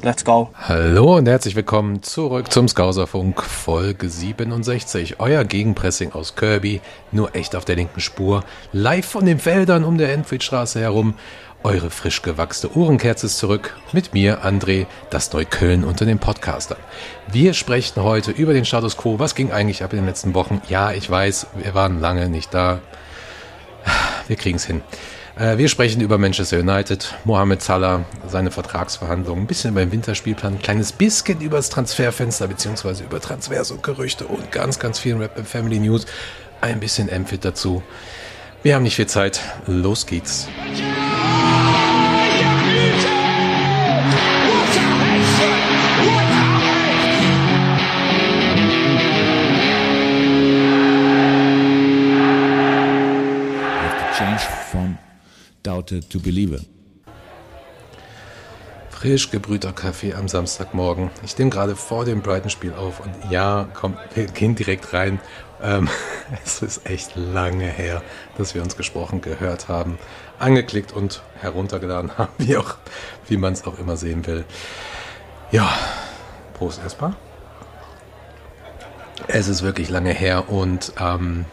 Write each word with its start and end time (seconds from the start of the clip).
Let's 0.00 0.24
go. 0.24 0.50
Hallo 0.54 1.16
und 1.16 1.26
herzlich 1.26 1.56
willkommen 1.56 2.04
zurück 2.04 2.52
zum 2.52 2.68
Skauserfunk 2.68 3.42
Folge 3.42 4.08
67. 4.08 5.18
Euer 5.18 5.42
Gegenpressing 5.42 6.12
aus 6.12 6.36
Kirby, 6.36 6.80
nur 7.10 7.34
echt 7.34 7.56
auf 7.56 7.64
der 7.64 7.74
linken 7.74 8.00
Spur, 8.00 8.44
live 8.72 9.04
von 9.04 9.26
den 9.26 9.44
Wäldern 9.44 9.82
um 9.82 9.98
der 9.98 10.12
Enfield-Straße 10.12 10.78
herum. 10.78 11.14
Eure 11.64 11.90
frisch 11.90 12.22
gewachste 12.22 12.76
Uhrenkerze 12.76 13.26
ist 13.26 13.38
zurück 13.38 13.76
mit 13.92 14.14
mir, 14.14 14.44
André, 14.44 14.86
das 15.10 15.32
Neukölln 15.32 15.82
unter 15.82 16.04
den 16.04 16.20
Podcastern. 16.20 16.78
Wir 17.32 17.52
sprechen 17.52 18.00
heute 18.04 18.30
über 18.30 18.52
den 18.52 18.64
Status 18.64 18.96
Quo. 18.96 19.18
Was 19.18 19.34
ging 19.34 19.50
eigentlich 19.50 19.82
ab 19.82 19.92
in 19.92 19.98
den 19.98 20.06
letzten 20.06 20.32
Wochen? 20.32 20.62
Ja, 20.68 20.92
ich 20.92 21.10
weiß, 21.10 21.48
wir 21.56 21.74
waren 21.74 22.00
lange 22.00 22.28
nicht 22.28 22.54
da. 22.54 22.78
Wir 24.28 24.36
kriegen 24.36 24.58
es 24.58 24.64
hin. 24.64 24.82
Äh, 25.38 25.56
wir 25.56 25.68
sprechen 25.68 26.00
über 26.00 26.18
Manchester 26.18 26.58
United, 26.58 27.14
Mohamed 27.24 27.62
Salah, 27.62 28.04
seine 28.26 28.50
Vertragsverhandlungen, 28.50 29.44
ein 29.44 29.46
bisschen 29.46 29.70
über 29.70 29.80
den 29.80 29.92
Winterspielplan, 29.92 30.54
ein 30.54 30.58
kleines 30.58 30.92
bisschen 30.92 31.40
über 31.40 31.58
das 31.58 31.70
Transferfenster 31.70 32.48
beziehungsweise 32.48 33.04
über 33.04 33.20
Transfers 33.20 33.70
und 33.70 33.82
Gerüchte 33.82 34.26
und 34.26 34.50
ganz, 34.50 34.78
ganz 34.78 34.98
viel 34.98 35.16
Rap 35.16 35.38
Family 35.46 35.78
News. 35.78 36.06
Ein 36.60 36.80
bisschen 36.80 37.08
Amphit 37.12 37.44
dazu. 37.44 37.82
Wir 38.64 38.74
haben 38.74 38.82
nicht 38.82 38.96
viel 38.96 39.06
Zeit. 39.06 39.40
Los 39.68 40.06
geht's. 40.06 40.48
Doubted 55.68 56.08
to 56.08 56.18
believe. 56.18 56.64
Frisch 58.90 59.30
gebrühter 59.30 59.72
Kaffee 59.72 60.14
am 60.14 60.26
Samstagmorgen. 60.26 61.10
Ich 61.24 61.36
nehme 61.38 61.50
gerade 61.50 61.76
vor 61.76 62.04
dem 62.04 62.22
Brighton-Spiel 62.22 62.72
auf 62.72 63.00
und 63.00 63.12
ja, 63.30 63.68
komm, 63.74 63.96
wir 64.14 64.26
gehen 64.26 64.56
direkt 64.56 64.92
rein. 64.92 65.20
Ähm, 65.62 65.88
es 66.44 66.62
ist 66.62 66.86
echt 66.86 67.14
lange 67.14 67.66
her, 67.66 68.02
dass 68.38 68.54
wir 68.54 68.62
uns 68.62 68.76
gesprochen 68.76 69.20
gehört 69.20 69.68
haben, 69.68 69.98
angeklickt 70.38 70.92
und 70.92 71.22
heruntergeladen 71.40 72.10
haben, 72.18 72.32
wie 72.38 72.58
wie 73.28 73.36
man 73.36 73.52
es 73.52 73.64
auch 73.64 73.78
immer 73.78 73.96
sehen 73.96 74.26
will. 74.26 74.44
Ja, 75.52 75.70
Prost 76.54 76.80
erstmal. 76.82 77.14
Es 79.26 79.48
ist 79.48 79.62
wirklich 79.62 79.90
lange 79.90 80.12
her 80.12 80.48
und 80.48 80.94
ähm, 80.98 81.44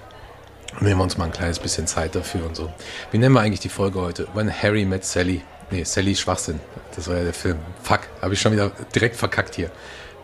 Nehmen 0.81 1.00
wir 1.00 1.04
uns 1.04 1.18
mal 1.18 1.26
ein 1.26 1.31
kleines 1.31 1.59
bisschen 1.59 1.88
Zeit 1.88 2.16
dafür 2.16 2.45
und 2.45 2.56
so. 2.56 2.72
Wie 3.12 3.18
nennen 3.18 3.34
wir 3.34 3.42
eigentlich 3.42 3.62
die 3.62 3.70
Folge 3.70 4.02
heute? 4.02 4.28
When 4.34 4.52
Harry 4.52 4.84
met 4.86 5.06
Sally. 5.06 5.42
Nee, 5.72 5.84
Sally 5.84 6.16
Schwachsinn. 6.16 6.59
Das 6.95 7.08
war 7.08 7.17
ja 7.17 7.23
der 7.23 7.34
Film. 7.34 7.58
Fuck, 7.82 8.02
habe 8.22 8.34
ich 8.34 8.42
schon 8.42 8.52
wieder 8.52 8.72
direkt 8.94 9.16
verkackt 9.16 9.56
hier. 9.56 9.72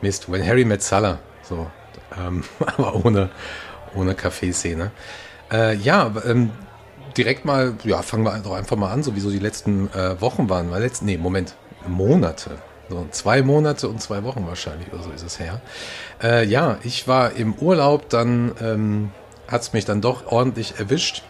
Mist. 0.01 0.29
When 0.29 0.45
Harry 0.45 0.65
met 0.65 0.83
Salah. 0.83 1.19
So. 1.43 1.67
Ähm, 2.19 2.43
aber 2.65 3.05
ohne, 3.05 3.29
ohne 3.95 4.13
Kaffeeszene. 4.13 4.91
Äh, 5.51 5.77
ja, 5.77 6.13
ähm, 6.25 6.51
direkt 7.15 7.45
mal, 7.45 7.75
ja, 7.85 8.01
fangen 8.01 8.23
wir 8.23 8.37
doch 8.39 8.53
einfach 8.53 8.75
mal 8.75 8.91
an, 8.91 9.03
so 9.03 9.15
wie 9.15 9.21
so 9.21 9.31
die 9.31 9.39
letzten 9.39 9.89
äh, 9.93 10.19
Wochen 10.19 10.49
waren. 10.49 10.69
Weil 10.69 10.81
letzten, 10.81 11.05
nee, 11.05 11.17
Moment, 11.17 11.55
Monate. 11.87 12.51
So 12.89 13.07
zwei 13.11 13.41
Monate 13.41 13.87
und 13.87 14.01
zwei 14.01 14.23
Wochen 14.25 14.45
wahrscheinlich 14.45 14.91
oder 14.91 15.03
so 15.03 15.11
ist 15.11 15.23
es 15.23 15.39
her. 15.39 15.61
Äh, 16.21 16.45
ja, 16.45 16.77
ich 16.83 17.07
war 17.07 17.31
im 17.31 17.53
Urlaub 17.53 18.09
dann 18.09 18.51
ähm, 18.61 19.11
hat 19.47 19.61
es 19.61 19.73
mich 19.73 19.85
dann 19.85 20.01
doch 20.01 20.27
ordentlich 20.27 20.79
erwischt. 20.79 21.23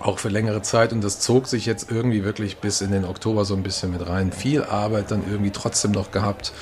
Auch 0.00 0.18
für 0.18 0.28
längere 0.28 0.60
Zeit 0.60 0.92
und 0.92 1.02
das 1.02 1.20
zog 1.20 1.46
sich 1.46 1.64
jetzt 1.64 1.90
irgendwie 1.90 2.22
wirklich 2.22 2.58
bis 2.58 2.82
in 2.82 2.92
den 2.92 3.06
Oktober 3.06 3.46
so 3.46 3.54
ein 3.54 3.62
bisschen 3.62 3.90
mit 3.90 4.06
rein. 4.06 4.32
Viel 4.32 4.62
Arbeit 4.64 5.10
dann 5.10 5.22
irgendwie 5.26 5.50
trotzdem 5.50 5.92
noch 5.92 6.10
gehabt, 6.10 6.52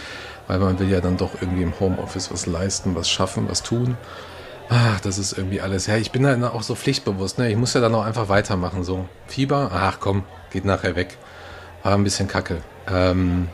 weil 0.47 0.61
man 0.61 0.79
will 0.79 0.89
ja 0.89 1.01
dann 1.01 1.17
doch 1.17 1.31
irgendwie 1.41 1.63
im 1.63 1.79
Homeoffice 1.81 2.31
was 2.31 2.47
leisten, 2.47 2.95
was 2.95 3.11
schaffen, 3.11 3.49
was 3.49 3.65
tun. 3.65 3.97
Ach, 4.69 5.01
das 5.01 5.19
ist 5.19 5.33
irgendwie 5.37 5.61
alles. 5.61 5.87
Ja, 5.87 5.97
ich 5.97 6.13
bin 6.13 6.23
da 6.23 6.51
auch 6.51 6.63
so 6.63 6.75
pflichtbewusst. 6.75 7.39
Ne? 7.39 7.51
Ich 7.51 7.57
muss 7.57 7.75
ja 7.75 7.81
dann 7.81 7.95
auch 7.95 8.05
einfach 8.05 8.29
weitermachen. 8.29 8.85
So 8.85 9.09
Fieber, 9.27 9.71
ach 9.73 9.99
komm, 10.01 10.25
geht 10.51 10.65
nachher 10.65 10.97
weg. 10.97 11.19
War 11.83 11.95
ein 11.95 12.05
bisschen 12.05 12.29
kacke. 12.29 12.63
Ähm, 12.89 13.49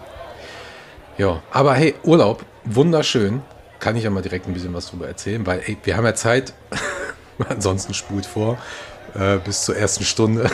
ja, 1.19 1.43
aber 1.50 1.75
hey, 1.75 1.94
Urlaub, 2.03 2.44
wunderschön. 2.65 3.43
Kann 3.78 3.97
ich 3.97 4.05
ja 4.05 4.11
mal 4.11 4.22
direkt 4.22 4.47
ein 4.47 4.55
bisschen 4.55 4.72
was 4.75 4.87
drüber 4.87 5.09
erzählen, 5.09 5.44
weil 5.47 5.61
ey, 5.66 5.77
wir 5.82 5.97
haben 5.97 6.05
ja 6.05 6.15
Zeit. 6.15 6.55
Ansonsten 7.49 7.95
spult 7.95 8.27
vor 8.27 8.59
äh, 9.15 9.39
bis 9.39 9.65
zur 9.65 9.77
ersten 9.77 10.05
Stunde. 10.05 10.51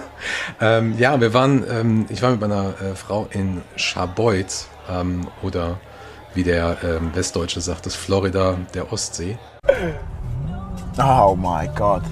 ähm, 0.60 0.96
ja, 0.98 1.20
wir 1.20 1.34
waren, 1.34 1.64
ähm, 1.68 2.06
ich 2.08 2.22
war 2.22 2.30
mit 2.30 2.40
meiner 2.40 2.74
äh, 2.80 2.94
Frau 2.94 3.26
in 3.30 3.62
Scharbeutz 3.76 4.68
ähm, 4.90 5.26
oder 5.42 5.80
wie 6.34 6.44
der 6.44 6.78
ähm, 6.82 7.14
Westdeutsche 7.14 7.60
sagt, 7.60 7.86
das 7.86 7.94
Florida 7.94 8.56
der 8.74 8.92
Ostsee. 8.92 9.38
Oh 10.98 11.36
mein 11.38 11.74
Gott. 11.74 12.02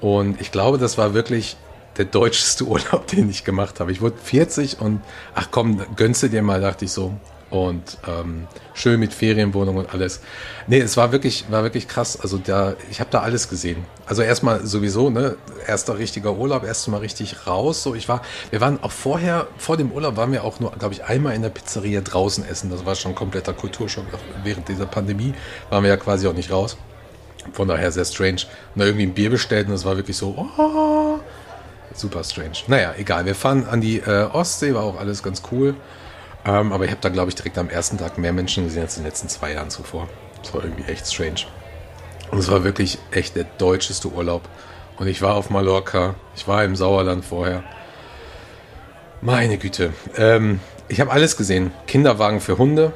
Und 0.00 0.40
ich 0.40 0.50
glaube, 0.50 0.78
das 0.78 0.96
war 0.96 1.14
wirklich 1.14 1.56
der 1.98 2.06
deutscheste 2.06 2.64
Urlaub, 2.66 3.06
den 3.06 3.28
ich 3.28 3.44
gemacht 3.44 3.80
habe. 3.80 3.92
Ich 3.92 4.00
wurde 4.00 4.16
40 4.16 4.80
und 4.80 5.02
ach 5.34 5.48
komm, 5.50 5.84
gönnst 5.96 6.22
dir 6.22 6.42
mal, 6.42 6.60
dachte 6.60 6.86
ich 6.86 6.92
so 6.92 7.12
und 7.50 7.98
ähm, 8.06 8.46
schön 8.74 9.00
mit 9.00 9.12
Ferienwohnung 9.12 9.76
und 9.76 9.92
alles. 9.92 10.20
Nee, 10.68 10.78
es 10.78 10.96
war 10.96 11.12
wirklich, 11.12 11.46
war 11.50 11.62
wirklich 11.62 11.88
krass. 11.88 12.18
Also 12.20 12.38
da, 12.38 12.74
ich 12.90 13.00
habe 13.00 13.10
da 13.10 13.20
alles 13.20 13.48
gesehen. 13.48 13.84
Also 14.06 14.22
erstmal 14.22 14.64
sowieso, 14.64 15.10
ne, 15.10 15.36
erster 15.66 15.98
richtiger 15.98 16.34
Urlaub, 16.34 16.64
erstmal 16.64 17.00
richtig 17.00 17.46
raus. 17.46 17.82
So, 17.82 17.94
ich 17.94 18.08
war, 18.08 18.22
wir 18.50 18.60
waren 18.60 18.82
auch 18.82 18.92
vorher, 18.92 19.48
vor 19.58 19.76
dem 19.76 19.90
Urlaub 19.90 20.16
waren 20.16 20.32
wir 20.32 20.44
auch 20.44 20.60
nur, 20.60 20.70
glaube 20.72 20.94
ich, 20.94 21.04
einmal 21.04 21.34
in 21.34 21.42
der 21.42 21.50
Pizzeria 21.50 22.00
draußen 22.00 22.44
essen. 22.44 22.70
Das 22.70 22.86
war 22.86 22.94
schon 22.94 23.14
kompletter 23.14 23.52
Kulturschock. 23.52 24.04
Während 24.44 24.68
dieser 24.68 24.86
Pandemie 24.86 25.34
waren 25.70 25.82
wir 25.82 25.90
ja 25.90 25.96
quasi 25.96 26.28
auch 26.28 26.34
nicht 26.34 26.52
raus. 26.52 26.76
Von 27.52 27.68
daher 27.68 27.90
sehr 27.90 28.04
strange. 28.04 28.42
Und 28.74 28.80
da 28.80 28.84
irgendwie 28.84 29.06
ein 29.06 29.14
Bier 29.14 29.30
bestellt 29.30 29.66
und 29.66 29.74
es 29.74 29.84
war 29.84 29.96
wirklich 29.96 30.16
so, 30.16 30.36
oh, 30.36 31.18
super 31.94 32.22
strange. 32.22 32.58
Naja, 32.68 32.94
egal. 32.96 33.26
Wir 33.26 33.34
fahren 33.34 33.66
an 33.68 33.80
die 33.80 33.98
äh, 33.98 34.28
Ostsee, 34.32 34.74
war 34.74 34.84
auch 34.84 34.98
alles 35.00 35.22
ganz 35.22 35.42
cool. 35.50 35.74
Ähm, 36.44 36.72
aber 36.72 36.84
ich 36.84 36.90
habe 36.90 37.00
da, 37.00 37.08
glaube 37.08 37.28
ich, 37.28 37.34
direkt 37.34 37.58
am 37.58 37.68
ersten 37.68 37.98
Tag 37.98 38.18
mehr 38.18 38.32
Menschen 38.32 38.64
gesehen 38.64 38.82
als 38.82 38.96
in 38.96 39.02
den 39.02 39.08
letzten 39.08 39.28
zwei 39.28 39.52
Jahren 39.52 39.70
zuvor. 39.70 40.08
Das 40.42 40.54
war 40.54 40.64
irgendwie 40.64 40.90
echt 40.90 41.06
strange. 41.06 41.46
Und 42.30 42.38
es 42.38 42.50
war 42.50 42.64
wirklich 42.64 42.98
echt 43.10 43.36
der 43.36 43.44
deutscheste 43.58 44.08
Urlaub. 44.08 44.42
Und 44.98 45.06
ich 45.06 45.22
war 45.22 45.34
auf 45.34 45.50
Mallorca, 45.50 46.14
ich 46.36 46.46
war 46.46 46.64
im 46.64 46.76
Sauerland 46.76 47.24
vorher. 47.24 47.64
Meine 49.20 49.58
Güte. 49.58 49.92
Ähm, 50.16 50.60
ich 50.88 51.00
habe 51.00 51.10
alles 51.10 51.36
gesehen. 51.36 51.72
Kinderwagen 51.86 52.40
für 52.40 52.58
Hunde, 52.58 52.92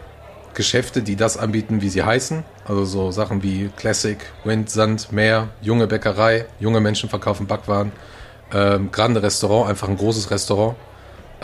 Geschäfte, 0.55 1.03
die 1.03 1.17
das 1.17 1.37
anbieten, 1.37 1.83
wie 1.83 1.89
sie 1.89 2.03
heißen. 2.03 2.45
Also 2.65 2.85
so 2.85 3.11
Sachen 3.11 3.43
wie 3.43 3.71
Classic, 3.77 4.19
Wind, 4.45 4.71
Sand, 4.71 5.13
Meer, 5.13 5.49
junge 5.61 5.87
Bäckerei, 5.87 6.47
junge 6.61 6.81
Menschen 6.81 7.11
verkaufen 7.11 7.47
Backwaren. 7.47 7.93
Ähm, 8.53 8.91
Grande 8.91 9.23
Restaurant, 9.23 9.69
einfach 9.69 9.89
ein 9.89 9.97
großes 9.97 10.31
Restaurant. 10.31 10.77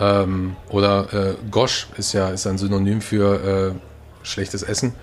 Ähm, 0.00 0.56
oder 0.71 1.12
äh, 1.12 1.34
Gosch 1.50 1.88
ist 1.97 2.12
ja 2.12 2.31
ist 2.31 2.47
ein 2.47 2.59
Synonym 2.59 3.00
für 3.00 3.75
äh, 3.75 4.27
schlechtes 4.27 4.62
Essen. 4.62 4.94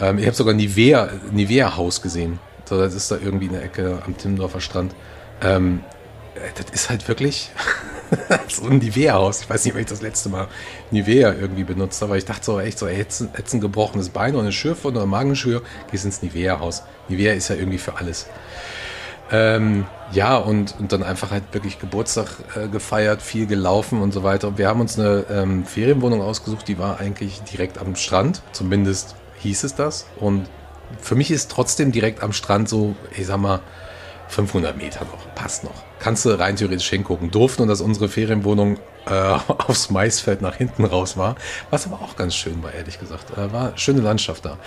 Ähm, 0.00 0.18
ich 0.18 0.26
habe 0.26 0.36
sogar 0.36 0.54
Nivea, 0.54 1.08
Nivea 1.30 1.76
Haus 1.76 2.02
gesehen. 2.02 2.38
So, 2.64 2.78
das 2.78 2.94
ist 2.94 3.10
da 3.10 3.16
irgendwie 3.22 3.46
in 3.46 3.52
der 3.52 3.62
Ecke 3.62 4.02
am 4.04 4.16
Timmendorfer 4.16 4.60
Strand. 4.60 4.94
Ähm, 5.40 5.84
äh, 6.34 6.50
das 6.56 6.70
ist 6.72 6.90
halt 6.90 7.06
wirklich 7.08 7.50
so 8.48 8.66
ein 8.66 8.78
Nivea-Haus. 8.78 9.42
Ich 9.42 9.50
weiß 9.50 9.64
nicht, 9.64 9.74
ob 9.74 9.80
ich 9.80 9.86
das 9.86 10.02
letzte 10.02 10.28
Mal 10.28 10.48
Nivea 10.90 11.32
irgendwie 11.32 11.64
benutzt 11.64 12.00
habe, 12.02 12.10
aber 12.10 12.18
ich 12.18 12.24
dachte 12.24 12.44
so 12.44 12.60
echt 12.60 12.78
so, 12.78 12.88
jetzt, 12.88 13.24
jetzt 13.36 13.54
ein 13.54 13.60
gebrochenes 13.60 14.08
Bein 14.10 14.34
oder 14.34 14.42
eine 14.42 14.52
Schürfwunde 14.52 15.00
oder 15.00 15.06
Magenschür, 15.06 15.62
gehst 15.90 16.04
ins 16.04 16.22
Nivea-Haus. 16.22 16.82
Nivea 17.08 17.32
ist 17.34 17.48
ja 17.48 17.56
irgendwie 17.56 17.78
für 17.78 17.96
alles. 17.96 18.26
Ähm, 19.30 19.86
ja, 20.12 20.36
und, 20.36 20.76
und 20.78 20.92
dann 20.92 21.02
einfach 21.02 21.30
halt 21.30 21.42
wirklich 21.52 21.78
Geburtstag 21.78 22.28
äh, 22.54 22.68
gefeiert, 22.68 23.22
viel 23.22 23.46
gelaufen 23.46 24.00
und 24.00 24.12
so 24.12 24.22
weiter. 24.22 24.48
Und 24.48 24.58
wir 24.58 24.68
haben 24.68 24.80
uns 24.80 24.98
eine 24.98 25.24
ähm, 25.30 25.64
Ferienwohnung 25.64 26.22
ausgesucht, 26.22 26.68
die 26.68 26.78
war 26.78 27.00
eigentlich 27.00 27.42
direkt 27.42 27.78
am 27.78 27.96
Strand, 27.96 28.42
zumindest 28.52 29.16
hieß 29.40 29.64
es 29.64 29.74
das. 29.74 30.06
Und 30.20 30.48
für 31.00 31.16
mich 31.16 31.30
ist 31.30 31.50
trotzdem 31.50 31.90
direkt 31.90 32.22
am 32.22 32.32
Strand 32.32 32.68
so, 32.68 32.94
ich 33.16 33.26
sag 33.26 33.38
mal, 33.38 33.60
500 34.28 34.76
Meter 34.76 35.04
noch, 35.04 35.34
passt 35.34 35.64
noch. 35.64 35.84
Kannst 35.98 36.24
du 36.24 36.30
rein 36.30 36.56
theoretisch 36.56 36.88
hingucken. 36.88 37.30
Durften 37.30 37.62
und 37.62 37.68
dass 37.68 37.80
unsere 37.80 38.08
Ferienwohnung 38.08 38.78
äh, 39.06 39.12
aufs 39.48 39.90
Maisfeld 39.90 40.42
nach 40.42 40.56
hinten 40.56 40.84
raus 40.84 41.16
war, 41.16 41.36
was 41.70 41.86
aber 41.86 41.96
auch 41.96 42.16
ganz 42.16 42.34
schön 42.34 42.62
war, 42.62 42.72
ehrlich 42.72 42.98
gesagt. 42.98 43.36
Äh, 43.36 43.52
war 43.52 43.76
schöne 43.76 44.00
Landschaft 44.00 44.44
da. 44.44 44.58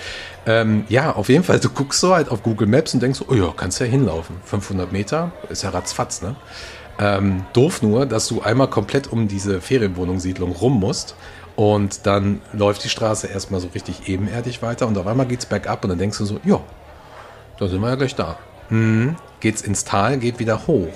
Ähm, 0.45 0.85
ja, 0.89 1.13
auf 1.13 1.29
jeden 1.29 1.43
Fall, 1.43 1.59
du 1.59 1.69
guckst 1.69 1.99
so 1.99 2.13
halt 2.13 2.29
auf 2.29 2.43
Google 2.43 2.67
Maps 2.67 2.93
und 2.93 3.01
denkst, 3.01 3.21
oh 3.27 3.33
ja, 3.33 3.53
kannst 3.55 3.79
ja 3.79 3.85
hinlaufen. 3.85 4.37
500 4.45 4.91
Meter, 4.91 5.31
ist 5.49 5.63
ja 5.63 5.69
ratzfatz, 5.69 6.21
ne? 6.21 6.35
Ähm, 7.01 7.45
doof 7.53 7.81
nur, 7.81 8.05
dass 8.05 8.27
du 8.27 8.41
einmal 8.41 8.69
komplett 8.69 9.07
um 9.07 9.29
diese 9.29 9.61
Ferienwohnungssiedlung 9.61 10.51
rum 10.51 10.81
musst 10.81 11.15
und 11.55 12.05
dann 12.05 12.41
läuft 12.51 12.83
die 12.83 12.89
Straße 12.89 13.27
erstmal 13.27 13.61
so 13.61 13.69
richtig 13.69 14.09
ebenerdig 14.09 14.61
weiter 14.61 14.85
und 14.85 14.97
auf 14.97 15.07
einmal 15.07 15.25
geht's 15.25 15.45
bergab 15.45 15.83
und 15.83 15.91
dann 15.91 15.99
denkst 15.99 16.17
du 16.17 16.25
so, 16.25 16.39
ja, 16.43 16.59
da 17.57 17.67
sind 17.67 17.81
wir 17.81 17.89
ja 17.89 17.95
gleich 17.95 18.15
da. 18.15 18.37
Hm, 18.67 19.15
geht's 19.39 19.61
ins 19.61 19.83
Tal, 19.83 20.17
geht 20.19 20.39
wieder 20.39 20.67
hoch. 20.67 20.93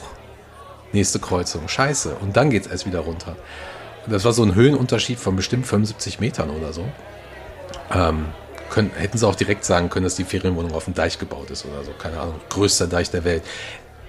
Nächste 0.94 1.20
Kreuzung, 1.20 1.68
scheiße. 1.68 2.16
Und 2.22 2.38
dann 2.38 2.50
geht's 2.50 2.68
erst 2.68 2.86
wieder 2.86 3.00
runter. 3.00 3.36
das 4.08 4.26
war 4.26 4.34
so 4.34 4.44
ein 4.44 4.56
Höhenunterschied 4.56 5.20
von 5.20 5.36
bestimmt 5.36 5.68
75 5.68 6.20
Metern 6.20 6.50
oder 6.50 6.72
so. 6.72 6.86
Ähm, 7.92 8.28
können, 8.70 8.92
hätten 8.96 9.18
sie 9.18 9.28
auch 9.28 9.36
direkt 9.36 9.66
sagen 9.66 9.90
können, 9.90 10.04
dass 10.04 10.16
die 10.16 10.24
Ferienwohnung 10.24 10.74
auf 10.74 10.86
dem 10.86 10.94
Deich 10.94 11.20
gebaut 11.20 11.52
ist 11.52 11.66
oder 11.66 11.84
so. 11.84 11.92
Keine 11.92 12.20
Ahnung, 12.20 12.36
größter 12.50 12.88
Deich 12.88 13.12
der 13.12 13.24
Welt. 13.24 13.44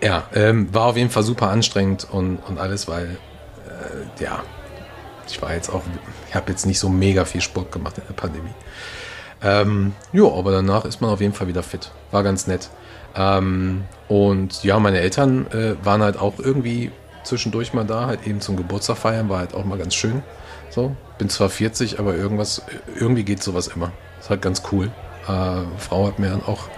Ja, 0.03 0.25
ähm, 0.35 0.73
war 0.75 0.87
auf 0.87 0.97
jeden 0.97 1.11
Fall 1.11 1.23
super 1.23 1.51
anstrengend 1.51 2.07
und, 2.11 2.37
und 2.49 2.59
alles, 2.59 2.89
weil, 2.89 3.17
äh, 3.67 4.23
ja, 4.23 4.43
ich 5.29 5.41
war 5.41 5.55
jetzt 5.55 5.71
auch, 5.71 5.83
ich 6.29 6.35
habe 6.35 6.51
jetzt 6.51 6.67
nicht 6.67 6.79
so 6.79 6.89
mega 6.89 7.25
viel 7.25 7.41
Sport 7.41 7.73
gemacht 7.73 7.99
in 7.99 8.05
der 8.07 8.15
Pandemie. 8.15 8.55
Ähm, 9.43 9.95
ja, 10.13 10.25
aber 10.25 10.53
danach 10.53 10.85
ist 10.85 11.01
man 11.01 11.11
auf 11.11 11.21
jeden 11.21 11.35
Fall 11.35 11.49
wieder 11.49 11.63
fit. 11.63 11.91
War 12.11 12.23
ganz 12.23 12.47
nett. 12.47 12.71
Ähm, 13.17 13.85
und 14.09 14.65
ja, 14.65 14.79
meine 14.79 15.01
Eltern 15.01 15.47
äh, 15.53 15.75
waren 15.85 16.03
halt 16.03 16.19
auch 16.19 16.39
irgendwie 16.39 16.91
zwischendurch 17.23 17.73
mal 17.73 17.85
da, 17.85 18.07
halt 18.07 18.27
eben 18.27 18.41
zum 18.41 18.57
Geburtstag 18.57 18.99
feiern, 18.99 19.29
war 19.29 19.39
halt 19.39 19.55
auch 19.55 19.65
mal 19.65 19.79
ganz 19.79 19.95
schön. 19.95 20.23
So, 20.71 20.97
bin 21.19 21.29
zwar 21.29 21.49
40, 21.49 21.99
aber 22.01 22.17
irgendwas, 22.17 22.63
irgendwie 22.99 23.25
geht 23.25 23.43
sowas 23.43 23.69
immer. 23.69 23.93
Ist 24.21 24.31
halt 24.31 24.43
ganz 24.43 24.63
cool. 24.73 24.91
Äh, 25.29 25.63
Frau 25.79 26.07
hat 26.07 26.19
mir 26.19 26.31
dann 26.31 26.43
auch 26.43 26.69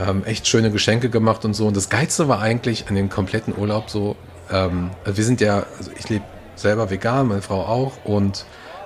ähm, 0.00 0.24
echt 0.24 0.46
schöne 0.46 0.70
Geschenke 0.70 1.10
gemacht 1.10 1.44
und 1.44 1.54
so. 1.54 1.66
Und 1.66 1.76
das 1.76 1.88
Geilste 1.88 2.28
war 2.28 2.40
eigentlich 2.40 2.88
an 2.88 2.94
dem 2.94 3.10
kompletten 3.10 3.56
Urlaub 3.56 3.90
so, 3.90 4.16
ähm, 4.50 4.90
also 5.04 5.16
wir 5.16 5.24
sind 5.24 5.40
ja, 5.40 5.64
also 5.76 5.90
ich 5.98 6.08
lebe 6.08 6.24
selber 6.54 6.90
vegan, 6.90 7.28
meine 7.28 7.42
Frau 7.42 7.62
auch 7.62 8.04
und 8.04 8.44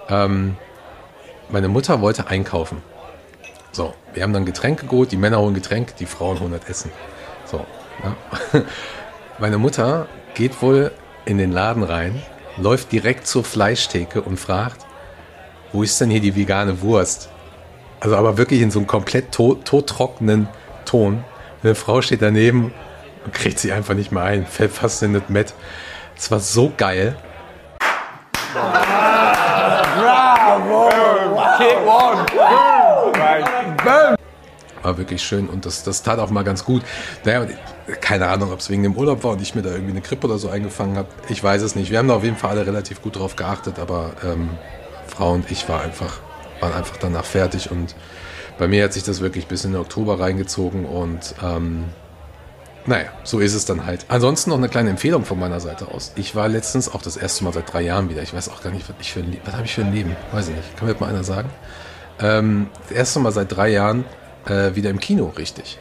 ähm, 0.09 0.57
meine 1.51 1.69
Mutter 1.69 2.01
wollte 2.01 2.29
einkaufen. 2.29 2.83
So, 3.75 3.93
wir 4.13 4.23
haben 4.23 4.33
dann 4.33 4.47
Getränke 4.47 4.87
geholt, 4.87 5.11
die 5.11 5.17
Männer 5.17 5.41
holen 5.41 5.53
Getränk, 5.53 5.97
die 5.97 6.07
Frauen 6.07 6.39
holen 6.39 6.53
das 6.53 6.71
Essen. 6.71 6.93
So, 7.45 7.67
ja. 8.05 8.63
meine 9.41 9.59
Mutter 9.59 10.07
geht 10.35 10.63
wohl 10.63 10.93
in 11.25 11.39
den 11.39 11.51
Laden 11.51 11.83
rein, 11.83 12.23
läuft 12.57 12.93
direkt 12.93 13.27
zur 13.27 13.43
Fleischtheke 13.43 14.23
und 14.23 14.39
fragt, 14.39 14.87
wo 15.73 15.83
ist 15.83 16.01
denn 16.01 16.09
hier 16.09 16.21
die 16.21 16.37
vegane 16.37 16.83
Wurst? 16.83 17.31
Also 17.99 18.17
aber 18.17 18.39
wirklich 18.39 18.61
in 18.61 18.71
so 18.71 18.79
einem 18.79 18.87
komplett 18.87 19.33
tottrockenen 19.33 20.49
Ton. 20.85 21.25
Eine 21.65 21.75
Frau 21.75 22.01
steht 22.01 22.23
daneben 22.23 22.73
und 23.25 23.35
kriegt 23.35 23.59
sie 23.59 23.73
einfach 23.73 23.95
nicht 23.95 24.13
mehr 24.13 24.23
ein, 24.23 24.47
fällt 24.47 24.71
fast 24.71 25.03
in 25.03 25.15
das 25.15 25.25
Met. 25.27 25.53
Es 26.17 26.31
war 26.31 26.39
so 26.39 26.73
geil. 26.77 27.17
Bravo! 29.97 30.91
Kick 31.59 31.77
one! 31.85 32.64
War 34.83 34.99
wirklich 34.99 35.23
schön 35.23 35.49
und 35.49 35.65
das, 35.65 35.83
das 35.83 36.03
tat 36.03 36.19
auch 36.19 36.31
mal 36.31 36.45
ganz 36.45 36.65
gut. 36.65 36.83
Naja, 37.25 37.47
keine 38.01 38.29
Ahnung, 38.29 38.53
ob 38.53 38.61
es 38.61 38.69
wegen 38.69 38.83
dem 38.83 38.97
Urlaub 38.97 39.25
war 39.25 39.33
und 39.33 39.43
ich 39.43 39.55
mir 39.55 39.63
da 39.63 39.71
irgendwie 39.71 39.93
eine 39.93 40.03
Krippe 40.03 40.27
oder 40.27 40.39
so 40.39 40.49
eingefangen 40.49 40.97
habe. 40.97 41.09
Ich 41.29 41.43
weiß 41.43 41.63
es 41.63 41.75
nicht. 41.75 41.91
Wir 41.91 41.99
haben 41.99 42.09
da 42.09 42.15
auf 42.15 42.25
jeden 42.25 42.37
Fall 42.37 42.51
alle 42.51 42.67
relativ 42.67 43.03
gut 43.03 43.17
drauf 43.17 43.37
geachtet, 43.37 43.79
aber 43.79 44.13
ähm, 44.25 44.51
Frau 45.07 45.33
und 45.33 45.51
ich 45.51 45.69
war 45.69 45.81
einfach, 45.83 46.21
waren 46.61 46.75
einfach 46.75 46.97
danach 46.99 47.25
fertig 47.25 47.71
und 47.71 47.95
bei 48.59 48.69
mir 48.69 48.85
hat 48.85 48.93
sich 48.93 49.03
das 49.03 49.21
wirklich 49.21 49.47
bis 49.47 49.65
in 49.65 49.73
den 49.73 49.81
Oktober 49.81 50.21
reingezogen 50.21 50.85
und 50.85 51.35
ähm, 51.43 51.85
naja, 52.87 53.07
so 53.23 53.41
ist 53.41 53.55
es 53.55 53.65
dann 53.65 53.87
halt. 53.87 54.05
Ansonsten 54.09 54.51
noch 54.51 54.59
eine 54.59 54.69
kleine 54.69 54.91
Empfehlung 54.91 55.25
von 55.25 55.39
meiner 55.39 55.59
Seite 55.59 55.89
aus. 55.89 56.13
Ich 56.17 56.35
war 56.35 56.49
letztens 56.49 56.93
auch 56.93 57.01
das 57.01 57.17
erste 57.17 57.45
Mal 57.45 57.53
seit 57.53 57.73
drei 57.73 57.81
Jahren 57.81 58.11
wieder. 58.11 58.23
Ich 58.23 58.35
weiß 58.35 58.51
auch 58.51 58.63
gar 58.63 58.71
nicht, 58.71 58.89
was, 58.89 58.97
ich 59.01 59.13
für 59.13 59.21
ein, 59.21 59.37
was 59.45 59.55
habe 59.55 59.65
ich 59.65 59.75
für 59.75 59.81
ein 59.81 59.93
Leben? 59.93 60.15
Weiß 60.33 60.49
ich 60.49 60.55
nicht. 60.55 60.77
Kann 60.77 60.89
mir 60.89 60.95
mal 61.01 61.09
einer 61.09 61.25
sagen? 61.25 61.49
Ähm, 62.21 62.69
das 62.83 62.93
erste 62.93 63.21
Mal 63.21 63.33
seit 63.33 63.55
drei 63.55 63.69
Jahren 63.69 64.05
äh, 64.47 64.75
wieder 64.75 64.91
im 64.91 65.01
Kino, 65.01 65.33
richtig. 65.37 65.79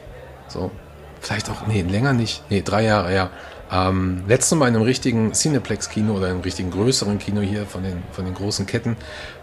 So. 0.47 0.71
Vielleicht 1.19 1.49
auch, 1.49 1.67
nee, 1.67 1.81
länger 1.83 2.11
nicht. 2.11 2.43
Nee, 2.49 2.61
drei 2.63 2.83
Jahre, 2.83 3.13
ja. 3.13 3.29
Ähm, 3.71 4.23
letztes 4.27 4.57
Mal 4.57 4.67
in 4.67 4.75
einem 4.75 4.83
richtigen 4.83 5.33
Cineplex-Kino 5.33 6.13
oder 6.13 6.27
einem 6.27 6.41
richtigen 6.41 6.69
größeren 6.69 7.17
Kino 7.17 7.41
hier 7.41 7.65
von 7.65 7.81
den, 7.81 8.03
von 8.11 8.25
den 8.25 8.33
großen 8.33 8.65
Ketten 8.65 8.97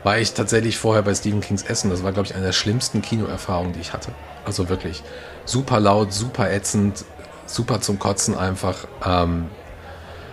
war 0.05 0.19
ich 0.19 0.35
tatsächlich 0.35 0.79
vorher 0.79 1.03
bei 1.03 1.15
Stephen 1.15 1.41
Kings 1.41 1.63
Essen. 1.63 1.91
Das 1.91 2.05
war, 2.05 2.13
glaube 2.13 2.29
ich, 2.29 2.35
eine 2.35 2.45
der 2.45 2.53
schlimmsten 2.53 3.03
Kinoerfahrungen, 3.03 3.73
die 3.73 3.81
ich 3.81 3.93
hatte. 3.93 4.13
Also 4.45 4.69
wirklich 4.69 5.03
super 5.47 5.81
laut, 5.81 6.13
super 6.13 6.51
ätzend, 6.51 7.05
super 7.47 7.81
zum 7.81 7.99
Kotzen 7.99 8.37
einfach. 8.37 8.87
Ähm, 9.05 9.47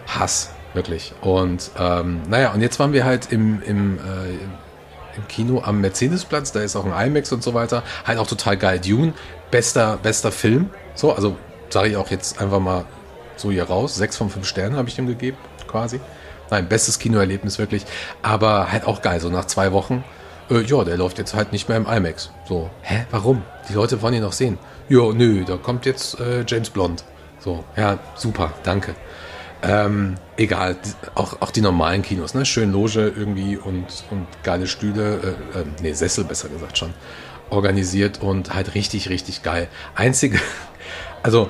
Hass, 0.08 0.52
wirklich. 0.74 1.14
Und 1.22 1.72
ähm, 1.80 2.22
naja, 2.30 2.54
und 2.54 2.62
jetzt 2.62 2.80
waren 2.80 2.94
wir 2.94 3.04
halt 3.04 3.32
im, 3.32 3.62
im, 3.64 3.98
äh, 3.98 4.02
im 5.18 5.28
Kino 5.28 5.62
am 5.64 5.82
Mercedesplatz, 5.82 6.52
da 6.52 6.62
ist 6.62 6.76
auch 6.76 6.86
ein 6.86 7.08
IMAX 7.08 7.32
und 7.32 7.44
so 7.44 7.54
weiter. 7.54 7.84
Halt 8.06 8.20
auch 8.20 8.28
total 8.28 8.58
geil. 8.58 8.80
Dune, 8.80 9.14
bester, 9.52 9.98
bester 10.02 10.32
Film. 10.32 10.70
So, 10.96 11.14
also 11.14 11.38
sage 11.70 11.90
ich 11.90 11.98
auch 11.98 12.10
jetzt 12.10 12.40
einfach 12.42 12.60
mal 12.60 12.86
so 13.36 13.52
hier 13.52 13.66
raus. 13.66 13.96
Sechs 13.96 14.18
von 14.18 14.30
fünf 14.30 14.48
Sternen 14.48 14.76
habe 14.78 14.90
ich 14.90 14.98
ihm 14.98 15.08
gegeben, 15.08 15.38
quasi. 15.68 16.00
Nein, 16.50 16.70
bestes 16.70 17.00
Kinoerlebnis 17.00 17.60
wirklich. 17.60 17.86
Aber 18.22 18.72
halt 18.72 18.86
auch 18.86 19.02
geil, 19.02 19.20
so 19.20 19.30
nach 19.30 19.46
zwei 19.46 19.72
Wochen. 19.72 20.04
Äh, 20.50 20.62
ja, 20.62 20.84
der 20.84 20.98
läuft 20.98 21.18
jetzt 21.18 21.34
halt 21.34 21.52
nicht 21.52 21.68
mehr 21.68 21.78
im 21.78 21.86
IMAX. 21.86 22.32
So, 22.48 22.70
hä, 22.82 23.06
warum? 23.12 23.44
Die 23.70 23.74
Leute 23.74 24.02
wollen 24.02 24.14
ihn 24.14 24.24
noch 24.24 24.34
sehen. 24.34 24.58
Ja, 24.90 25.12
nö, 25.12 25.44
da 25.44 25.58
kommt 25.58 25.86
jetzt 25.86 26.20
äh, 26.20 26.46
James 26.48 26.70
Blond. 26.70 27.04
So, 27.40 27.64
ja, 27.76 28.00
super, 28.16 28.54
danke. 28.64 28.96
Ähm, 29.64 30.16
egal, 30.38 30.76
auch, 31.16 31.42
auch 31.42 31.52
die 31.52 31.62
normalen 31.62 32.04
Kinos, 32.04 32.34
ne? 32.34 32.46
Schön 32.46 32.72
Loge 32.72 33.12
irgendwie 33.16 33.58
und, 33.58 33.86
und 34.12 34.28
geile 34.44 34.68
Stühle, 34.68 35.36
äh, 35.56 35.60
äh, 35.60 35.66
nee, 35.82 35.94
Sessel 35.94 36.24
besser 36.24 36.50
gesagt 36.50 36.78
schon, 36.78 36.94
organisiert 37.50 38.22
und 38.22 38.54
halt 38.54 38.76
richtig, 38.76 39.10
richtig 39.10 39.42
geil. 39.42 39.68
Einzige, 39.96 40.40
also 41.24 41.50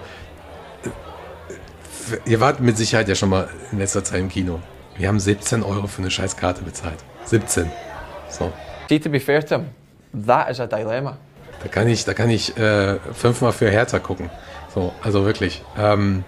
ihr 2.25 2.39
wart 2.39 2.61
mit 2.61 2.77
Sicherheit 2.77 3.09
ja 3.09 3.15
schon 3.15 3.29
mal 3.29 3.49
in 3.71 3.79
letzter 3.79 4.03
Zeit 4.03 4.21
im 4.21 4.29
Kino. 4.29 4.61
Wir 4.95 5.09
haben 5.09 5.19
17 5.19 5.63
Euro 5.63 5.87
für 5.87 6.01
eine 6.01 6.09
Scheißkarte 6.09 6.63
bezahlt. 6.63 6.97
17. 7.25 7.69
So. 8.29 8.51
See, 8.89 8.99
to 8.99 9.09
be 9.09 9.19
fair 9.19 9.45
to 9.45 9.57
him, 9.57 9.65
that 10.25 10.49
is 10.49 10.59
a 10.59 10.65
dilemma. 10.65 11.17
Da 11.61 11.67
kann 11.67 11.87
ich, 11.87 12.05
da 12.05 12.13
kann 12.13 12.29
ich 12.29 12.57
äh, 12.57 12.97
fünfmal 13.13 13.51
für 13.51 13.69
Hertha 13.69 13.99
gucken. 13.99 14.29
So, 14.73 14.93
also 15.01 15.25
wirklich. 15.25 15.63
Ähm, 15.77 16.23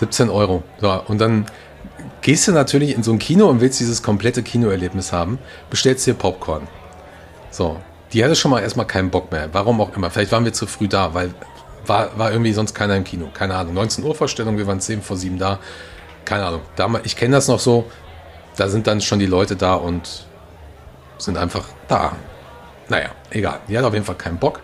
17 0.00 0.30
Euro. 0.30 0.62
So, 0.80 1.02
und 1.06 1.20
dann 1.20 1.46
gehst 2.22 2.48
du 2.48 2.52
natürlich 2.52 2.94
in 2.94 3.02
so 3.02 3.12
ein 3.12 3.18
Kino 3.18 3.46
und 3.48 3.60
willst 3.60 3.80
dieses 3.80 4.02
komplette 4.02 4.42
Kinoerlebnis 4.42 5.12
haben, 5.12 5.38
bestellst 5.68 6.06
dir 6.06 6.14
Popcorn. 6.14 6.66
So, 7.50 7.78
die 8.12 8.24
hatte 8.24 8.34
schon 8.34 8.50
mal 8.50 8.60
erstmal 8.60 8.86
keinen 8.86 9.10
Bock 9.10 9.30
mehr. 9.30 9.48
Warum 9.52 9.80
auch 9.80 9.94
immer. 9.96 10.10
Vielleicht 10.10 10.32
waren 10.32 10.44
wir 10.44 10.52
zu 10.52 10.66
früh 10.66 10.88
da, 10.88 11.14
weil 11.14 11.34
war, 11.86 12.16
war 12.18 12.32
irgendwie 12.32 12.52
sonst 12.52 12.74
keiner 12.74 12.96
im 12.96 13.04
Kino. 13.04 13.28
Keine 13.32 13.54
Ahnung. 13.54 13.74
19 13.74 14.04
Uhr 14.04 14.14
Vorstellung, 14.14 14.56
wir 14.56 14.66
waren 14.66 14.80
10 14.80 15.02
vor 15.02 15.16
7 15.16 15.38
da. 15.38 15.58
Keine 16.24 16.44
Ahnung. 16.46 16.60
Damals, 16.76 17.06
ich 17.06 17.16
kenne 17.16 17.36
das 17.36 17.48
noch 17.48 17.58
so. 17.58 17.90
Da 18.56 18.68
sind 18.68 18.86
dann 18.86 19.00
schon 19.00 19.18
die 19.18 19.26
Leute 19.26 19.56
da 19.56 19.74
und 19.74 20.26
sind 21.18 21.36
einfach 21.36 21.64
da. 21.88 22.16
Naja, 22.88 23.10
egal. 23.30 23.60
Die 23.68 23.76
hat 23.76 23.84
auf 23.84 23.94
jeden 23.94 24.04
Fall 24.04 24.16
keinen 24.16 24.38
Bock. 24.38 24.60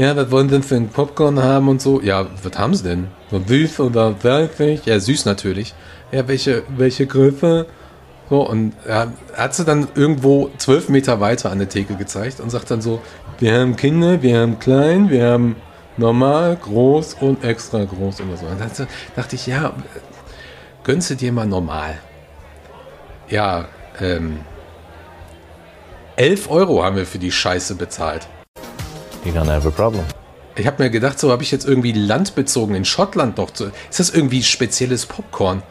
Ja, 0.00 0.16
was 0.16 0.30
wollen 0.30 0.48
denn 0.48 0.62
für 0.62 0.76
ein 0.76 0.88
Popcorn 0.88 1.42
haben 1.42 1.68
und 1.68 1.82
so? 1.82 2.00
Ja, 2.00 2.26
was 2.42 2.58
haben 2.58 2.74
sie 2.74 2.84
denn? 2.84 3.08
So 3.30 3.38
süß 3.46 3.80
oder 3.80 4.14
salzig? 4.18 4.86
Ja, 4.86 4.98
süß 4.98 5.26
natürlich. 5.26 5.74
Ja, 6.10 6.26
welche, 6.26 6.62
welche 6.74 7.06
Größe? 7.06 7.66
So, 8.30 8.48
und 8.48 8.72
ja, 8.88 9.12
hat 9.36 9.54
sie 9.54 9.66
dann 9.66 9.88
irgendwo 9.94 10.48
zwölf 10.56 10.88
Meter 10.88 11.20
weiter 11.20 11.50
an 11.50 11.58
der 11.58 11.68
Theke 11.68 11.96
gezeigt 11.96 12.40
und 12.40 12.48
sagt 12.48 12.70
dann 12.70 12.80
so, 12.80 13.02
wir 13.40 13.52
haben 13.52 13.76
Kinder, 13.76 14.22
wir 14.22 14.38
haben 14.40 14.58
klein, 14.58 15.10
wir 15.10 15.32
haben 15.32 15.56
normal, 15.98 16.56
groß 16.56 17.18
und 17.20 17.44
extra 17.44 17.84
groß 17.84 18.22
oder 18.22 18.38
so. 18.38 18.46
Und 18.46 18.58
dann 18.58 18.70
dachte 19.16 19.36
ich, 19.36 19.46
ja, 19.48 19.74
gönnst 20.82 21.10
du 21.10 21.14
dir 21.14 21.30
mal 21.30 21.46
normal. 21.46 21.98
Ja, 23.28 23.66
ähm, 24.00 24.40
11 26.16 26.50
Euro 26.50 26.82
haben 26.82 26.96
wir 26.96 27.04
für 27.04 27.18
die 27.18 27.30
Scheiße 27.30 27.74
bezahlt. 27.74 28.26
You're 29.24 29.34
gonna 29.34 29.52
have 29.52 29.68
a 29.68 29.70
problem. 29.70 30.04
Ich 30.56 30.66
habe 30.66 30.82
mir 30.82 30.90
gedacht, 30.90 31.18
so 31.18 31.30
habe 31.30 31.42
ich 31.42 31.50
jetzt 31.50 31.66
irgendwie 31.66 31.92
landbezogen 31.92 32.74
in 32.74 32.84
Schottland 32.84 33.38
doch. 33.38 33.50
Zu, 33.50 33.70
ist 33.88 34.00
das 34.00 34.10
irgendwie 34.10 34.42
spezielles 34.42 35.06
Popcorn? 35.06 35.62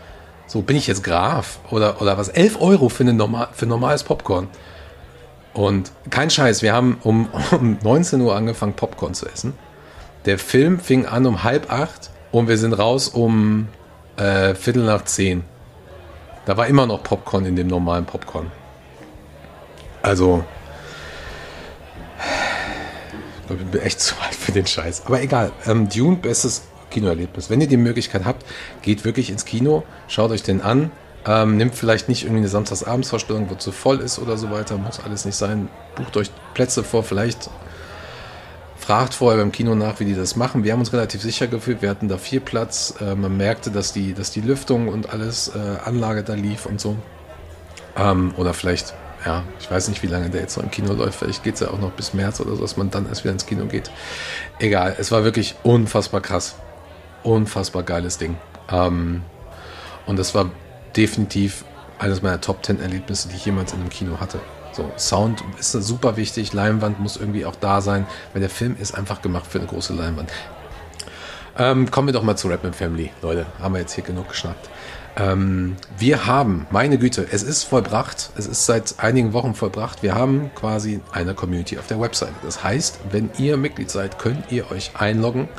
So, 0.48 0.62
bin 0.62 0.76
ich 0.76 0.88
jetzt 0.88 1.04
Graf? 1.04 1.60
Oder, 1.70 2.02
oder 2.02 2.18
was? 2.18 2.30
11 2.30 2.62
Euro 2.62 2.90
für, 2.90 3.04
eine 3.04 3.14
normal, 3.14 3.50
für 3.52 3.66
normales 3.66 4.04
Popcorn. 4.04 4.48
Und 5.54 5.92
kein 6.10 6.30
Scheiß, 6.30 6.62
wir 6.62 6.74
haben 6.74 6.98
um, 7.04 7.28
um 7.52 7.78
19 7.84 8.22
Uhr 8.22 8.36
angefangen, 8.36 8.74
Popcorn 8.74 9.14
zu 9.14 9.28
essen. 9.28 9.54
Der 10.26 10.38
Film 10.38 10.80
fing 10.80 11.06
an 11.06 11.26
um 11.26 11.44
halb 11.44 11.72
acht 11.72 12.12
und 12.32 12.48
wir 12.48 12.58
sind 12.58 12.74
raus 12.74 13.08
um 13.10 13.68
äh, 14.18 14.54
Viertel 14.54 14.84
nach 14.84 15.06
zehn. 15.06 15.44
Da 16.46 16.58
war 16.58 16.68
immer 16.68 16.86
noch 16.86 17.04
Popcorn 17.04 17.46
in 17.46 17.56
dem 17.56 17.68
normalen 17.68 18.06
Popcorn. 18.06 18.52
Also, 20.02 20.44
ich 23.56 23.66
bin 23.66 23.82
echt 23.82 24.00
zu 24.00 24.16
alt 24.22 24.36
für 24.36 24.52
den 24.52 24.68
Scheiß. 24.68 25.04
Aber 25.06 25.22
egal. 25.22 25.52
Ähm, 25.66 25.90
Dune, 25.90 26.18
bestes 26.18 26.64
Kinoerlebnis. 26.90 27.50
Wenn 27.50 27.62
ihr 27.62 27.68
die 27.68 27.78
Möglichkeit 27.78 28.26
habt, 28.26 28.46
geht 28.82 29.06
wirklich 29.06 29.30
ins 29.30 29.46
Kino, 29.46 29.84
schaut 30.08 30.32
euch 30.32 30.44
den 30.44 30.62
an. 30.62 30.92
Ähm, 31.26 31.58
nimmt 31.58 31.76
vielleicht 31.76 32.08
nicht 32.08 32.24
irgendwie 32.24 32.40
eine 32.40 32.48
Samstagsabendsvorstellung, 32.48 33.50
wo 33.50 33.56
zu 33.56 33.72
voll 33.72 34.00
ist 34.00 34.20
oder 34.20 34.38
so 34.38 34.52
weiter. 34.52 34.78
Muss 34.78 35.00
alles 35.00 35.26
nicht 35.26 35.36
sein. 35.36 35.68
Bucht 35.96 36.16
euch 36.18 36.32
Plätze 36.54 36.84
vor. 36.84 37.04
Vielleicht 37.04 37.50
fragt 38.78 39.14
vorher 39.14 39.40
beim 39.40 39.52
Kino 39.52 39.76
nach, 39.76 40.00
wie 40.00 40.06
die 40.06 40.16
das 40.16 40.36
machen. 40.36 40.64
Wir 40.64 40.72
haben 40.72 40.80
uns 40.80 40.94
relativ 40.94 41.22
sicher 41.22 41.48
gefühlt. 41.48 41.82
Wir 41.82 41.90
hatten 41.90 42.08
da 42.08 42.18
viel 42.18 42.40
Platz. 42.40 42.96
Äh, 43.02 43.16
man 43.16 43.36
merkte, 43.36 43.70
dass 43.70 43.94
die, 43.94 44.14
dass 44.14 44.32
die 44.32 44.42
Lüftung 44.42 44.88
und 44.88 45.12
alles 45.12 45.50
äh, 45.50 45.60
Anlage 45.86 46.24
da 46.24 46.34
lief 46.34 46.66
und 46.66 46.80
so. 46.80 46.96
Ähm, 47.98 48.34
oder 48.38 48.54
vielleicht, 48.54 48.94
ja, 49.26 49.44
ich 49.60 49.70
weiß 49.70 49.90
nicht, 49.90 50.02
wie 50.04 50.08
lange 50.08 50.30
der 50.30 50.42
jetzt 50.42 50.58
noch 50.58 50.64
im 50.64 50.72
Kino 50.72 50.94
läuft. 50.94 51.20
Vielleicht 51.20 51.44
geht 51.44 51.56
es 51.56 51.60
ja 51.60 51.70
auch 51.70 51.80
noch 51.80 51.92
bis 51.92 52.14
März 52.14 52.40
oder 52.40 52.56
so, 52.56 52.62
dass 52.62 52.78
man 52.78 52.90
dann 52.90 53.08
erst 53.08 53.24
wieder 53.24 53.34
ins 53.34 53.46
Kino 53.46 53.66
geht. 53.66 53.92
Egal, 54.60 54.96
es 54.98 55.12
war 55.12 55.24
wirklich 55.24 55.56
unfassbar 55.64 56.22
krass. 56.22 56.56
Unfassbar 57.24 57.84
geiles 57.84 58.18
Ding. 58.18 58.38
Ähm, 58.72 59.24
und 60.06 60.18
das 60.18 60.34
war 60.36 60.50
definitiv 60.96 61.66
eines 61.98 62.22
meiner 62.22 62.40
Top 62.40 62.66
10 62.66 62.80
Erlebnisse, 62.80 63.28
die 63.28 63.36
ich 63.36 63.46
jemals 63.46 63.74
in 63.74 63.82
einem 63.82 63.90
Kino 63.90 64.20
hatte. 64.20 64.40
So, 64.72 64.90
Sound 64.98 65.44
ist 65.60 65.72
super 65.72 66.16
wichtig, 66.16 66.54
Leinwand 66.54 67.00
muss 67.00 67.18
irgendwie 67.18 67.46
auch 67.46 67.56
da 67.56 67.82
sein, 67.82 68.06
weil 68.34 68.40
der 68.40 68.50
Film 68.50 68.78
ist 68.80 68.96
einfach 68.96 69.22
gemacht 69.22 69.48
für 69.48 69.60
eine 69.60 69.68
große 69.68 69.94
Leinwand. 69.94 70.32
Ähm, 71.58 71.92
kommen 71.92 72.08
wir 72.08 72.14
doch 72.14 72.24
mal 72.24 72.38
zu 72.38 72.48
Rapman 72.48 72.74
Family, 72.74 73.12
Leute. 73.22 73.46
Haben 73.60 73.74
wir 73.74 73.82
jetzt 73.82 73.94
hier 73.94 74.04
genug 74.04 74.30
geschnappt. 74.30 74.70
Ähm, 75.18 75.76
wir 75.98 76.26
haben, 76.26 76.68
meine 76.72 76.98
Güte, 76.98 77.28
es 77.32 77.44
ist 77.44 77.64
vollbracht. 77.64 78.32
Es 78.38 78.48
ist 78.48 78.66
seit 78.66 78.96
einigen 79.00 79.34
Wochen 79.34 79.54
vollbracht. 79.54 80.04
Wir 80.04 80.16
haben 80.16 80.52
quasi 80.56 81.02
eine 81.12 81.34
Community 81.34 81.78
auf 81.78 81.88
der 81.88 82.00
Website. 82.00 82.34
Das 82.44 82.64
heißt, 82.64 83.00
wenn 83.12 83.30
ihr 83.38 83.58
Mitglied 83.58 83.90
seid, 83.92 84.20
könnt 84.20 84.52
ihr 84.52 84.72
euch 84.72 84.92
einloggen 84.98 85.50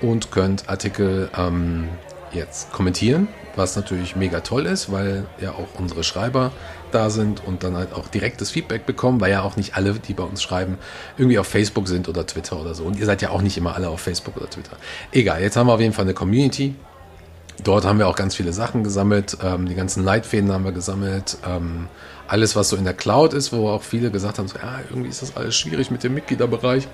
und 0.00 0.30
könnt 0.30 0.68
Artikel 0.68 1.30
ähm, 1.36 1.88
jetzt 2.32 2.72
kommentieren, 2.72 3.28
was 3.54 3.76
natürlich 3.76 4.16
mega 4.16 4.40
toll 4.40 4.66
ist, 4.66 4.92
weil 4.92 5.24
ja 5.40 5.52
auch 5.52 5.78
unsere 5.78 6.04
Schreiber 6.04 6.52
da 6.92 7.10
sind 7.10 7.44
und 7.44 7.64
dann 7.64 7.76
halt 7.76 7.92
auch 7.94 8.08
direktes 8.08 8.50
Feedback 8.50 8.86
bekommen, 8.86 9.20
weil 9.20 9.30
ja 9.30 9.42
auch 9.42 9.56
nicht 9.56 9.76
alle, 9.76 9.94
die 9.94 10.14
bei 10.14 10.22
uns 10.22 10.42
schreiben, 10.42 10.78
irgendwie 11.16 11.38
auf 11.38 11.46
Facebook 11.46 11.88
sind 11.88 12.08
oder 12.08 12.26
Twitter 12.26 12.60
oder 12.60 12.74
so. 12.74 12.84
Und 12.84 12.98
ihr 12.98 13.06
seid 13.06 13.22
ja 13.22 13.30
auch 13.30 13.42
nicht 13.42 13.56
immer 13.56 13.74
alle 13.74 13.88
auf 13.88 14.00
Facebook 14.00 14.36
oder 14.36 14.48
Twitter. 14.48 14.76
Egal, 15.12 15.40
jetzt 15.42 15.56
haben 15.56 15.66
wir 15.66 15.74
auf 15.74 15.80
jeden 15.80 15.94
Fall 15.94 16.04
eine 16.04 16.14
Community. 16.14 16.74
Dort 17.64 17.84
haben 17.84 17.98
wir 17.98 18.08
auch 18.08 18.16
ganz 18.16 18.34
viele 18.34 18.52
Sachen 18.52 18.84
gesammelt. 18.84 19.38
Ähm, 19.42 19.66
die 19.66 19.74
ganzen 19.74 20.04
Leitfäden 20.04 20.52
haben 20.52 20.64
wir 20.64 20.72
gesammelt. 20.72 21.38
Ähm, 21.46 21.88
alles, 22.28 22.56
was 22.56 22.68
so 22.68 22.76
in 22.76 22.84
der 22.84 22.94
Cloud 22.94 23.32
ist, 23.32 23.52
wo 23.52 23.68
auch 23.68 23.82
viele 23.82 24.10
gesagt 24.10 24.38
haben, 24.38 24.48
so, 24.48 24.58
ja, 24.58 24.80
irgendwie 24.90 25.08
ist 25.08 25.22
das 25.22 25.36
alles 25.36 25.56
schwierig 25.56 25.90
mit 25.90 26.02
dem 26.02 26.14
Mitgliederbereich. 26.14 26.88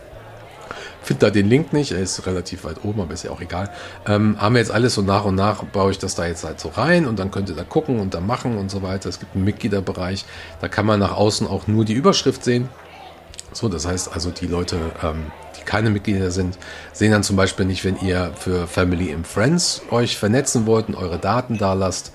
Finde 1.02 1.26
da 1.26 1.30
den 1.30 1.48
Link 1.48 1.72
nicht, 1.72 1.90
er 1.90 1.98
ist 1.98 2.24
relativ 2.26 2.62
weit 2.62 2.84
oben, 2.84 3.00
aber 3.00 3.12
ist 3.12 3.24
ja 3.24 3.32
auch 3.32 3.40
egal. 3.40 3.70
Ähm, 4.06 4.40
haben 4.40 4.54
wir 4.54 4.60
jetzt 4.60 4.70
alles 4.70 4.94
so 4.94 5.02
nach 5.02 5.24
und 5.24 5.34
nach, 5.34 5.64
baue 5.64 5.90
ich 5.90 5.98
das 5.98 6.14
da 6.14 6.26
jetzt 6.26 6.44
halt 6.44 6.60
so 6.60 6.68
rein 6.68 7.06
und 7.06 7.18
dann 7.18 7.32
könnt 7.32 7.48
ihr 7.48 7.56
da 7.56 7.64
gucken 7.64 7.98
und 7.98 8.14
da 8.14 8.20
machen 8.20 8.56
und 8.56 8.70
so 8.70 8.82
weiter. 8.82 9.08
Es 9.08 9.18
gibt 9.18 9.34
einen 9.34 9.44
Mitgliederbereich, 9.44 10.24
da 10.60 10.68
kann 10.68 10.86
man 10.86 11.00
nach 11.00 11.16
außen 11.16 11.48
auch 11.48 11.66
nur 11.66 11.84
die 11.84 11.94
Überschrift 11.94 12.44
sehen. 12.44 12.68
So, 13.52 13.68
das 13.68 13.86
heißt 13.86 14.12
also, 14.14 14.30
die 14.30 14.46
Leute, 14.46 14.78
ähm, 15.02 15.32
die 15.62 15.66
keine 15.66 15.90
Mitglieder 15.90 16.30
sind, 16.30 16.58
sehen 16.92 17.12
dann 17.12 17.22
zum 17.22 17.36
Beispiel 17.36 17.64
nicht, 17.64 17.84
wenn 17.84 17.98
ihr 18.00 18.32
für 18.38 18.66
Family 18.66 19.12
and 19.12 19.26
Friends 19.26 19.82
euch 19.90 20.16
vernetzen 20.16 20.66
wollt 20.66 20.88
und 20.88 20.94
eure 20.94 21.18
Daten 21.18 21.58
da 21.58 21.72
lasst. 21.72 22.12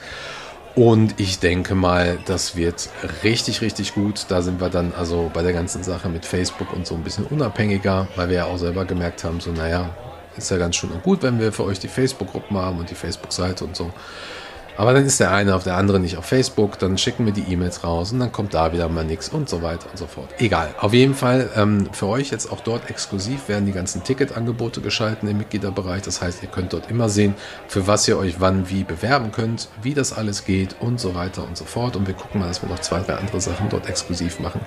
Und 0.75 1.20
ich 1.20 1.39
denke 1.39 1.74
mal, 1.74 2.20
das 2.25 2.56
wird 2.56 2.89
richtig, 3.24 3.62
richtig 3.62 3.96
gut. 3.96 4.27
Da 4.30 4.44
sind 4.44 4.62
wir 4.62 4.70
dann 4.70 4.94
also 4.96 5.32
bei 5.34 5.42
der 5.42 5.54
ganzen 5.54 5.84
Sache 5.84 6.08
mit 6.08 6.24
Facebook 6.24 6.72
und 6.72 6.86
so 6.86 6.94
ein 6.94 7.04
bisschen 7.04 7.25
unabhängiger, 7.25 8.08
weil 8.16 8.30
wir 8.30 8.36
ja 8.36 8.46
auch 8.46 8.60
selber 8.60 8.86
gemerkt 8.86 9.24
haben, 9.24 9.39
so 9.39 9.51
naja, 9.51 9.89
ist 10.38 10.51
ja 10.51 10.58
ganz 10.58 10.75
schön 10.75 10.92
und 10.92 11.01
gut, 11.01 11.24
wenn 11.24 11.39
wir 11.39 11.51
für 11.51 11.63
euch 11.63 11.80
die 11.80 11.88
Facebook-Gruppen 11.88 12.58
haben 12.58 12.77
und 12.77 12.92
die 12.92 12.96
Facebook-Seite 12.96 13.66
und 13.66 13.75
so. 13.75 13.92
Aber 14.77 14.93
dann 14.93 15.05
ist 15.05 15.19
der 15.19 15.31
eine 15.31 15.55
auf 15.55 15.63
der 15.63 15.75
andere 15.75 16.00
nicht 16.00 16.17
auf 16.17 16.25
Facebook, 16.25 16.77
dann 16.77 16.98
schicken 16.98 17.25
wir 17.25 17.34
die 17.34 17.51
E-Mails 17.51 17.84
raus 17.84 18.12
und 18.12 18.19
dann 18.19 18.31
kommt 18.31 18.53
da 18.53 18.72
wieder 18.72 18.88
mal 18.89 19.03
nichts 19.03 19.27
und 19.29 19.50
so 19.50 19.63
weiter 19.63 19.89
und 19.89 19.98
so 19.98 20.05
fort. 20.05 20.29
Egal. 20.38 20.69
Auf 20.79 20.93
jeden 20.93 21.15
Fall 21.15 21.50
ähm, 21.55 21.89
für 21.91 22.05
euch 22.05 22.29
jetzt 22.29 22.51
auch 22.51 22.62
dort 22.62 22.89
exklusiv 22.89 23.50
werden 23.50 23.65
die 23.65 23.72
ganzen 23.72 24.03
Ticketangebote 24.03 24.81
geschalten 24.81 25.27
im 25.27 25.39
Mitgliederbereich. 25.39 26.03
Das 26.03 26.22
heißt, 26.22 26.43
ihr 26.43 26.50
könnt 26.50 26.74
dort 26.74 26.91
immer 26.91 27.10
sehen, 27.10 27.34
für 27.67 27.88
was 27.88 28.07
ihr 28.07 28.17
euch 28.19 28.39
wann 28.39 28.69
wie 28.69 28.84
bewerben 28.84 29.31
könnt, 29.31 29.67
wie 29.81 29.96
das 29.96 30.13
alles 30.13 30.46
geht 30.46 30.75
und 30.79 31.00
so 31.00 31.15
weiter 31.15 31.43
und 31.43 31.57
so 31.57 31.65
fort. 31.65 31.96
Und 31.96 32.05
wir 32.05 32.13
gucken 32.13 32.39
mal, 32.39 32.48
dass 32.48 32.62
wir 32.62 32.69
noch 32.69 32.79
zwei, 32.79 33.00
drei 33.00 33.15
andere 33.15 33.41
Sachen 33.41 33.69
dort 33.69 33.89
exklusiv 33.89 34.39
machen. 34.39 34.62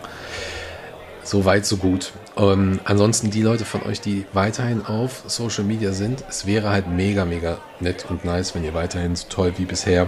So 1.23 1.45
weit, 1.45 1.67
so 1.67 1.77
gut. 1.77 2.13
Ähm, 2.37 2.81
ansonsten 2.85 3.31
die 3.31 3.43
Leute 3.43 3.65
von 3.65 3.83
euch, 3.83 4.01
die 4.01 4.25
weiterhin 4.33 4.85
auf 4.85 5.23
Social 5.27 5.65
Media 5.65 5.93
sind, 5.93 6.25
es 6.29 6.47
wäre 6.47 6.71
halt 6.71 6.89
mega, 6.89 7.25
mega 7.25 7.59
nett 7.79 8.07
und 8.09 8.25
nice, 8.25 8.55
wenn 8.55 8.65
ihr 8.65 8.75
weiterhin 8.75 9.15
so 9.15 9.27
toll 9.29 9.53
wie 9.59 9.65
bisher 9.65 10.07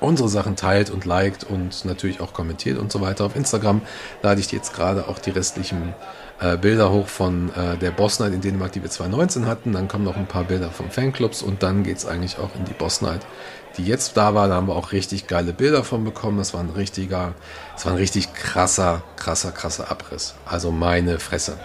unsere 0.00 0.28
Sachen 0.28 0.56
teilt 0.56 0.90
und 0.90 1.04
liked 1.04 1.44
und 1.44 1.84
natürlich 1.84 2.20
auch 2.20 2.32
kommentiert 2.32 2.78
und 2.78 2.90
so 2.90 3.00
weiter. 3.00 3.24
Auf 3.24 3.36
Instagram 3.36 3.82
lade 4.22 4.40
ich 4.40 4.50
jetzt 4.52 4.74
gerade 4.74 5.08
auch 5.08 5.18
die 5.18 5.30
restlichen 5.30 5.94
äh, 6.40 6.56
Bilder 6.56 6.90
hoch 6.90 7.06
von 7.06 7.50
äh, 7.54 7.76
der 7.76 7.90
Boss 7.90 8.18
Night 8.18 8.32
in 8.32 8.40
Dänemark, 8.40 8.72
die 8.72 8.82
wir 8.82 8.90
2019 8.90 9.46
hatten. 9.46 9.72
Dann 9.72 9.88
kommen 9.88 10.04
noch 10.04 10.16
ein 10.16 10.26
paar 10.26 10.44
Bilder 10.44 10.70
von 10.70 10.90
Fanclubs 10.90 11.42
und 11.42 11.62
dann 11.62 11.84
geht 11.84 11.98
es 11.98 12.06
eigentlich 12.06 12.38
auch 12.38 12.54
in 12.56 12.64
die 12.64 12.72
Boss 12.72 13.02
Night, 13.02 13.20
die 13.76 13.84
jetzt 13.84 14.16
da 14.16 14.34
war. 14.34 14.48
Da 14.48 14.54
haben 14.54 14.68
wir 14.68 14.76
auch 14.76 14.92
richtig 14.92 15.26
geile 15.26 15.52
Bilder 15.52 15.84
von 15.84 16.04
bekommen. 16.04 16.38
Das 16.38 16.54
war 16.54 16.60
ein 16.60 16.70
richtiger, 16.70 17.34
das 17.74 17.86
war 17.86 17.92
ein 17.92 17.98
richtig 17.98 18.34
krasser, 18.34 19.02
krasser, 19.16 19.52
krasser 19.52 19.90
Abriss. 19.90 20.34
Also 20.44 20.70
meine 20.70 21.18
Fresse. 21.18 21.56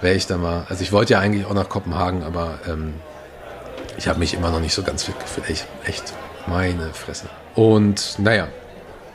Wäre 0.00 0.14
ich 0.14 0.28
da 0.28 0.36
mal, 0.36 0.64
also 0.68 0.82
ich 0.82 0.92
wollte 0.92 1.14
ja 1.14 1.18
eigentlich 1.18 1.44
auch 1.44 1.54
nach 1.54 1.68
Kopenhagen, 1.68 2.22
aber 2.22 2.60
ähm, 2.68 2.94
ich 3.96 4.06
habe 4.06 4.20
mich 4.20 4.32
immer 4.32 4.50
noch 4.50 4.60
nicht 4.60 4.74
so 4.74 4.84
ganz 4.84 5.02
fit 5.02 5.18
gefühlt. 5.18 5.50
Echt, 5.50 5.66
echt, 5.84 6.12
meine 6.46 6.94
Fresse. 6.94 7.28
Und 7.56 8.16
naja, 8.18 8.46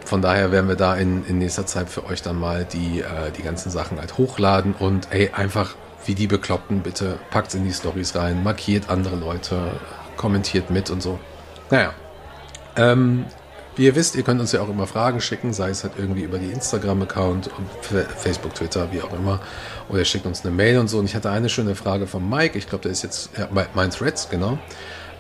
von 0.05 0.21
daher 0.21 0.51
werden 0.51 0.67
wir 0.67 0.75
da 0.75 0.95
in, 0.95 1.25
in 1.25 1.37
nächster 1.37 1.65
Zeit 1.65 1.89
für 1.89 2.05
euch 2.05 2.21
dann 2.21 2.37
mal 2.37 2.65
die, 2.65 3.01
äh, 3.01 3.31
die 3.37 3.43
ganzen 3.43 3.71
Sachen 3.71 3.99
halt 3.99 4.17
hochladen 4.17 4.73
und 4.77 5.07
ey, 5.11 5.31
einfach 5.33 5.75
wie 6.05 6.15
die 6.15 6.27
Bekloppten, 6.27 6.81
bitte 6.81 7.17
packt 7.31 7.53
in 7.53 7.63
die 7.63 7.73
Stories 7.73 8.15
rein, 8.15 8.43
markiert 8.43 8.89
andere 8.89 9.15
Leute, 9.15 9.71
kommentiert 10.17 10.69
mit 10.69 10.89
und 10.89 11.01
so. 11.01 11.19
Naja, 11.69 11.93
ähm, 12.75 13.25
wie 13.75 13.85
ihr 13.85 13.95
wisst, 13.95 14.15
ihr 14.15 14.23
könnt 14.23 14.39
uns 14.39 14.51
ja 14.51 14.61
auch 14.61 14.69
immer 14.69 14.85
Fragen 14.85 15.19
schicken, 15.19 15.51
sei 15.51 15.69
es 15.69 15.83
halt 15.83 15.93
irgendwie 15.97 16.21
über 16.21 16.37
die 16.37 16.51
Instagram-Account, 16.51 17.49
Facebook, 18.17 18.53
Twitter, 18.53 18.91
wie 18.91 19.01
auch 19.01 19.13
immer. 19.13 19.39
Oder 19.89 19.99
ihr 19.99 20.05
schickt 20.05 20.27
uns 20.27 20.45
eine 20.45 20.53
Mail 20.53 20.77
und 20.77 20.89
so. 20.89 20.99
Und 20.99 21.05
ich 21.05 21.15
hatte 21.15 21.31
eine 21.31 21.49
schöne 21.49 21.73
Frage 21.73 22.05
von 22.05 22.27
Mike, 22.29 22.57
ich 22.57 22.69
glaube, 22.69 22.83
der 22.83 22.91
ist 22.91 23.01
jetzt, 23.01 23.31
ja, 23.37 23.47
mein 23.73 23.89
Threads, 23.89 24.29
genau. 24.29 24.59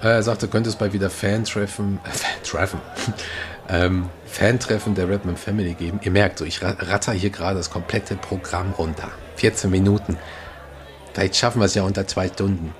Er 0.01 0.21
sagte, 0.21 0.47
könnte 0.47 0.69
es 0.69 0.75
bei 0.75 0.93
wieder 0.93 1.09
Fan-Treffen, 1.09 1.99
äh, 2.03 2.09
Fan-Treffen, 2.11 2.79
ähm, 3.69 4.09
Fan-Treffen 4.33 4.95
der 4.95 5.07
Redman 5.07 5.37
Family 5.37 5.75
geben. 5.75 5.99
Ihr 6.01 6.09
merkt 6.09 6.39
so, 6.39 6.45
ich 6.45 6.63
ratter 6.63 7.13
hier 7.13 7.29
gerade 7.29 7.57
das 7.57 7.69
komplette 7.69 8.15
Programm 8.15 8.71
runter. 8.71 9.09
14 9.35 9.69
Minuten. 9.69 10.17
Vielleicht 11.13 11.35
schaffen 11.35 11.59
wir 11.61 11.65
es 11.65 11.75
ja 11.75 11.83
unter 11.83 12.07
zwei 12.07 12.27
Stunden. 12.27 12.73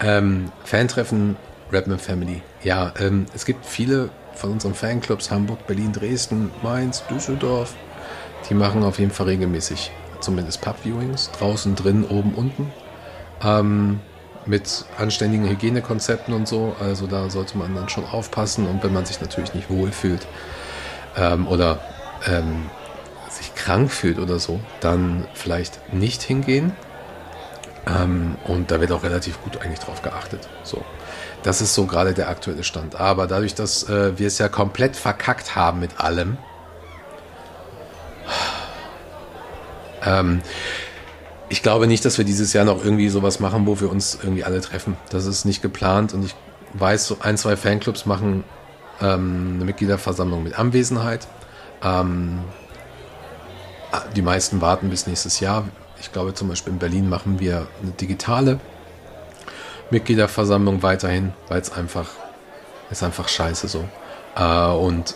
Ähm, 0.00 0.50
Fan-Treffen 0.64 1.36
Redman 1.70 1.98
Family. 1.98 2.40
Ja, 2.62 2.94
ähm, 2.98 3.26
es 3.34 3.44
gibt 3.44 3.66
viele 3.66 4.08
von 4.32 4.52
unseren 4.52 4.74
Fanclubs, 4.74 5.30
Hamburg, 5.30 5.66
Berlin, 5.66 5.92
Dresden, 5.92 6.50
Mainz, 6.62 7.04
Düsseldorf. 7.10 7.74
Die 8.48 8.54
machen 8.54 8.82
auf 8.82 8.98
jeden 8.98 9.10
Fall 9.10 9.26
regelmäßig 9.26 9.90
zumindest 10.20 10.62
Pub-Viewings. 10.62 11.30
Draußen, 11.38 11.74
drin, 11.74 12.06
oben, 12.06 12.32
unten. 12.34 12.72
Ähm, 13.44 14.00
mit 14.46 14.86
anständigen 14.96 15.46
Hygienekonzepten 15.46 16.32
und 16.32 16.48
so. 16.48 16.74
Also 16.80 17.06
da 17.06 17.28
sollte 17.28 17.58
man 17.58 17.74
dann 17.74 17.90
schon 17.90 18.06
aufpassen. 18.06 18.66
Und 18.66 18.82
wenn 18.82 18.94
man 18.94 19.04
sich 19.04 19.20
natürlich 19.20 19.52
nicht 19.52 19.68
wohlfühlt 19.68 20.26
ähm, 21.16 21.46
oder 21.46 21.80
ähm, 22.26 22.70
sich 23.30 23.54
krank 23.54 23.90
fühlt 23.90 24.18
oder 24.18 24.38
so, 24.38 24.60
dann 24.80 25.26
vielleicht 25.34 25.92
nicht 25.92 26.22
hingehen. 26.22 26.72
Ähm, 27.86 28.36
und 28.44 28.70
da 28.70 28.80
wird 28.80 28.92
auch 28.92 29.02
relativ 29.02 29.40
gut 29.42 29.60
eigentlich 29.60 29.78
drauf 29.78 30.02
geachtet. 30.02 30.48
So. 30.62 30.84
Das 31.42 31.60
ist 31.60 31.74
so 31.74 31.86
gerade 31.86 32.14
der 32.14 32.28
aktuelle 32.28 32.64
Stand. 32.64 32.96
Aber 32.96 33.26
dadurch, 33.26 33.54
dass 33.54 33.88
äh, 33.88 34.18
wir 34.18 34.26
es 34.26 34.38
ja 34.38 34.48
komplett 34.48 34.96
verkackt 34.96 35.54
haben 35.54 35.80
mit 35.80 36.00
allem, 36.00 36.38
ähm, 40.04 40.40
ich 41.48 41.62
glaube 41.62 41.86
nicht, 41.86 42.04
dass 42.04 42.18
wir 42.18 42.24
dieses 42.24 42.52
Jahr 42.52 42.64
noch 42.64 42.84
irgendwie 42.84 43.08
sowas 43.08 43.38
machen, 43.38 43.66
wo 43.66 43.80
wir 43.80 43.90
uns 43.90 44.18
irgendwie 44.20 44.42
alle 44.42 44.60
treffen. 44.60 44.96
Das 45.10 45.26
ist 45.26 45.44
nicht 45.44 45.62
geplant 45.62 46.12
und 46.12 46.24
ich 46.24 46.34
weiß, 46.72 47.06
so 47.06 47.18
ein, 47.20 47.36
zwei 47.36 47.56
Fanclubs 47.56 48.06
machen 48.06 48.42
ähm, 49.00 49.52
eine 49.56 49.64
Mitgliederversammlung 49.64 50.42
mit 50.42 50.58
Anwesenheit. 50.58 51.26
Ähm, 51.82 52.40
die 54.14 54.22
meisten 54.22 54.60
warten 54.60 54.90
bis 54.90 55.06
nächstes 55.06 55.40
Jahr. 55.40 55.64
Ich 56.00 56.12
glaube 56.12 56.34
zum 56.34 56.48
Beispiel 56.48 56.72
in 56.72 56.78
Berlin 56.78 57.08
machen 57.08 57.40
wir 57.40 57.66
eine 57.82 57.92
digitale 57.92 58.60
Mitgliederversammlung 59.90 60.82
weiterhin, 60.82 61.32
weil 61.48 61.60
es 61.60 61.72
einfach 61.72 62.08
ist 62.90 63.02
einfach 63.02 63.28
scheiße 63.28 63.68
so. 63.68 63.84
Äh, 64.36 64.68
und 64.72 65.14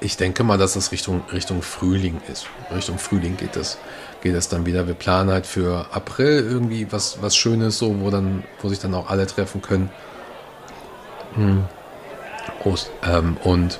ich 0.00 0.16
denke 0.16 0.44
mal, 0.44 0.58
dass 0.58 0.74
das 0.74 0.92
Richtung, 0.92 1.22
Richtung 1.32 1.62
Frühling 1.62 2.20
ist. 2.30 2.46
Richtung 2.74 2.98
Frühling 2.98 3.36
geht 3.36 3.56
das 3.56 3.78
geht 4.24 4.52
dann 4.52 4.66
wieder. 4.66 4.86
Wir 4.86 4.94
planen 4.94 5.30
halt 5.30 5.46
für 5.46 5.86
April 5.92 6.44
irgendwie 6.48 6.90
was, 6.90 7.20
was 7.20 7.36
Schönes, 7.36 7.78
so, 7.78 8.00
wo 8.00 8.10
dann, 8.10 8.42
wo 8.62 8.68
sich 8.68 8.78
dann 8.78 8.94
auch 8.94 9.10
alle 9.10 9.26
treffen 9.26 9.60
können. 9.60 9.90
Hm. 11.34 11.64
Prost. 12.64 12.90
Ähm, 13.06 13.36
und 13.44 13.78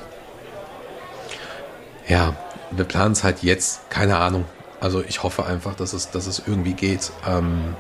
ja, 2.06 2.36
wir 2.70 2.84
planen 2.84 3.12
es 3.12 3.24
halt 3.24 3.42
jetzt, 3.42 3.90
keine 3.90 4.18
Ahnung. 4.18 4.44
Also 4.80 5.02
ich 5.02 5.22
hoffe 5.22 5.46
einfach, 5.46 5.74
dass 5.74 5.94
es, 5.94 6.10
dass 6.10 6.26
es 6.26 6.42
irgendwie 6.46 6.74
geht. 6.74 7.10
Ähm, 7.26 7.74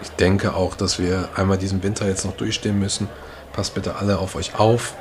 ich 0.00 0.10
denke 0.10 0.54
auch, 0.54 0.74
dass 0.74 0.98
wir 0.98 1.28
einmal 1.36 1.58
diesen 1.58 1.82
Winter 1.82 2.06
jetzt 2.08 2.24
noch 2.24 2.36
durchstehen 2.36 2.78
müssen. 2.78 3.08
Passt 3.52 3.74
bitte 3.74 3.96
alle 3.96 4.18
auf 4.18 4.34
euch 4.34 4.58
auf. 4.58 4.94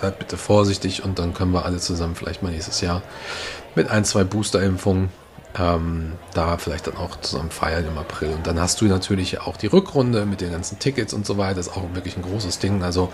seid 0.00 0.18
bitte 0.18 0.36
vorsichtig 0.36 1.04
und 1.04 1.18
dann 1.18 1.34
können 1.34 1.52
wir 1.52 1.64
alle 1.64 1.78
zusammen 1.78 2.14
vielleicht 2.14 2.42
mal 2.42 2.52
nächstes 2.52 2.80
Jahr 2.80 3.02
mit 3.74 3.90
ein, 3.90 4.04
zwei 4.04 4.22
Booster-Impfungen 4.24 5.10
ähm, 5.58 6.12
da 6.34 6.56
vielleicht 6.56 6.86
dann 6.86 6.96
auch 6.96 7.20
zusammen 7.20 7.50
feiern 7.50 7.86
im 7.86 7.98
April. 7.98 8.30
Und 8.30 8.46
dann 8.46 8.60
hast 8.60 8.80
du 8.80 8.86
natürlich 8.86 9.40
auch 9.40 9.56
die 9.56 9.66
Rückrunde 9.66 10.24
mit 10.24 10.40
den 10.40 10.52
ganzen 10.52 10.78
Tickets 10.78 11.12
und 11.12 11.26
so 11.26 11.36
weiter. 11.38 11.56
Das 11.56 11.68
ist 11.68 11.76
auch 11.76 11.82
wirklich 11.94 12.16
ein 12.16 12.22
großes 12.22 12.58
Ding. 12.58 12.82
Also 12.82 13.12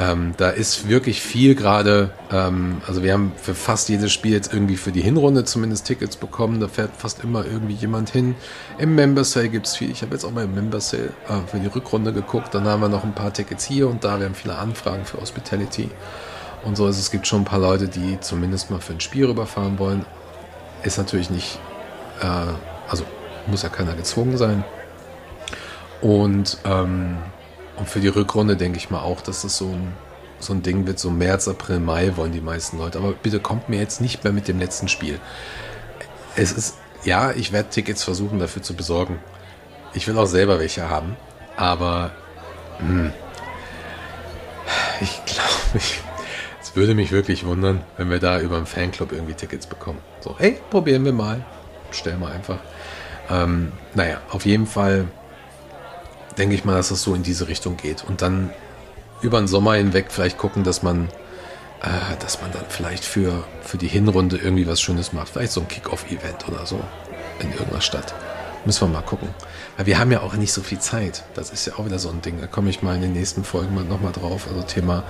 ähm, 0.00 0.34
da 0.36 0.50
ist 0.50 0.88
wirklich 0.88 1.20
viel 1.20 1.56
gerade, 1.56 2.10
ähm, 2.30 2.80
also 2.86 3.02
wir 3.02 3.12
haben 3.12 3.32
für 3.36 3.54
fast 3.54 3.88
jedes 3.88 4.12
Spiel 4.12 4.32
jetzt 4.32 4.52
irgendwie 4.52 4.76
für 4.76 4.92
die 4.92 5.00
Hinrunde 5.00 5.44
zumindest 5.44 5.86
Tickets 5.86 6.16
bekommen. 6.16 6.60
Da 6.60 6.68
fährt 6.68 6.92
fast 6.96 7.24
immer 7.24 7.44
irgendwie 7.44 7.74
jemand 7.74 8.10
hin. 8.10 8.36
Im 8.78 8.94
Member 8.94 9.24
Sale 9.24 9.48
gibt 9.48 9.66
es 9.66 9.76
viel. 9.76 9.90
Ich 9.90 10.02
habe 10.02 10.12
jetzt 10.12 10.24
auch 10.24 10.30
mal 10.30 10.44
im 10.44 10.54
Member 10.54 10.80
Sale 10.80 11.10
äh, 11.28 11.50
für 11.50 11.58
die 11.58 11.66
Rückrunde 11.66 12.12
geguckt. 12.12 12.54
Dann 12.54 12.64
haben 12.64 12.80
wir 12.80 12.88
noch 12.88 13.02
ein 13.02 13.14
paar 13.14 13.32
Tickets 13.32 13.64
hier 13.64 13.88
und 13.88 14.04
da. 14.04 14.20
Wir 14.20 14.26
haben 14.26 14.36
viele 14.36 14.56
Anfragen 14.56 15.04
für 15.04 15.20
Hospitality 15.20 15.90
und 16.64 16.76
so. 16.76 16.86
Also 16.86 17.00
es 17.00 17.10
gibt 17.10 17.26
schon 17.26 17.42
ein 17.42 17.46
paar 17.46 17.60
Leute, 17.60 17.88
die 17.88 18.20
zumindest 18.20 18.70
mal 18.70 18.80
für 18.80 18.92
ein 18.92 19.00
Spiel 19.00 19.26
rüberfahren 19.26 19.80
wollen. 19.80 20.06
Ist 20.84 20.98
natürlich 20.98 21.28
nicht, 21.28 21.58
äh, 22.20 22.26
also 22.88 23.02
muss 23.48 23.62
ja 23.62 23.68
keiner 23.68 23.94
gezwungen 23.94 24.36
sein. 24.36 24.62
Und 26.00 26.58
ähm, 26.64 27.18
und 27.78 27.88
für 27.88 28.00
die 28.00 28.08
Rückrunde 28.08 28.56
denke 28.56 28.78
ich 28.78 28.90
mal 28.90 29.00
auch, 29.00 29.20
dass 29.20 29.42
das 29.42 29.56
so 29.56 29.66
ein, 29.66 29.92
so 30.38 30.52
ein 30.52 30.62
Ding 30.62 30.86
wird. 30.86 30.98
So 30.98 31.10
März, 31.10 31.48
April, 31.48 31.80
Mai 31.80 32.16
wollen 32.16 32.32
die 32.32 32.40
meisten 32.40 32.78
Leute. 32.78 32.98
Aber 32.98 33.12
bitte 33.12 33.40
kommt 33.40 33.68
mir 33.68 33.78
jetzt 33.78 34.00
nicht 34.00 34.24
mehr 34.24 34.32
mit 34.32 34.48
dem 34.48 34.58
letzten 34.58 34.88
Spiel. 34.88 35.20
Es 36.36 36.52
ist, 36.52 36.76
ja, 37.04 37.32
ich 37.32 37.52
werde 37.52 37.70
Tickets 37.70 38.02
versuchen 38.02 38.38
dafür 38.38 38.62
zu 38.62 38.74
besorgen. 38.74 39.18
Ich 39.94 40.06
will 40.08 40.18
auch 40.18 40.26
selber 40.26 40.58
welche 40.58 40.88
haben. 40.90 41.16
Aber 41.56 42.10
hm, 42.78 43.12
ich 45.00 45.24
glaube, 45.24 45.84
es 46.60 46.76
würde 46.76 46.94
mich 46.94 47.12
wirklich 47.12 47.44
wundern, 47.46 47.82
wenn 47.96 48.10
wir 48.10 48.18
da 48.18 48.40
über 48.40 48.56
einen 48.56 48.66
Fanclub 48.66 49.12
irgendwie 49.12 49.34
Tickets 49.34 49.66
bekommen. 49.66 50.00
So, 50.20 50.36
hey, 50.38 50.58
probieren 50.70 51.04
wir 51.04 51.12
mal. 51.12 51.44
Stellen 51.90 52.20
wir 52.20 52.28
einfach. 52.30 52.58
Ähm, 53.30 53.72
naja, 53.94 54.20
auf 54.30 54.44
jeden 54.46 54.66
Fall 54.66 55.06
denke 56.38 56.54
ich 56.54 56.64
mal, 56.64 56.74
dass 56.74 56.90
es 56.90 57.02
so 57.02 57.14
in 57.14 57.22
diese 57.22 57.48
Richtung 57.48 57.76
geht. 57.76 58.04
Und 58.04 58.22
dann 58.22 58.50
über 59.20 59.38
den 59.38 59.48
Sommer 59.48 59.74
hinweg 59.74 60.06
vielleicht 60.10 60.38
gucken, 60.38 60.64
dass 60.64 60.82
man, 60.82 61.08
äh, 61.82 62.16
dass 62.20 62.40
man 62.40 62.52
dann 62.52 62.64
vielleicht 62.68 63.04
für, 63.04 63.44
für 63.62 63.76
die 63.76 63.88
Hinrunde 63.88 64.36
irgendwie 64.36 64.66
was 64.66 64.80
Schönes 64.80 65.12
macht. 65.12 65.30
Vielleicht 65.30 65.52
so 65.52 65.60
ein 65.60 65.68
Kick-Off-Event 65.68 66.48
oder 66.48 66.64
so 66.66 66.80
in 67.40 67.50
irgendeiner 67.50 67.80
Stadt. 67.80 68.14
Müssen 68.64 68.88
wir 68.88 68.94
mal 68.94 69.02
gucken. 69.02 69.28
Weil 69.76 69.86
wir 69.86 69.98
haben 69.98 70.10
ja 70.10 70.20
auch 70.20 70.34
nicht 70.34 70.52
so 70.52 70.62
viel 70.62 70.78
Zeit. 70.78 71.24
Das 71.34 71.50
ist 71.50 71.66
ja 71.66 71.74
auch 71.74 71.86
wieder 71.86 71.98
so 71.98 72.08
ein 72.10 72.20
Ding. 72.22 72.40
Da 72.40 72.46
komme 72.46 72.70
ich 72.70 72.82
mal 72.82 72.96
in 72.96 73.02
den 73.02 73.12
nächsten 73.12 73.44
Folgen 73.44 73.74
mal 73.74 73.84
nochmal 73.84 74.12
drauf. 74.12 74.46
Also 74.48 74.62
Thema 74.62 75.04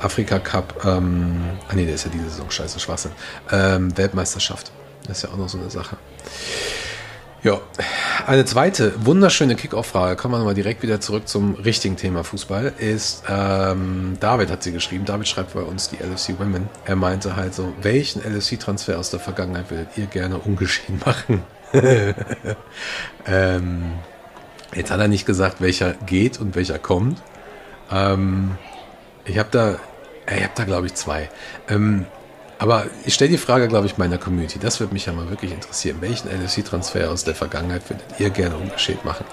Afrika 0.00 0.38
Cup. 0.38 0.84
Ähm, 0.84 1.40
ah 1.68 1.74
nee, 1.74 1.84
der 1.84 1.94
ist 1.94 2.04
ja 2.04 2.10
diese 2.10 2.30
Saison 2.30 2.50
scheiße 2.50 2.80
Schwachsinn. 2.80 3.12
Ähm, 3.52 3.96
Weltmeisterschaft. 3.96 4.72
Das 5.06 5.18
ist 5.18 5.22
ja 5.24 5.30
auch 5.30 5.36
noch 5.36 5.48
so 5.48 5.58
eine 5.58 5.70
Sache. 5.70 5.98
Ja, 7.44 7.60
eine 8.26 8.46
zweite 8.46 9.04
wunderschöne 9.04 9.54
Kickoff-Frage, 9.54 10.16
kommen 10.16 10.32
wir 10.32 10.38
nochmal 10.38 10.54
direkt 10.54 10.82
wieder 10.82 11.02
zurück 11.02 11.28
zum 11.28 11.56
richtigen 11.56 11.94
Thema 11.94 12.24
Fußball, 12.24 12.72
ist, 12.78 13.22
ähm, 13.28 14.16
David 14.18 14.50
hat 14.50 14.62
sie 14.62 14.72
geschrieben, 14.72 15.04
David 15.04 15.28
schreibt 15.28 15.52
bei 15.52 15.60
uns 15.60 15.90
die 15.90 15.96
LFC 15.96 16.38
Women. 16.38 16.70
Er 16.86 16.96
meinte 16.96 17.36
halt 17.36 17.54
so, 17.54 17.70
welchen 17.82 18.22
LFC-Transfer 18.22 18.98
aus 18.98 19.10
der 19.10 19.20
Vergangenheit 19.20 19.70
würdet 19.70 19.88
ihr 19.96 20.06
gerne 20.06 20.38
ungeschehen 20.38 20.98
machen? 21.04 21.42
ähm, 23.26 23.92
jetzt 24.74 24.90
hat 24.90 25.00
er 25.00 25.08
nicht 25.08 25.26
gesagt, 25.26 25.60
welcher 25.60 25.92
geht 26.06 26.40
und 26.40 26.56
welcher 26.56 26.78
kommt. 26.78 27.20
Ähm, 27.92 28.52
ich 29.26 29.36
habe 29.36 29.50
da, 29.50 29.76
ich 30.34 30.42
habe 30.42 30.52
da 30.54 30.64
glaube 30.64 30.86
ich 30.86 30.94
zwei. 30.94 31.28
Ähm, 31.68 32.06
aber 32.58 32.86
ich 33.04 33.14
stelle 33.14 33.30
die 33.30 33.38
Frage, 33.38 33.68
glaube 33.68 33.86
ich, 33.86 33.98
meiner 33.98 34.18
Community. 34.18 34.58
Das 34.58 34.80
würde 34.80 34.92
mich 34.92 35.06
ja 35.06 35.12
mal 35.12 35.28
wirklich 35.28 35.52
interessieren. 35.52 35.98
Welchen 36.00 36.28
LFC-Transfer 36.28 37.10
aus 37.10 37.24
der 37.24 37.34
Vergangenheit 37.34 37.88
würdet 37.90 38.04
ihr 38.18 38.30
gerne 38.30 38.56
ungeschehen 38.56 38.98
machen? 39.04 39.26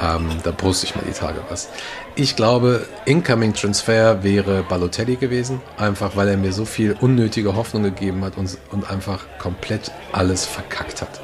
Ähm, 0.00 0.28
da 0.42 0.52
poste 0.52 0.86
ich 0.86 0.94
mal 0.94 1.04
die 1.08 1.12
Tage 1.12 1.40
was. 1.48 1.68
Ich 2.16 2.36
glaube, 2.36 2.86
Incoming 3.04 3.54
Transfer 3.54 4.22
wäre 4.22 4.62
Balotelli 4.62 5.16
gewesen. 5.16 5.62
Einfach, 5.78 6.16
weil 6.16 6.28
er 6.28 6.36
mir 6.36 6.52
so 6.52 6.64
viel 6.64 6.96
unnötige 7.00 7.56
Hoffnung 7.56 7.84
gegeben 7.84 8.24
hat 8.24 8.36
und, 8.36 8.58
und 8.72 8.90
einfach 8.90 9.24
komplett 9.38 9.90
alles 10.12 10.44
verkackt 10.44 11.02
hat. 11.02 11.20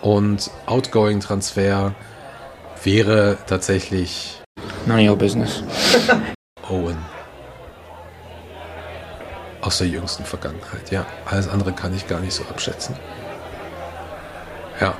Und 0.00 0.50
Outgoing 0.66 1.20
Transfer 1.20 1.94
wäre 2.84 3.38
tatsächlich. 3.46 4.42
None 4.86 5.02
of 5.02 5.10
your 5.10 5.16
business. 5.16 5.62
Owen 6.70 7.17
aus 9.60 9.78
der 9.78 9.88
jüngsten 9.88 10.24
Vergangenheit. 10.24 10.90
Ja, 10.90 11.06
alles 11.26 11.48
andere 11.48 11.72
kann 11.72 11.94
ich 11.94 12.06
gar 12.06 12.20
nicht 12.20 12.32
so 12.32 12.44
abschätzen. 12.44 12.96
Ja. 14.80 14.94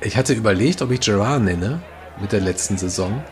Ich 0.00 0.16
hatte 0.16 0.32
überlegt, 0.32 0.82
ob 0.82 0.90
ich 0.90 1.00
Gerard 1.00 1.42
nenne 1.42 1.80
mit 2.20 2.32
der 2.32 2.40
letzten 2.40 2.78
Saison. 2.78 3.22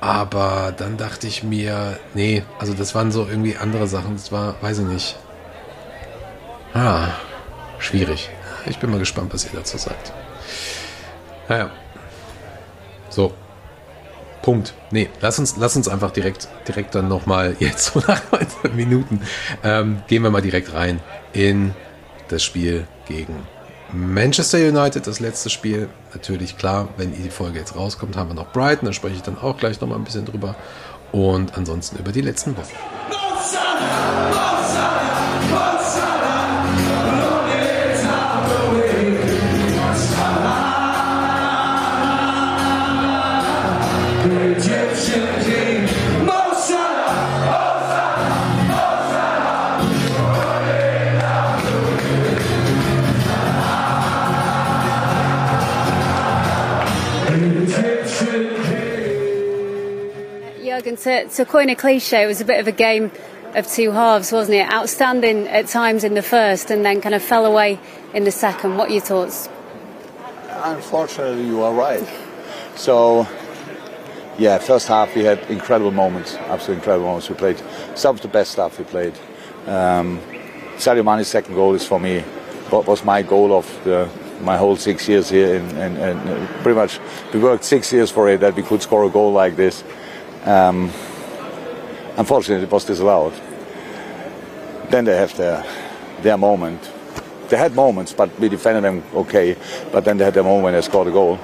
Aber 0.00 0.72
dann 0.76 0.96
dachte 0.96 1.26
ich 1.26 1.42
mir, 1.42 1.98
nee, 2.14 2.42
also 2.58 2.72
das 2.72 2.94
waren 2.94 3.12
so 3.12 3.26
irgendwie 3.26 3.56
andere 3.56 3.86
Sachen. 3.86 4.16
Das 4.16 4.32
war, 4.32 4.54
weiß 4.62 4.78
ich 4.78 4.86
nicht. 4.86 5.16
Ah, 6.72 7.08
schwierig. 7.78 8.30
Ich 8.66 8.78
bin 8.78 8.90
mal 8.90 8.98
gespannt, 8.98 9.32
was 9.32 9.44
ihr 9.44 9.50
dazu 9.52 9.76
sagt. 9.78 10.12
Naja. 11.48 11.70
So, 13.08 13.34
Punkt. 14.42 14.74
Nee, 14.90 15.10
lass 15.20 15.38
uns, 15.38 15.56
lass 15.58 15.76
uns 15.76 15.88
einfach 15.88 16.10
direkt, 16.10 16.48
direkt 16.66 16.94
dann 16.94 17.08
nochmal, 17.08 17.56
jetzt 17.60 17.92
so 17.92 18.00
nach 18.00 18.22
19 18.32 18.74
Minuten, 18.74 19.22
ähm, 19.62 20.02
gehen 20.06 20.22
wir 20.22 20.30
mal 20.30 20.42
direkt 20.42 20.72
rein 20.72 21.00
in 21.32 21.74
das 22.28 22.42
Spiel 22.42 22.86
gegen 23.06 23.46
Manchester 23.92 24.58
United, 24.58 25.06
das 25.06 25.20
letzte 25.20 25.50
Spiel. 25.50 25.88
Natürlich 26.14 26.56
klar, 26.56 26.88
wenn 26.96 27.12
die 27.12 27.30
Folge 27.30 27.58
jetzt 27.58 27.74
rauskommt, 27.74 28.16
haben 28.16 28.30
wir 28.30 28.34
noch 28.34 28.52
Brighton, 28.52 28.86
da 28.86 28.92
spreche 28.92 29.16
ich 29.16 29.22
dann 29.22 29.38
auch 29.38 29.56
gleich 29.56 29.80
nochmal 29.80 29.98
ein 29.98 30.04
bisschen 30.04 30.24
drüber. 30.24 30.54
Und 31.12 31.56
ansonsten 31.56 31.98
über 31.98 32.12
die 32.12 32.20
letzten 32.20 32.56
Wochen. 32.56 33.19
Jurgen, 60.90 61.28
to, 61.28 61.34
to 61.36 61.44
coin 61.44 61.68
a 61.70 61.74
cliche, 61.74 62.24
it 62.24 62.26
was 62.26 62.40
a 62.40 62.44
bit 62.44 62.60
of 62.60 62.66
a 62.66 62.72
game 62.72 63.10
of 63.54 63.66
two 63.66 63.90
halves, 63.92 64.32
wasn't 64.32 64.56
it? 64.56 64.72
Outstanding 64.72 65.48
at 65.48 65.66
times 65.66 66.04
in 66.04 66.14
the 66.14 66.22
first 66.22 66.70
and 66.70 66.84
then 66.84 67.00
kind 67.00 67.14
of 67.14 67.22
fell 67.22 67.46
away 67.46 67.78
in 68.14 68.24
the 68.24 68.30
second. 68.30 68.76
What 68.76 68.90
are 68.90 68.92
your 68.92 69.02
thoughts? 69.02 69.48
Unfortunately, 70.48 71.46
you 71.46 71.62
are 71.62 71.72
right. 71.72 72.06
So, 72.76 73.26
yeah, 74.38 74.58
first 74.58 74.88
half 74.88 75.14
we 75.14 75.24
had 75.24 75.38
incredible 75.50 75.90
moments, 75.90 76.34
absolutely 76.34 76.76
incredible 76.76 77.06
moments. 77.06 77.28
We 77.28 77.34
played 77.34 77.62
some 77.94 78.16
of 78.16 78.22
the 78.22 78.28
best 78.28 78.52
stuff 78.52 78.78
we 78.78 78.84
played. 78.84 79.14
Um, 79.66 80.20
Sadio 80.76 81.04
Mane's 81.04 81.28
second 81.28 81.54
goal 81.54 81.74
is 81.74 81.86
for 81.86 82.00
me 82.00 82.20
what 82.70 82.86
was 82.86 83.04
my 83.04 83.22
goal 83.22 83.52
of 83.52 83.84
the, 83.84 84.08
my 84.42 84.56
whole 84.56 84.76
six 84.76 85.08
years 85.08 85.28
here, 85.28 85.56
and, 85.56 85.72
and, 85.72 85.98
and 85.98 86.48
pretty 86.62 86.78
much 86.78 86.98
we 87.34 87.40
worked 87.40 87.64
six 87.64 87.92
years 87.92 88.10
for 88.10 88.28
it 88.28 88.40
that 88.40 88.54
we 88.54 88.62
could 88.62 88.80
score 88.80 89.04
a 89.04 89.10
goal 89.10 89.32
like 89.32 89.56
this. 89.56 89.82
Um, 90.44 90.90
unfortunately, 92.16 92.64
it 92.64 92.70
was 92.70 92.84
disallowed. 92.84 93.34
Then 94.90 95.04
they 95.04 95.16
have 95.16 95.36
their 95.36 95.64
their 96.22 96.36
moment. 96.36 96.90
They 97.48 97.56
had 97.56 97.74
moments, 97.74 98.12
but 98.12 98.38
we 98.38 98.48
defended 98.48 98.84
them 98.84 99.02
okay. 99.14 99.56
But 99.92 100.04
then 100.04 100.18
they 100.18 100.24
had 100.24 100.34
their 100.34 100.44
moment 100.44 100.64
when 100.64 100.74
they 100.74 100.80
scored 100.82 101.08
a 101.08 101.10
goal. 101.10 101.38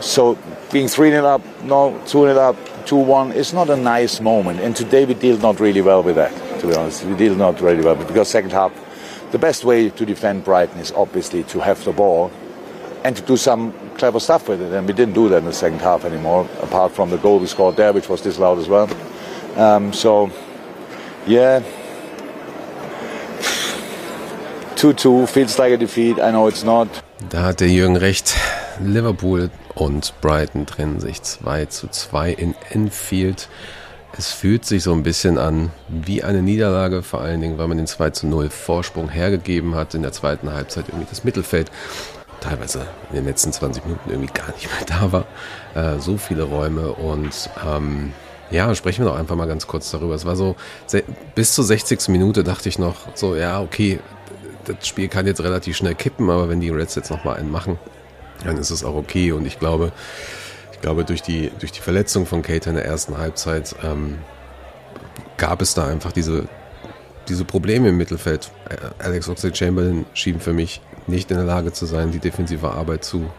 So 0.00 0.38
being 0.72 0.88
3 0.88 1.10
0 1.10 1.24
up, 1.26 1.42
no, 1.62 1.98
2 2.06 2.06
0 2.06 2.38
up, 2.38 2.56
2 2.86 2.96
1 2.96 3.32
is 3.32 3.52
not 3.52 3.70
a 3.70 3.76
nice 3.76 4.20
moment. 4.20 4.60
And 4.60 4.74
today 4.74 5.04
we 5.04 5.14
deal 5.14 5.36
not 5.38 5.60
really 5.60 5.82
well 5.82 6.02
with 6.02 6.16
that, 6.16 6.32
to 6.60 6.66
be 6.66 6.74
honest. 6.74 7.04
We 7.04 7.14
deal 7.16 7.34
not 7.34 7.60
really 7.60 7.82
well 7.82 7.96
because 7.96 8.28
second 8.28 8.52
half, 8.52 8.72
the 9.30 9.38
best 9.38 9.64
way 9.64 9.90
to 9.90 10.06
defend 10.06 10.44
Brighton 10.44 10.78
is 10.78 10.92
obviously 10.92 11.44
to 11.44 11.60
have 11.60 11.82
the 11.84 11.92
ball 11.92 12.30
and 13.04 13.16
to 13.16 13.22
do 13.22 13.36
some 13.36 13.72
clever 14.00 14.20
stuff 14.20 14.48
with 14.48 14.60
it. 14.62 14.72
And 14.72 14.88
we 14.88 14.94
didn't 14.94 15.14
do 15.14 15.28
that 15.28 15.38
in 15.38 15.44
the 15.44 15.52
second 15.52 15.80
half 15.80 16.04
anymore, 16.04 16.48
apart 16.62 16.92
from 16.92 17.10
the 17.10 17.18
goal 17.18 17.38
we 17.38 17.46
scored 17.46 17.76
there, 17.76 17.92
which 17.92 18.08
was 18.08 18.22
disallowed 18.22 18.58
as 18.58 18.68
well. 18.68 18.88
Um, 19.56 19.92
so, 19.92 20.30
yeah. 21.26 21.62
2-2 24.76 25.28
feels 25.28 25.58
like 25.58 25.72
a 25.72 25.76
defeat. 25.76 26.18
I 26.18 26.30
know 26.30 26.48
it's 26.48 26.64
not. 26.64 26.88
Da 27.28 27.42
hat 27.42 27.60
der 27.60 27.68
Jürgen 27.68 27.96
recht. 27.96 28.34
Liverpool 28.82 29.50
und 29.74 30.14
Brighton 30.22 30.64
trennen 30.64 31.00
sich 31.00 31.20
2 31.22 31.66
zu 31.66 31.88
2 31.88 32.30
in 32.32 32.54
Enfield. 32.70 33.48
es 34.16 34.32
fühlt 34.32 34.64
sich 34.64 34.82
so 34.82 34.92
ein 34.92 35.02
bisschen 35.02 35.38
an 35.38 35.70
wie 35.88 36.22
eine 36.22 36.42
Niederlage, 36.42 37.02
vor 37.02 37.20
allen 37.20 37.40
Dingen, 37.40 37.58
weil 37.58 37.68
man 37.68 37.76
den 37.76 37.86
2 37.86 38.10
zu 38.10 38.26
0 38.26 38.50
Vorsprung 38.50 39.08
hergegeben 39.08 39.74
hat 39.74 39.94
in 39.94 40.02
der 40.02 40.12
zweiten 40.12 40.52
Halbzeit 40.52 40.86
irgendwie 40.88 41.06
das 41.08 41.24
Mittelfeld 41.24 41.70
teilweise 42.40 42.86
in 43.10 43.16
den 43.16 43.24
letzten 43.24 43.52
20 43.52 43.84
Minuten 43.84 44.10
irgendwie 44.10 44.32
gar 44.32 44.52
nicht 44.52 44.66
mehr 44.66 44.86
da 44.86 45.12
war. 45.12 45.26
Äh, 45.74 46.00
so 46.00 46.16
viele 46.16 46.44
Räume 46.44 46.92
und 46.92 47.50
ähm, 47.66 48.12
ja, 48.50 48.74
sprechen 48.74 49.04
wir 49.04 49.10
doch 49.10 49.18
einfach 49.18 49.36
mal 49.36 49.46
ganz 49.46 49.66
kurz 49.66 49.90
darüber. 49.90 50.14
Es 50.14 50.24
war 50.24 50.34
so, 50.34 50.56
bis 51.34 51.54
zur 51.54 51.64
60. 51.64 52.08
Minute 52.08 52.42
dachte 52.42 52.68
ich 52.68 52.78
noch 52.78 52.96
so, 53.14 53.36
ja, 53.36 53.60
okay, 53.60 54.00
das 54.64 54.86
Spiel 54.86 55.08
kann 55.08 55.26
jetzt 55.26 55.42
relativ 55.42 55.76
schnell 55.76 55.94
kippen, 55.94 56.28
aber 56.30 56.48
wenn 56.48 56.60
die 56.60 56.70
Reds 56.70 56.94
jetzt 56.94 57.10
nochmal 57.10 57.36
einen 57.36 57.50
machen, 57.50 57.78
dann 58.44 58.56
ist 58.56 58.70
es 58.70 58.84
auch 58.84 58.94
okay. 58.94 59.32
Und 59.32 59.46
ich 59.46 59.58
glaube, 59.58 59.92
ich 60.72 60.80
glaube, 60.80 61.04
durch 61.04 61.22
die, 61.22 61.52
durch 61.58 61.72
die 61.72 61.80
Verletzung 61.80 62.26
von 62.26 62.42
Kate 62.42 62.70
in 62.70 62.76
der 62.76 62.84
ersten 62.84 63.18
Halbzeit 63.18 63.74
ähm, 63.84 64.18
gab 65.36 65.62
es 65.62 65.74
da 65.74 65.86
einfach 65.86 66.12
diese, 66.12 66.44
diese 67.28 67.44
Probleme 67.44 67.90
im 67.90 67.96
Mittelfeld. 67.96 68.50
Äh, 68.68 68.76
Alex 69.04 69.28
Oxlade-Chamberlain 69.28 70.06
schien 70.14 70.40
für 70.40 70.52
mich 70.52 70.80
nicht 71.10 71.30
in 71.30 71.36
der 71.36 71.46
Lage 71.46 71.72
zu 71.72 71.86
sein, 71.86 72.10
die 72.12 72.18
defensive 72.18 72.70
Arbeit 72.70 73.04
zu, 73.04 73.30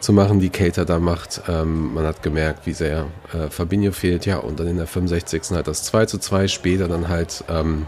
zu 0.00 0.12
machen, 0.12 0.40
die 0.40 0.50
Cater 0.50 0.84
da 0.84 0.98
macht. 0.98 1.42
Ähm, 1.48 1.94
man 1.94 2.06
hat 2.06 2.22
gemerkt, 2.22 2.66
wie 2.66 2.72
sehr 2.72 3.06
äh, 3.32 3.50
Fabinho 3.50 3.92
fehlt. 3.92 4.26
Ja, 4.26 4.38
und 4.38 4.60
dann 4.60 4.66
in 4.66 4.76
der 4.76 4.86
65. 4.86 5.42
halt 5.50 5.68
das 5.68 5.82
2 5.84 6.06
zu 6.06 6.18
2, 6.18 6.48
später 6.48 6.88
dann 6.88 7.08
halt 7.08 7.44
ähm, 7.48 7.86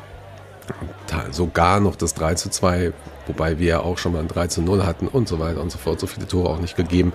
sogar 1.30 1.80
noch 1.80 1.96
das 1.96 2.14
3 2.14 2.34
zu 2.34 2.50
2, 2.50 2.92
wobei 3.26 3.58
wir 3.58 3.66
ja 3.66 3.80
auch 3.80 3.98
schon 3.98 4.12
mal 4.12 4.20
ein 4.20 4.28
3 4.28 4.48
zu 4.48 4.62
0 4.62 4.84
hatten 4.84 5.08
und 5.08 5.28
so 5.28 5.38
weiter 5.38 5.60
und 5.60 5.70
so 5.70 5.78
fort. 5.78 6.00
So 6.00 6.06
viele 6.06 6.26
Tore 6.26 6.50
auch 6.50 6.60
nicht 6.60 6.76
gegeben. 6.76 7.12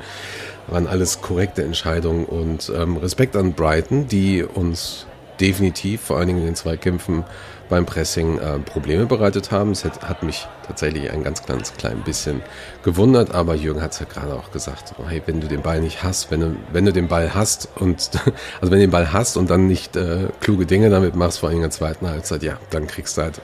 Waren 0.68 0.88
alles 0.88 1.22
korrekte 1.22 1.64
Entscheidungen 1.64 2.26
und 2.26 2.72
ähm, 2.76 2.98
Respekt 2.98 3.36
an 3.36 3.54
Brighton, 3.54 4.08
die 4.08 4.44
uns 4.44 5.06
definitiv, 5.40 6.02
vor 6.02 6.18
allen 6.18 6.28
Dingen 6.28 6.40
in 6.40 6.46
den 6.46 6.56
Zweikämpfen, 6.56 7.24
beim 7.72 7.86
Pressing 7.86 8.38
äh, 8.38 8.60
Probleme 8.60 9.06
bereitet 9.06 9.50
haben. 9.50 9.72
Es 9.72 9.86
hat, 9.86 10.08
hat, 10.08 10.24
mich 10.24 10.46
tatsächlich 10.68 11.10
ein 11.10 11.24
ganz, 11.24 11.46
ganz 11.46 11.74
klein 11.74 12.04
bisschen 12.04 12.42
gewundert, 12.84 13.34
aber 13.34 13.56
Jürgen 13.56 13.82
hat 13.82 13.94
es 13.94 14.00
ja 14.00 14.06
gerade 14.06 14.36
auch 14.36 14.52
gesagt, 14.52 14.90
so, 14.90 15.08
hey, 15.08 15.24
wenn 15.26 15.40
du 15.40 15.48
den 15.48 15.62
Ball 15.62 15.80
nicht 15.80 16.04
hast, 16.04 16.30
wenn 16.30 16.42
du, 16.42 16.56
wenn 16.74 16.86
du 16.86 16.92
den 16.92 17.08
Ball 17.08 17.34
hast 17.34 17.70
und 17.78 18.12
also 18.62 18.72
wenn 18.72 18.80
du 18.80 18.86
den 18.86 18.92
Ball 18.92 19.14
hast 19.14 19.38
und 19.38 19.50
dann 19.50 19.68
nicht 19.68 19.96
äh, 19.96 20.28
kluge 20.42 20.66
Dinge 20.66 20.90
damit 20.90 21.16
machst, 21.16 21.40
vor 21.40 21.50
allem 21.50 21.60
in 21.60 21.62
der 21.64 21.72
zweiten 21.72 22.08
Halbzeit, 22.08 22.44
ja, 22.44 22.58
dann 22.70 22.88
kriegst 22.88 23.18
du 23.18 23.22
halt, 23.22 23.42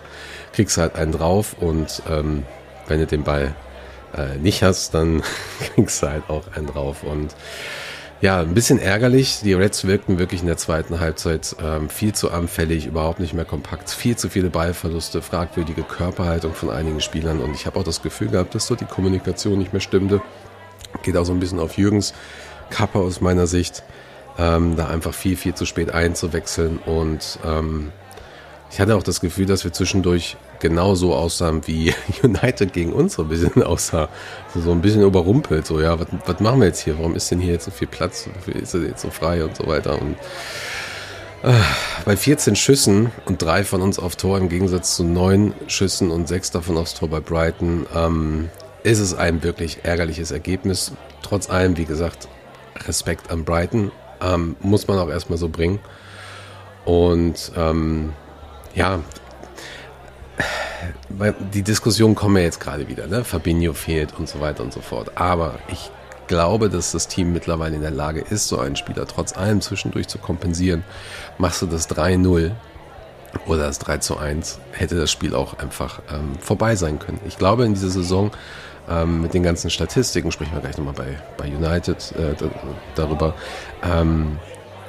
kriegst 0.52 0.78
halt 0.78 0.96
einen 0.96 1.14
drauf 1.14 1.56
und 1.60 2.04
ähm, 2.10 2.44
wenn 2.88 3.00
du 3.00 3.08
den 3.08 3.24
Ball 3.24 3.56
äh, 4.14 4.38
nicht 4.38 4.62
hast, 4.62 4.94
dann 4.94 5.24
kriegst 5.76 6.04
du 6.04 6.10
halt 6.10 6.24
auch 6.30 6.44
einen 6.54 6.68
drauf 6.68 7.04
und 7.04 7.34
ja, 8.20 8.40
ein 8.40 8.54
bisschen 8.54 8.80
ärgerlich. 8.80 9.42
Die 9.44 9.54
Reds 9.54 9.86
wirkten 9.86 10.18
wirklich 10.18 10.42
in 10.42 10.48
der 10.48 10.58
zweiten 10.58 11.00
Halbzeit 11.00 11.56
ähm, 11.64 11.90
viel 11.90 12.14
zu 12.14 12.32
anfällig, 12.32 12.88
überhaupt 12.88 13.20
nicht 13.20 13.34
mehr 13.34 13.46
kompakt, 13.46 13.90
viel 13.92 14.16
zu 14.16 14.30
viele 14.30 14.50
Ballverluste, 14.50 15.22
fragwürdige 15.22 15.84
Körperhaltung 15.84 16.54
von 16.54 16.70
einigen 16.72 17.00
Spielern 17.00 17.40
und 17.40 17.54
ich 17.54 17.66
habe 17.66 17.80
auch 17.80 17.84
das 17.84 18.02
Gefühl 18.02 18.30
gehabt, 18.30 18.56
dass 18.56 18.68
dort 18.68 18.82
die 18.82 18.86
Kommunikation 18.86 19.60
nicht 19.60 19.72
mehr 19.72 19.82
stimmte. 19.82 20.22
Geht 21.04 21.16
auch 21.16 21.26
so 21.26 21.34
ein 21.34 21.40
bisschen 21.40 21.60
auf 21.60 21.78
Jürgens 21.78 22.14
Kappe 22.70 23.00
aus 23.00 23.22
meiner 23.22 23.46
Sicht, 23.46 23.84
ähm, 24.40 24.76
da 24.76 24.88
einfach 24.88 25.14
viel, 25.14 25.38
viel 25.38 25.54
zu 25.54 25.66
spät 25.66 25.92
einzuwechseln 25.94 26.80
und 26.86 27.40
ähm, 27.46 27.92
ich 28.72 28.80
hatte 28.80 28.96
auch 28.96 29.04
das 29.04 29.22
Gefühl, 29.22 29.46
dass 29.46 29.64
wir 29.64 29.72
zwischendurch 29.72 30.38
genauso 30.60 31.14
aussahen, 31.14 31.66
wie 31.66 31.94
United 32.24 32.74
gegen 32.74 32.94
uns 32.94 33.14
so 33.14 33.24
ein 33.24 33.30
bisschen 33.30 33.64
aussah. 33.64 34.10
So 34.56 34.72
ein 34.72 34.82
bisschen 34.82 35.02
überrumpelt, 35.02 35.66
so, 35.66 35.80
ja, 35.80 35.98
was, 36.00 36.40
machen 36.40 36.60
wir 36.60 36.68
jetzt 36.68 36.82
hier? 36.82 36.98
Warum 36.98 37.16
ist 37.16 37.30
denn 37.32 37.40
hier 37.40 37.54
jetzt 37.54 37.66
so 37.66 37.72
viel 37.72 37.88
Platz? 37.88 38.30
Wofür 38.34 38.62
ist 38.62 38.74
er 38.74 38.82
jetzt 38.82 39.02
so 39.02 39.10
frei 39.10 39.44
und 39.44 39.56
so 39.56 39.68
weiter? 39.68 40.02
Und 40.02 40.16
äh, 41.44 41.54
bei 42.06 42.18
14 42.18 42.56
Schüssen 42.56 43.12
und 43.26 43.42
drei 43.42 43.64
von 43.64 43.82
uns 43.82 44.00
auf 44.00 44.16
Tor 44.16 44.38
im 44.38 44.50
Gegensatz 44.50 44.96
zu 44.96 45.04
neun 45.04 45.54
Schüssen 45.68 46.12
und 46.12 46.28
sechs 46.28 46.52
davon 46.52 46.78
aufs 46.78 46.96
Tor 46.96 47.10
bei 47.10 47.20
Brighton, 47.20 47.86
ähm, 47.96 48.50
ist 48.84 49.00
es 49.00 49.14
ein 49.14 49.44
wirklich 49.44 49.80
ärgerliches 49.84 50.32
Ergebnis. 50.32 50.94
Trotz 51.22 51.50
allem, 51.50 51.78
wie 51.78 51.86
gesagt, 51.86 52.28
Respekt 52.88 53.32
an 53.32 53.44
Brighton, 53.44 53.92
ähm, 54.22 54.56
muss 54.62 54.88
man 54.88 54.98
auch 54.98 55.10
erstmal 55.10 55.38
so 55.38 55.50
bringen. 55.50 55.80
Und 56.86 57.52
ähm, 57.58 58.14
ja, 58.74 59.00
die 61.54 61.64
Diskussion 61.64 62.16
kommen 62.16 62.38
ja 62.38 62.44
jetzt 62.44 62.60
gerade 62.60 62.88
wieder, 62.88 63.08
ne? 63.08 63.24
Fabinho 63.24 63.74
fehlt 63.74 64.14
und 64.18 64.30
so 64.30 64.40
weiter 64.40 64.64
und 64.64 64.72
so 64.72 64.82
fort. 64.82 65.12
Aber 65.16 65.56
ich 65.68 65.90
glaube, 66.28 66.70
dass 66.70 66.92
das 66.92 67.08
Team 67.08 67.34
mittlerweile 67.34 67.76
in 67.76 67.82
der 67.82 67.92
Lage 67.92 68.22
ist, 68.22 68.48
so 68.48 68.60
einen 68.60 68.76
Spieler 68.76 69.08
trotz 69.08 69.36
allem 69.36 69.62
zwischendurch 69.62 70.08
zu 70.08 70.20
kompensieren. 70.20 70.84
Machst 71.38 71.62
du 71.62 71.66
das 71.66 71.90
3-0 71.90 72.52
oder 73.46 73.64
das 73.64 73.80
3 73.80 74.00
1, 74.20 74.60
hätte 74.72 74.96
das 74.96 75.12
Spiel 75.12 75.36
auch 75.36 75.60
einfach 75.60 76.02
ähm, 76.12 76.38
vorbei 76.40 76.76
sein 76.76 77.00
können. 77.00 77.20
Ich 77.28 77.38
glaube, 77.38 77.66
in 77.66 77.74
dieser 77.74 77.90
Saison 77.90 78.32
ähm, 78.90 79.22
mit 79.22 79.34
den 79.34 79.44
ganzen 79.44 79.70
Statistiken, 79.70 80.32
sprechen 80.32 80.54
wir 80.54 80.62
gleich 80.62 80.78
nochmal 80.78 80.94
bei, 80.94 81.18
bei 81.38 81.46
United 81.46 82.14
äh, 82.18 82.36
darüber, 82.96 83.36
ähm, 83.84 84.40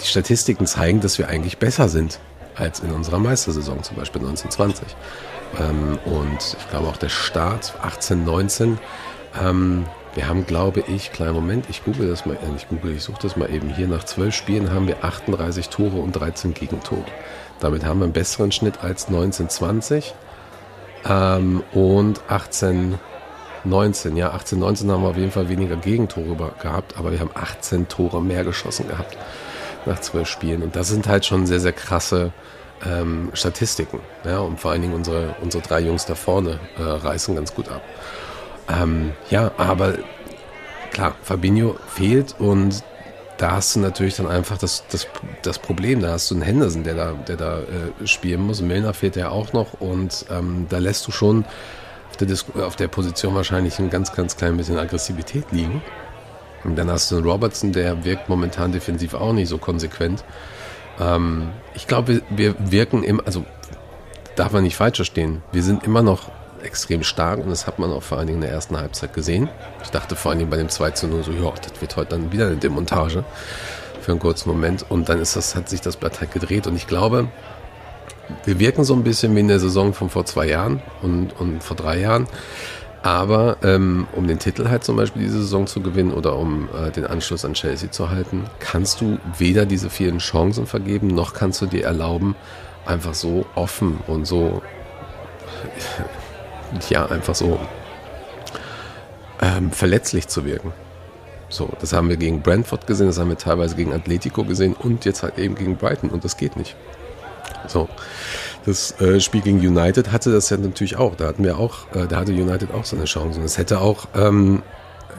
die 0.01 0.07
Statistiken 0.07 0.67
zeigen, 0.67 1.01
dass 1.01 1.19
wir 1.19 1.29
eigentlich 1.29 1.59
besser 1.59 1.89
sind 1.89 2.21
als 2.55 2.81
in 2.81 2.91
unserer 2.91 3.19
Meistersaison, 3.19 3.83
zum 3.83 3.97
Beispiel 3.97 4.21
1920. 4.21 4.97
Ähm, 5.59 5.99
und 6.05 6.57
ich 6.59 6.71
glaube 6.71 6.89
auch 6.89 6.97
der 6.97 7.09
Start 7.09 7.75
18, 7.83 8.25
19. 8.25 8.79
Ähm, 9.41 9.87
wir 10.15 10.29
haben, 10.29 10.47
glaube 10.47 10.83
ich, 10.87 11.13
kleinen 11.13 11.35
Moment, 11.35 11.67
ich 11.69 11.85
google 11.85 12.09
das 12.09 12.27
mal, 12.27 12.35
äh, 12.35 12.57
ich 12.57 12.69
google, 12.69 12.93
ich 12.93 13.03
suche 13.03 13.23
das 13.23 13.37
mal 13.37 13.51
eben 13.53 13.69
hier. 13.69 13.89
Nach 13.89 14.05
zwölf 14.05 14.35
Spielen 14.35 14.73
haben 14.73 14.89
wir 14.89 15.05
38 15.05 15.69
Tore 15.69 15.99
und 15.99 16.13
13 16.13 16.55
Gegentore. 16.55 17.05
Damit 17.61 17.85
haben 17.85 18.01
wir 18.01 18.05
einen 18.05 18.13
besseren 18.13 18.53
Schnitt 18.53 18.83
als 18.83 19.07
1920 19.09 20.15
ähm, 21.09 21.63
und 21.73 22.21
18, 22.29 22.99
19. 23.65 24.17
Ja, 24.17 24.31
18, 24.31 24.59
19 24.59 24.91
haben 24.91 25.03
wir 25.03 25.11
auf 25.11 25.17
jeden 25.17 25.33
Fall 25.33 25.49
weniger 25.49 25.77
Gegentore 25.77 26.53
gehabt, 26.61 26.97
aber 26.97 27.13
wir 27.13 27.21
haben 27.21 27.31
18 27.35 27.89
Tore 27.89 28.23
mehr 28.23 28.45
geschossen 28.45 28.89
gehabt 28.89 29.17
nach 29.87 30.01
zwölf 30.01 30.29
Spielen. 30.29 30.63
Und 30.63 30.77
das 30.77 30.89
sind 30.89 31.09
halt 31.09 31.27
schon 31.27 31.47
sehr, 31.47 31.61
sehr 31.61 31.73
krasse 31.73 32.33
ähm, 32.87 33.31
Statistiken. 33.35 34.01
Ja, 34.25 34.41
und 34.41 34.61
vor 34.61 34.71
allen 34.71 34.83
Dingen 34.83 34.95
unsere, 34.95 35.35
unsere 35.41 35.63
drei 35.63 35.81
Jungs 35.81 36.07
da 36.07 36.15
vorne 36.15 36.59
äh, 36.79 36.83
reißen 36.83 37.35
ganz 37.35 37.55
gut 37.55 37.69
ab. 37.69 37.83
Ähm, 38.69 39.13
ja, 39.31 39.51
aber 39.57 39.95
klar, 40.91 41.15
Fabinho 41.23 41.77
fehlt 41.89 42.35
und 42.39 42.83
da 43.39 43.53
hast 43.53 43.77
du 43.77 43.81
natürlich 43.81 44.17
dann 44.17 44.27
einfach 44.27 44.59
das, 44.59 44.85
das, 44.91 45.07
das 45.43 45.59
Problem. 45.61 46.03
Da 46.03 46.11
hast 46.11 46.31
du 46.31 46.35
einen 46.35 46.43
Henderson, 46.43 46.83
der 46.83 46.95
da, 46.95 47.13
der 47.13 47.37
da 47.37 47.59
äh, 47.61 48.07
spielen 48.07 48.41
muss. 48.41 48.61
Milner 48.61 48.93
fehlt 48.93 49.15
ja 49.17 49.31
auch 49.31 49.53
noch 49.53 49.81
und 49.81 50.27
ähm, 50.31 50.67
da 50.69 50.79
lässt 50.79 51.07
du 51.07 51.13
schon 51.13 51.45
auf 52.11 52.17
der, 52.17 52.67
auf 52.67 52.77
der 52.77 52.89
Position 52.89 53.35
wahrscheinlich 53.35 53.79
ein 53.79 53.91
ganz, 53.91 54.13
ganz 54.13 54.37
klein 54.37 54.57
bisschen 54.57 54.79
Aggressivität 54.79 55.45
liegen. 55.53 55.83
Und 56.65 56.77
dann 56.77 56.91
hast 56.91 57.13
du 57.13 57.17
einen 57.17 57.27
Robertson, 57.27 57.73
der 57.73 58.05
wirkt 58.05 58.29
momentan 58.29 58.73
defensiv 58.73 59.15
auch 59.15 59.33
nicht 59.33 59.49
so 59.49 59.59
konsequent. 59.59 60.25
Ähm, 61.01 61.51
ich 61.75 61.87
glaube, 61.87 62.23
wir, 62.31 62.55
wir 62.59 62.71
wirken 62.71 63.03
immer, 63.03 63.23
also 63.27 63.45
darf 64.37 64.53
man 64.53 64.63
nicht 64.63 64.77
falsch 64.77 64.97
verstehen, 64.97 65.43
wir 65.53 65.63
sind 65.63 65.85
immer 65.85 66.03
noch 66.03 66.31
extrem 66.63 67.03
stark 67.03 67.39
und 67.39 67.51
das 67.51 67.67
hat 67.67 67.79
man 67.79 67.93
auch 67.93 68.03
vor 68.03 68.19
allen 68.19 68.27
Dingen 68.27 68.43
in 68.43 68.49
der 68.49 68.53
ersten 68.53 68.77
Halbzeit 68.77 69.13
gesehen. 69.13 69.49
Ich 69.83 69.91
dachte 69.91 70.17
vor 70.17 70.31
allen 70.31 70.39
Dingen 70.39 70.51
bei 70.51 70.57
dem 70.57 70.69
2 70.69 70.91
zu 70.93 71.07
0 71.07 71.25
so, 71.25 71.33
ja, 71.33 71.51
das 71.51 71.81
wird 71.81 71.97
heute 71.97 72.11
dann 72.11 72.33
wieder 72.33 72.47
eine 72.47 72.57
Demontage 72.57 73.25
für 74.01 74.13
einen 74.13 74.21
kurzen 74.21 74.49
Moment 74.49 74.85
und 74.89 75.09
dann 75.09 75.21
ist 75.21 75.37
das, 75.37 75.55
hat 75.55 75.69
sich 75.69 75.81
das 75.81 75.97
Blatt 75.97 76.21
halt 76.21 76.33
gedreht 76.33 76.67
und 76.67 76.77
ich 76.77 76.87
glaube, 76.87 77.29
wir 78.45 78.59
wirken 78.59 78.85
so 78.85 78.95
ein 78.95 79.05
bisschen 79.05 79.35
wie 79.35 79.41
in 79.41 79.49
der 79.49 79.61
Saison 79.61 79.95
von 79.95 80.11
vor 80.11 80.25
zwei 80.27 80.47
Jahren 80.47 80.83
und, 81.03 81.39
und 81.39 81.63
vor 81.63 81.77
drei 81.77 82.01
Jahren. 82.01 82.27
Aber 83.03 83.59
ähm, 83.63 84.09
um 84.13 84.27
den 84.27 84.39
Titel 84.39 84.69
halt 84.69 84.83
zum 84.83 84.97
Beispiel 84.97 85.23
diese 85.23 85.39
Saison 85.39 85.67
zu 85.67 85.81
gewinnen 85.81 86.13
oder 86.13 86.37
um 86.37 86.69
äh, 86.75 86.91
den 86.91 87.07
Anschluss 87.07 87.45
an 87.45 87.55
Chelsea 87.55 87.91
zu 87.91 88.11
halten, 88.11 88.45
kannst 88.59 89.01
du 89.01 89.19
weder 89.39 89.67
diese 89.67 89.89
vielen 89.89 90.19
Chancen 90.19 90.67
vergeben, 90.67 91.07
noch 91.09 91.33
kannst 91.33 91.61
du 91.61 91.67
dir 91.67 91.85
erlauben, 91.85 92.35
einfach 92.87 93.15
so 93.15 93.47
offen 93.55 94.01
und 94.09 94.27
so, 94.27 94.63
ja, 96.91 97.07
einfach 97.07 97.37
so 97.37 97.61
ähm, 99.41 99.71
verletzlich 99.71 100.27
zu 100.27 100.45
wirken. 100.45 100.73
So, 101.49 101.71
das 101.81 101.93
haben 101.93 102.09
wir 102.09 102.17
gegen 102.17 102.43
Brentford 102.43 102.87
gesehen, 102.87 103.07
das 103.07 103.19
haben 103.19 103.31
wir 103.31 103.39
teilweise 103.39 103.77
gegen 103.77 103.93
Atletico 103.93 104.45
gesehen 104.45 104.75
und 104.75 105.05
jetzt 105.05 105.23
halt 105.23 105.39
eben 105.39 105.55
gegen 105.55 105.77
Brighton 105.77 106.11
und 106.11 106.25
das 106.25 106.37
geht 106.37 106.57
nicht. 106.57 106.77
So. 107.67 107.89
Das 108.67 109.01
äh, 109.01 109.21
Spiel 109.21 109.41
gegen 109.41 109.59
United 109.59 110.13
hatte 110.13 110.33
das 110.33 110.51
ja 110.51 110.57
natürlich 110.57 110.97
auch. 110.97 111.15
Da 111.17 111.27
hatten 111.27 111.45
wir 111.45 111.59
auch, 111.59 111.91
äh, 111.95 112.07
da 112.07 112.17
hatte 112.17 112.33
United 112.33 112.73
auch 112.73 112.85
seine 112.85 113.05
Chance. 113.05 113.39
Und 113.39 113.45
es 113.45 113.59
hätte 113.59 113.81
auch, 113.81 114.07
ähm, 114.15 114.63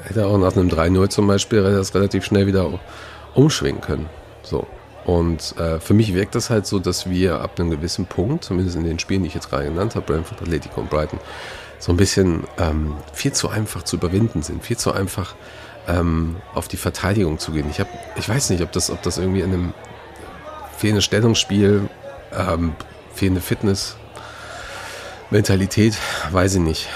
hätte 0.04 0.28
auch 0.28 0.38
nach 0.38 0.56
einem 0.56 0.70
3-0 0.70 1.10
zum 1.10 1.28
Beispiel 1.28 1.64
das 1.64 1.96
relativ 1.96 2.26
schnell 2.26 2.48
wieder 2.48 2.80
umschwingen 3.34 3.82
können. 3.82 4.08
So. 4.44 4.68
Und 5.06 5.58
äh, 5.58 5.80
für 5.80 5.94
mich 5.94 6.14
wirkt 6.14 6.36
das 6.36 6.50
halt 6.50 6.68
so, 6.68 6.78
dass 6.78 7.10
wir 7.10 7.42
ab 7.42 7.60
einem 7.60 7.72
gewissen 7.72 8.06
Punkt, 8.06 8.44
zumindest 8.44 8.76
in 8.78 8.84
den 8.84 9.00
Spielen, 9.00 9.24
die 9.24 9.28
ich 9.28 9.34
jetzt 9.34 9.50
gerade 9.50 9.66
genannt 9.66 9.96
habe, 9.96 10.06
Brentford, 10.06 10.42
Atletico 10.42 10.82
und 10.82 10.90
Brighton, 10.90 11.20
so 11.80 11.92
ein 11.92 11.98
bisschen 11.98 12.44
ähm, 12.60 12.96
viel 13.14 13.34
zu 13.34 13.50
einfach 13.50 13.84
zu 13.84 13.96
überwinden 13.96 14.44
sind, 14.44 14.64
viel 14.64 14.78
zu 14.78 14.92
einfach 14.92 15.36
ähm, 15.88 16.36
auf 16.54 16.68
die 16.68 16.78
Verteidigung 16.78 17.40
zu 17.40 17.52
gehen. 17.52 17.68
Ich, 17.72 17.80
hab, 17.80 17.88
ich 18.18 18.28
weiß 18.28 18.50
nicht, 18.52 18.62
ob 18.62 18.72
das, 18.72 18.92
ob 18.92 19.02
das 19.02 19.18
irgendwie 19.18 19.42
in 19.42 19.54
einem 19.54 19.74
fehlendes 20.78 21.06
Stellungsspiel, 21.06 21.90
ähm, 22.38 22.76
fehlende 23.14 23.42
Fitness, 23.42 23.98
Mentalität, 25.32 25.96
weiß 26.32 26.56
ich 26.56 26.62
nicht. 26.62 26.90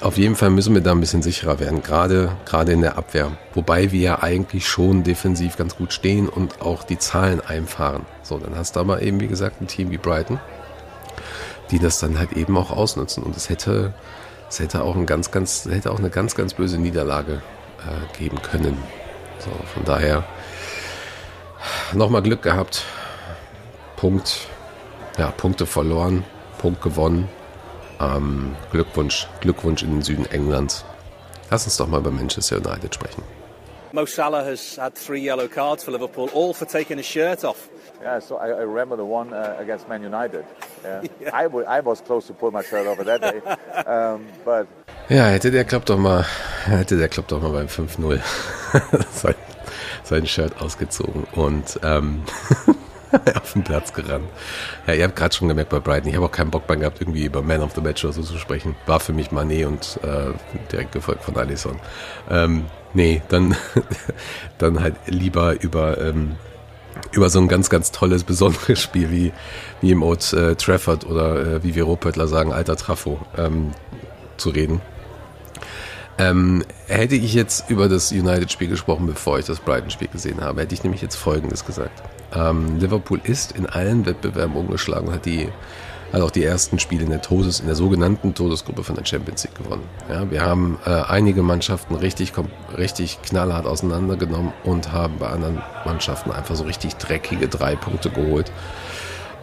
Auf 0.00 0.16
jeden 0.16 0.36
Fall 0.36 0.50
müssen 0.50 0.74
wir 0.74 0.80
da 0.80 0.92
ein 0.92 1.00
bisschen 1.00 1.22
sicherer 1.22 1.58
werden, 1.58 1.82
gerade, 1.82 2.36
gerade 2.44 2.72
in 2.72 2.82
der 2.82 2.96
Abwehr. 2.96 3.32
Wobei 3.54 3.90
wir 3.90 4.00
ja 4.00 4.22
eigentlich 4.22 4.68
schon 4.68 5.02
defensiv 5.02 5.56
ganz 5.56 5.76
gut 5.76 5.92
stehen 5.92 6.28
und 6.28 6.62
auch 6.62 6.84
die 6.84 6.98
Zahlen 6.98 7.40
einfahren. 7.40 8.06
So, 8.22 8.38
dann 8.38 8.54
hast 8.56 8.76
du 8.76 8.80
aber 8.80 9.02
eben, 9.02 9.18
wie 9.20 9.26
gesagt, 9.26 9.60
ein 9.60 9.66
Team 9.66 9.90
wie 9.90 9.98
Brighton, 9.98 10.38
die 11.72 11.80
das 11.80 11.98
dann 11.98 12.18
halt 12.18 12.34
eben 12.34 12.56
auch 12.56 12.70
ausnutzen. 12.70 13.24
Und 13.24 13.36
es 13.36 13.48
hätte, 13.48 13.92
es 14.48 14.60
hätte 14.60 14.82
auch 14.82 14.94
ein 14.94 15.06
ganz, 15.06 15.32
ganz, 15.32 15.66
hätte 15.68 15.90
auch 15.90 15.98
eine 15.98 16.10
ganz, 16.10 16.36
ganz 16.36 16.54
böse 16.54 16.78
Niederlage 16.78 17.42
äh, 17.80 18.18
geben 18.18 18.40
können. 18.42 18.78
So, 19.40 19.50
von 19.74 19.84
daher 19.84 20.24
nochmal 21.92 22.22
Glück 22.22 22.42
gehabt. 22.42 22.84
Punkt, 23.96 24.48
ja, 25.20 25.30
Punkte 25.30 25.66
verloren, 25.66 26.24
Punkt 26.58 26.80
gewonnen. 26.80 27.28
Ähm, 28.00 28.56
Glückwunsch, 28.72 29.28
Glückwunsch 29.42 29.82
in 29.82 29.90
den 29.90 30.02
Süden 30.02 30.24
Englands. 30.24 30.82
Lass 31.50 31.66
uns 31.66 31.76
doch 31.76 31.86
mal 31.86 32.00
über 32.00 32.10
Manchester 32.10 32.56
United 32.56 32.94
sprechen. 32.94 33.22
Mo 33.92 34.06
Salah 34.06 34.42
has 34.42 34.78
had 34.78 34.94
three 34.94 35.20
yellow 35.20 35.46
cards 35.46 35.84
for 35.84 35.90
Liverpool, 35.90 36.30
all 36.32 36.54
for 36.54 36.66
taking 36.66 36.96
his 36.96 37.06
shirt 37.06 37.44
off. 37.44 37.68
Yeah, 38.00 38.18
so 38.20 38.36
I, 38.36 38.46
I 38.46 38.62
remember 38.62 38.96
the 38.96 39.04
one 39.04 39.34
uh, 39.34 39.56
against 39.58 39.88
Man 39.88 40.02
United. 40.02 40.44
Yeah. 40.82 41.02
yeah. 41.20 41.30
I, 41.34 41.44
I 41.44 41.80
was 41.80 42.00
close 42.00 42.26
to 42.28 42.32
pull 42.32 42.50
my 42.52 42.62
shirt 42.62 42.86
over 42.86 43.04
that 43.04 43.20
day, 43.20 43.42
um, 43.86 44.24
but 44.46 44.66
ja, 45.10 45.26
hätte 45.26 45.50
der 45.50 45.64
Klopp 45.64 45.84
doch 45.84 45.98
mal, 45.98 46.24
hätte 46.64 46.96
der 46.96 47.10
Klopp 47.10 47.28
doch 47.28 47.42
mal 47.42 47.50
beim 47.52 47.66
5-0 47.66 48.18
sein, 49.12 49.34
sein 50.02 50.26
Shirt 50.26 50.58
ausgezogen 50.62 51.26
und 51.34 51.78
ähm, 51.82 52.22
auf 53.34 53.52
den 53.52 53.64
Platz 53.64 53.92
gerannt. 53.92 54.28
Ja, 54.86 54.94
ihr 54.94 55.04
habt 55.04 55.16
gerade 55.16 55.34
schon 55.34 55.48
gemerkt 55.48 55.70
bei 55.70 55.80
Brighton, 55.80 56.08
ich 56.08 56.16
habe 56.16 56.26
auch 56.26 56.32
keinen 56.32 56.50
Bock 56.50 56.68
mehr 56.68 56.78
gehabt, 56.78 57.00
irgendwie 57.00 57.24
über 57.24 57.42
Man 57.42 57.62
of 57.62 57.72
the 57.74 57.80
Match 57.80 58.04
oder 58.04 58.12
so 58.12 58.22
zu 58.22 58.38
sprechen. 58.38 58.76
War 58.86 59.00
für 59.00 59.12
mich 59.12 59.28
Mané 59.28 59.66
und 59.66 59.98
äh, 60.02 60.32
direkt 60.70 60.92
gefolgt 60.92 61.24
von 61.24 61.36
Alisson. 61.36 61.78
Ähm, 62.30 62.66
nee, 62.94 63.22
dann, 63.28 63.56
dann 64.58 64.80
halt 64.80 64.94
lieber 65.06 65.60
über, 65.60 66.00
ähm, 66.00 66.36
über 67.12 67.30
so 67.30 67.40
ein 67.40 67.48
ganz, 67.48 67.70
ganz 67.70 67.92
tolles, 67.92 68.24
besonderes 68.24 68.80
Spiel 68.80 69.10
wie, 69.10 69.32
wie 69.80 69.90
im 69.90 70.02
Old 70.02 70.32
äh, 70.32 70.54
Trafford 70.54 71.06
oder 71.06 71.56
äh, 71.56 71.64
wie 71.64 71.74
wir 71.74 71.84
Ruhrpöttler 71.84 72.28
sagen, 72.28 72.52
alter 72.52 72.76
Trafo 72.76 73.18
ähm, 73.36 73.72
zu 74.36 74.50
reden. 74.50 74.80
Ähm, 76.18 76.64
hätte 76.86 77.14
ich 77.14 77.32
jetzt 77.32 77.70
über 77.70 77.88
das 77.88 78.12
United-Spiel 78.12 78.68
gesprochen, 78.68 79.06
bevor 79.06 79.38
ich 79.38 79.46
das 79.46 79.58
Brighton-Spiel 79.58 80.08
gesehen 80.08 80.42
habe, 80.42 80.60
hätte 80.60 80.74
ich 80.74 80.82
nämlich 80.82 81.00
jetzt 81.00 81.16
Folgendes 81.16 81.64
gesagt. 81.64 82.02
Ähm, 82.34 82.78
Liverpool 82.78 83.20
ist 83.22 83.52
in 83.52 83.66
allen 83.66 84.06
Wettbewerben 84.06 84.56
umgeschlagen, 84.56 85.12
hat 85.12 85.26
die 85.26 85.48
hat 86.12 86.22
auch 86.22 86.30
die 86.30 86.44
ersten 86.44 86.78
Spiele 86.78 87.04
in 87.04 87.10
der 87.10 87.22
Todes, 87.22 87.60
in 87.60 87.66
der 87.66 87.76
sogenannten 87.76 88.34
Todesgruppe 88.34 88.82
von 88.82 88.96
der 88.96 89.04
Champions 89.04 89.44
League 89.44 89.54
gewonnen. 89.54 89.84
Ja, 90.08 90.28
wir 90.30 90.42
haben 90.42 90.78
äh, 90.84 90.90
einige 90.90 91.42
Mannschaften 91.42 91.94
richtig, 91.94 92.32
richtig 92.76 93.22
knallhart 93.22 93.66
auseinandergenommen 93.66 94.52
und 94.64 94.92
haben 94.92 95.18
bei 95.18 95.28
anderen 95.28 95.62
Mannschaften 95.84 96.32
einfach 96.32 96.56
so 96.56 96.64
richtig 96.64 96.96
dreckige 96.96 97.48
drei 97.48 97.76
Punkte 97.76 98.10
geholt. 98.10 98.50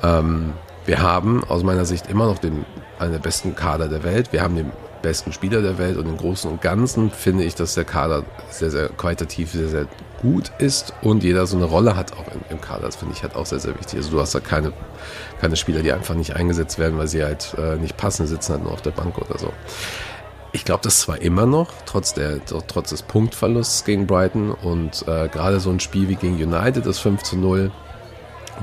Ähm, 0.03 0.53
wir 0.85 1.01
haben 1.01 1.43
aus 1.45 1.63
meiner 1.63 1.85
Sicht 1.85 2.07
immer 2.07 2.25
noch 2.25 2.37
den, 2.37 2.65
einen 2.99 3.13
der 3.13 3.19
besten 3.19 3.55
Kader 3.55 3.87
der 3.87 4.03
Welt. 4.03 4.33
Wir 4.33 4.41
haben 4.41 4.55
den 4.55 4.71
besten 5.01 5.31
Spieler 5.31 5.61
der 5.61 5.77
Welt 5.77 5.97
und 5.97 6.07
im 6.07 6.17
Großen 6.17 6.49
und 6.49 6.61
Ganzen 6.61 7.11
finde 7.11 7.43
ich, 7.43 7.55
dass 7.55 7.75
der 7.75 7.85
Kader 7.85 8.23
sehr, 8.49 8.71
sehr 8.71 8.89
qualitativ 8.89 9.51
sehr, 9.51 9.69
sehr 9.69 9.87
gut 10.21 10.51
ist 10.57 10.93
und 11.01 11.23
jeder 11.23 11.45
so 11.45 11.57
eine 11.57 11.65
Rolle 11.65 11.95
hat 11.95 12.13
auch 12.13 12.27
im, 12.33 12.41
im 12.49 12.61
Kader. 12.61 12.85
Das 12.85 12.95
finde 12.95 13.13
ich 13.15 13.23
halt 13.23 13.35
auch 13.35 13.45
sehr, 13.45 13.59
sehr 13.59 13.77
wichtig. 13.77 13.97
Also 13.97 14.11
du 14.11 14.19
hast 14.19 14.33
da 14.33 14.39
keine, 14.39 14.73
keine 15.39 15.55
Spieler, 15.55 15.81
die 15.81 15.91
einfach 15.91 16.15
nicht 16.15 16.35
eingesetzt 16.35 16.79
werden, 16.79 16.97
weil 16.97 17.07
sie 17.07 17.23
halt 17.23 17.55
äh, 17.57 17.75
nicht 17.75 17.97
passen, 17.97 18.27
sitzen 18.27 18.53
halt 18.53 18.63
nur 18.63 18.73
auf 18.73 18.81
der 18.81 18.91
Bank 18.91 19.17
oder 19.17 19.37
so. 19.37 19.53
Ich 20.53 20.65
glaube, 20.65 20.81
das 20.83 21.01
zwar 21.01 21.21
immer 21.21 21.45
noch, 21.45 21.71
trotz, 21.85 22.13
der, 22.13 22.43
trotz 22.45 22.89
des 22.89 23.03
Punktverlusts 23.03 23.83
gegen 23.83 24.07
Brighton 24.07 24.51
und 24.51 25.07
äh, 25.07 25.27
gerade 25.27 25.59
so 25.59 25.69
ein 25.69 25.79
Spiel 25.79 26.07
wie 26.07 26.15
gegen 26.15 26.35
United, 26.35 26.85
das 26.85 26.99
5 26.99 27.21
zu 27.21 27.37
0, 27.37 27.71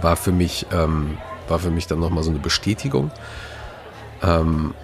war 0.00 0.16
für 0.16 0.32
mich, 0.32 0.66
ähm, 0.72 1.18
war 1.46 1.58
für 1.58 1.70
mich 1.70 1.86
dann 1.86 2.00
nochmal 2.00 2.24
so 2.24 2.30
eine 2.30 2.40
Bestätigung. 2.40 3.10
Ähm, 4.22 4.74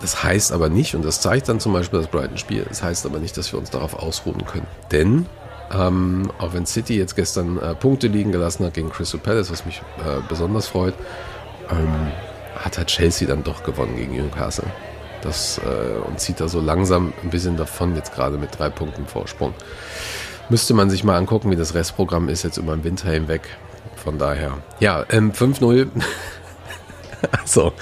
das 0.00 0.22
heißt 0.22 0.52
aber 0.52 0.68
nicht, 0.68 0.94
und 0.94 1.04
das 1.04 1.20
zeigt 1.20 1.48
dann 1.48 1.58
zum 1.58 1.72
Beispiel 1.72 1.98
das 1.98 2.08
Brighton-Spiel, 2.08 2.64
das 2.68 2.82
heißt 2.82 3.04
aber 3.04 3.18
nicht, 3.18 3.36
dass 3.36 3.52
wir 3.52 3.58
uns 3.58 3.70
darauf 3.70 3.94
ausruhen 3.94 4.44
können. 4.46 4.66
Denn 4.92 5.26
ähm, 5.72 6.30
auch 6.38 6.54
wenn 6.54 6.66
City 6.66 6.96
jetzt 6.96 7.14
gestern 7.16 7.58
äh, 7.58 7.74
Punkte 7.74 8.06
liegen 8.06 8.32
gelassen 8.32 8.64
hat 8.64 8.74
gegen 8.74 8.90
Crystal 8.90 9.20
Palace, 9.20 9.50
was 9.50 9.66
mich 9.66 9.82
äh, 9.98 10.20
besonders 10.28 10.68
freut, 10.68 10.94
ähm, 11.70 12.12
hat 12.56 12.78
halt 12.78 12.88
Chelsea 12.88 13.28
dann 13.28 13.44
doch 13.44 13.62
gewonnen 13.62 13.96
gegen 13.96 14.16
Newcastle. 14.16 14.66
Das, 15.22 15.58
äh, 15.58 15.98
und 16.06 16.20
zieht 16.20 16.40
da 16.40 16.48
so 16.48 16.60
langsam 16.60 17.12
ein 17.22 17.30
bisschen 17.30 17.56
davon, 17.56 17.96
jetzt 17.96 18.14
gerade 18.14 18.38
mit 18.38 18.58
drei 18.58 18.70
Punkten 18.70 19.06
Vorsprung. 19.06 19.52
Müsste 20.48 20.74
man 20.74 20.88
sich 20.88 21.04
mal 21.04 21.16
angucken, 21.16 21.50
wie 21.50 21.56
das 21.56 21.74
Restprogramm 21.74 22.28
ist 22.28 22.44
jetzt 22.44 22.56
über 22.56 22.74
den 22.74 22.84
Winter 22.84 23.10
hinweg. 23.10 23.42
Von 23.96 24.18
daher, 24.18 24.58
ja, 24.80 25.04
ähm, 25.10 25.32
5-0. 25.32 25.88
also, 27.42 27.72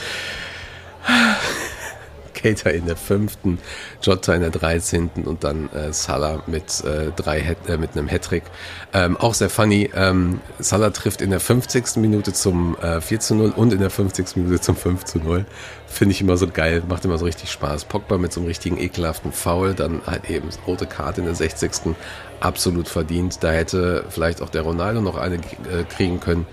Cater 2.47 2.73
in 2.73 2.87
der 2.87 2.97
fünften, 2.97 3.59
Jota 4.03 4.35
in 4.35 4.41
der 4.41 4.51
dreizehnten 4.51 5.25
und 5.25 5.43
dann 5.43 5.69
äh, 5.73 5.93
Salah 5.93 6.43
mit, 6.47 6.85
äh, 6.85 7.11
drei, 7.17 7.57
äh, 7.67 7.77
mit 7.77 7.97
einem 7.97 8.09
Hattrick. 8.09 8.45
Ähm, 8.93 9.17
auch 9.17 9.35
sehr 9.35 9.51
funny, 9.51 9.91
ähm, 9.95 10.41
Salah 10.59 10.91
trifft 10.91 11.21
in 11.21 11.31
der 11.31 11.41
50. 11.41 11.97
Minute 11.97 12.33
zum 12.33 12.77
äh, 12.81 13.01
4 13.01 13.21
zu 13.21 13.35
0 13.35 13.51
und 13.57 13.73
in 13.73 13.81
der 13.81 13.91
50. 13.91 14.37
Minute 14.37 14.61
zum 14.61 14.77
5 14.77 15.05
zu 15.05 15.19
0. 15.19 15.45
Finde 15.87 16.13
ich 16.13 16.21
immer 16.21 16.37
so 16.37 16.47
geil, 16.47 16.83
macht 16.89 17.05
immer 17.05 17.19
so 17.19 17.25
richtig 17.25 17.51
Spaß. 17.51 17.87
Pogba 17.87 18.19
mit 18.19 18.33
so 18.33 18.41
einem 18.41 18.47
richtigen 18.47 18.79
ekelhaften 18.79 19.33
Foul, 19.33 19.75
dann 19.75 20.03
halt 20.07 20.31
eben 20.31 20.49
rote 20.67 20.87
Karte 20.87 21.21
in 21.21 21.27
der 21.27 21.35
60. 21.35 21.97
Absolut 22.39 22.89
verdient. 22.89 23.43
Da 23.43 23.51
hätte 23.51 24.05
vielleicht 24.09 24.41
auch 24.41 24.51
der 24.51 24.63
Ronaldo 24.63 25.01
noch 25.01 25.17
eine 25.17 25.37
äh, 25.37 25.85
kriegen 25.89 26.21
können. 26.21 26.47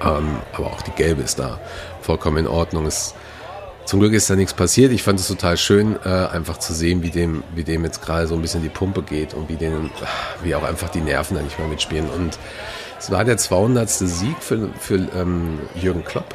Ähm, 0.00 0.36
aber 0.52 0.66
auch 0.66 0.82
die 0.82 0.90
gelbe 0.92 1.22
ist 1.22 1.38
da 1.38 1.60
vollkommen 2.00 2.38
in 2.38 2.46
Ordnung. 2.46 2.86
Es 2.86 3.14
zum 3.86 4.00
Glück 4.00 4.12
ist 4.12 4.28
da 4.28 4.34
nichts 4.34 4.52
passiert. 4.52 4.92
Ich 4.92 5.04
fand 5.04 5.20
es 5.20 5.28
total 5.28 5.56
schön, 5.56 5.96
äh, 6.04 6.08
einfach 6.08 6.58
zu 6.58 6.74
sehen, 6.74 7.02
wie 7.02 7.10
dem, 7.10 7.44
wie 7.54 7.62
dem 7.62 7.84
jetzt 7.84 8.02
gerade 8.02 8.26
so 8.26 8.34
ein 8.34 8.42
bisschen 8.42 8.62
die 8.62 8.68
Pumpe 8.68 9.02
geht 9.02 9.32
und 9.32 9.48
wie 9.48 9.54
denen, 9.54 9.90
wie 10.42 10.54
auch 10.56 10.64
einfach 10.64 10.88
die 10.88 11.00
Nerven 11.00 11.36
da 11.36 11.42
nicht 11.42 11.58
mehr 11.58 11.68
mitspielen. 11.68 12.10
Und 12.10 12.36
es 12.98 13.10
war 13.12 13.24
der 13.24 13.36
200. 13.36 13.88
Sieg 13.88 14.36
für, 14.40 14.70
für 14.78 14.96
ähm, 15.16 15.60
Jürgen 15.80 16.04
Klopp 16.04 16.34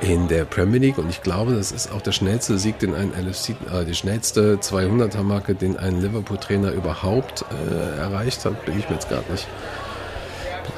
in 0.00 0.26
der 0.26 0.44
Premier 0.44 0.80
League 0.80 0.98
und 0.98 1.08
ich 1.08 1.22
glaube, 1.22 1.54
das 1.54 1.72
ist 1.72 1.92
auch 1.92 2.02
der 2.02 2.12
schnellste 2.12 2.58
Sieg, 2.58 2.78
den 2.80 2.94
ein 2.94 3.12
LFC, 3.12 3.50
äh, 3.72 3.84
die 3.84 3.94
schnellste 3.94 4.56
200er 4.56 5.22
Marke, 5.22 5.54
den 5.54 5.78
ein 5.78 6.00
Liverpool-Trainer 6.00 6.72
überhaupt 6.72 7.44
äh, 7.70 8.00
erreicht 8.00 8.44
hat, 8.44 8.64
bin 8.66 8.78
ich 8.78 8.88
mir 8.88 8.96
jetzt 8.96 9.08
gerade 9.08 9.30
nicht 9.30 9.46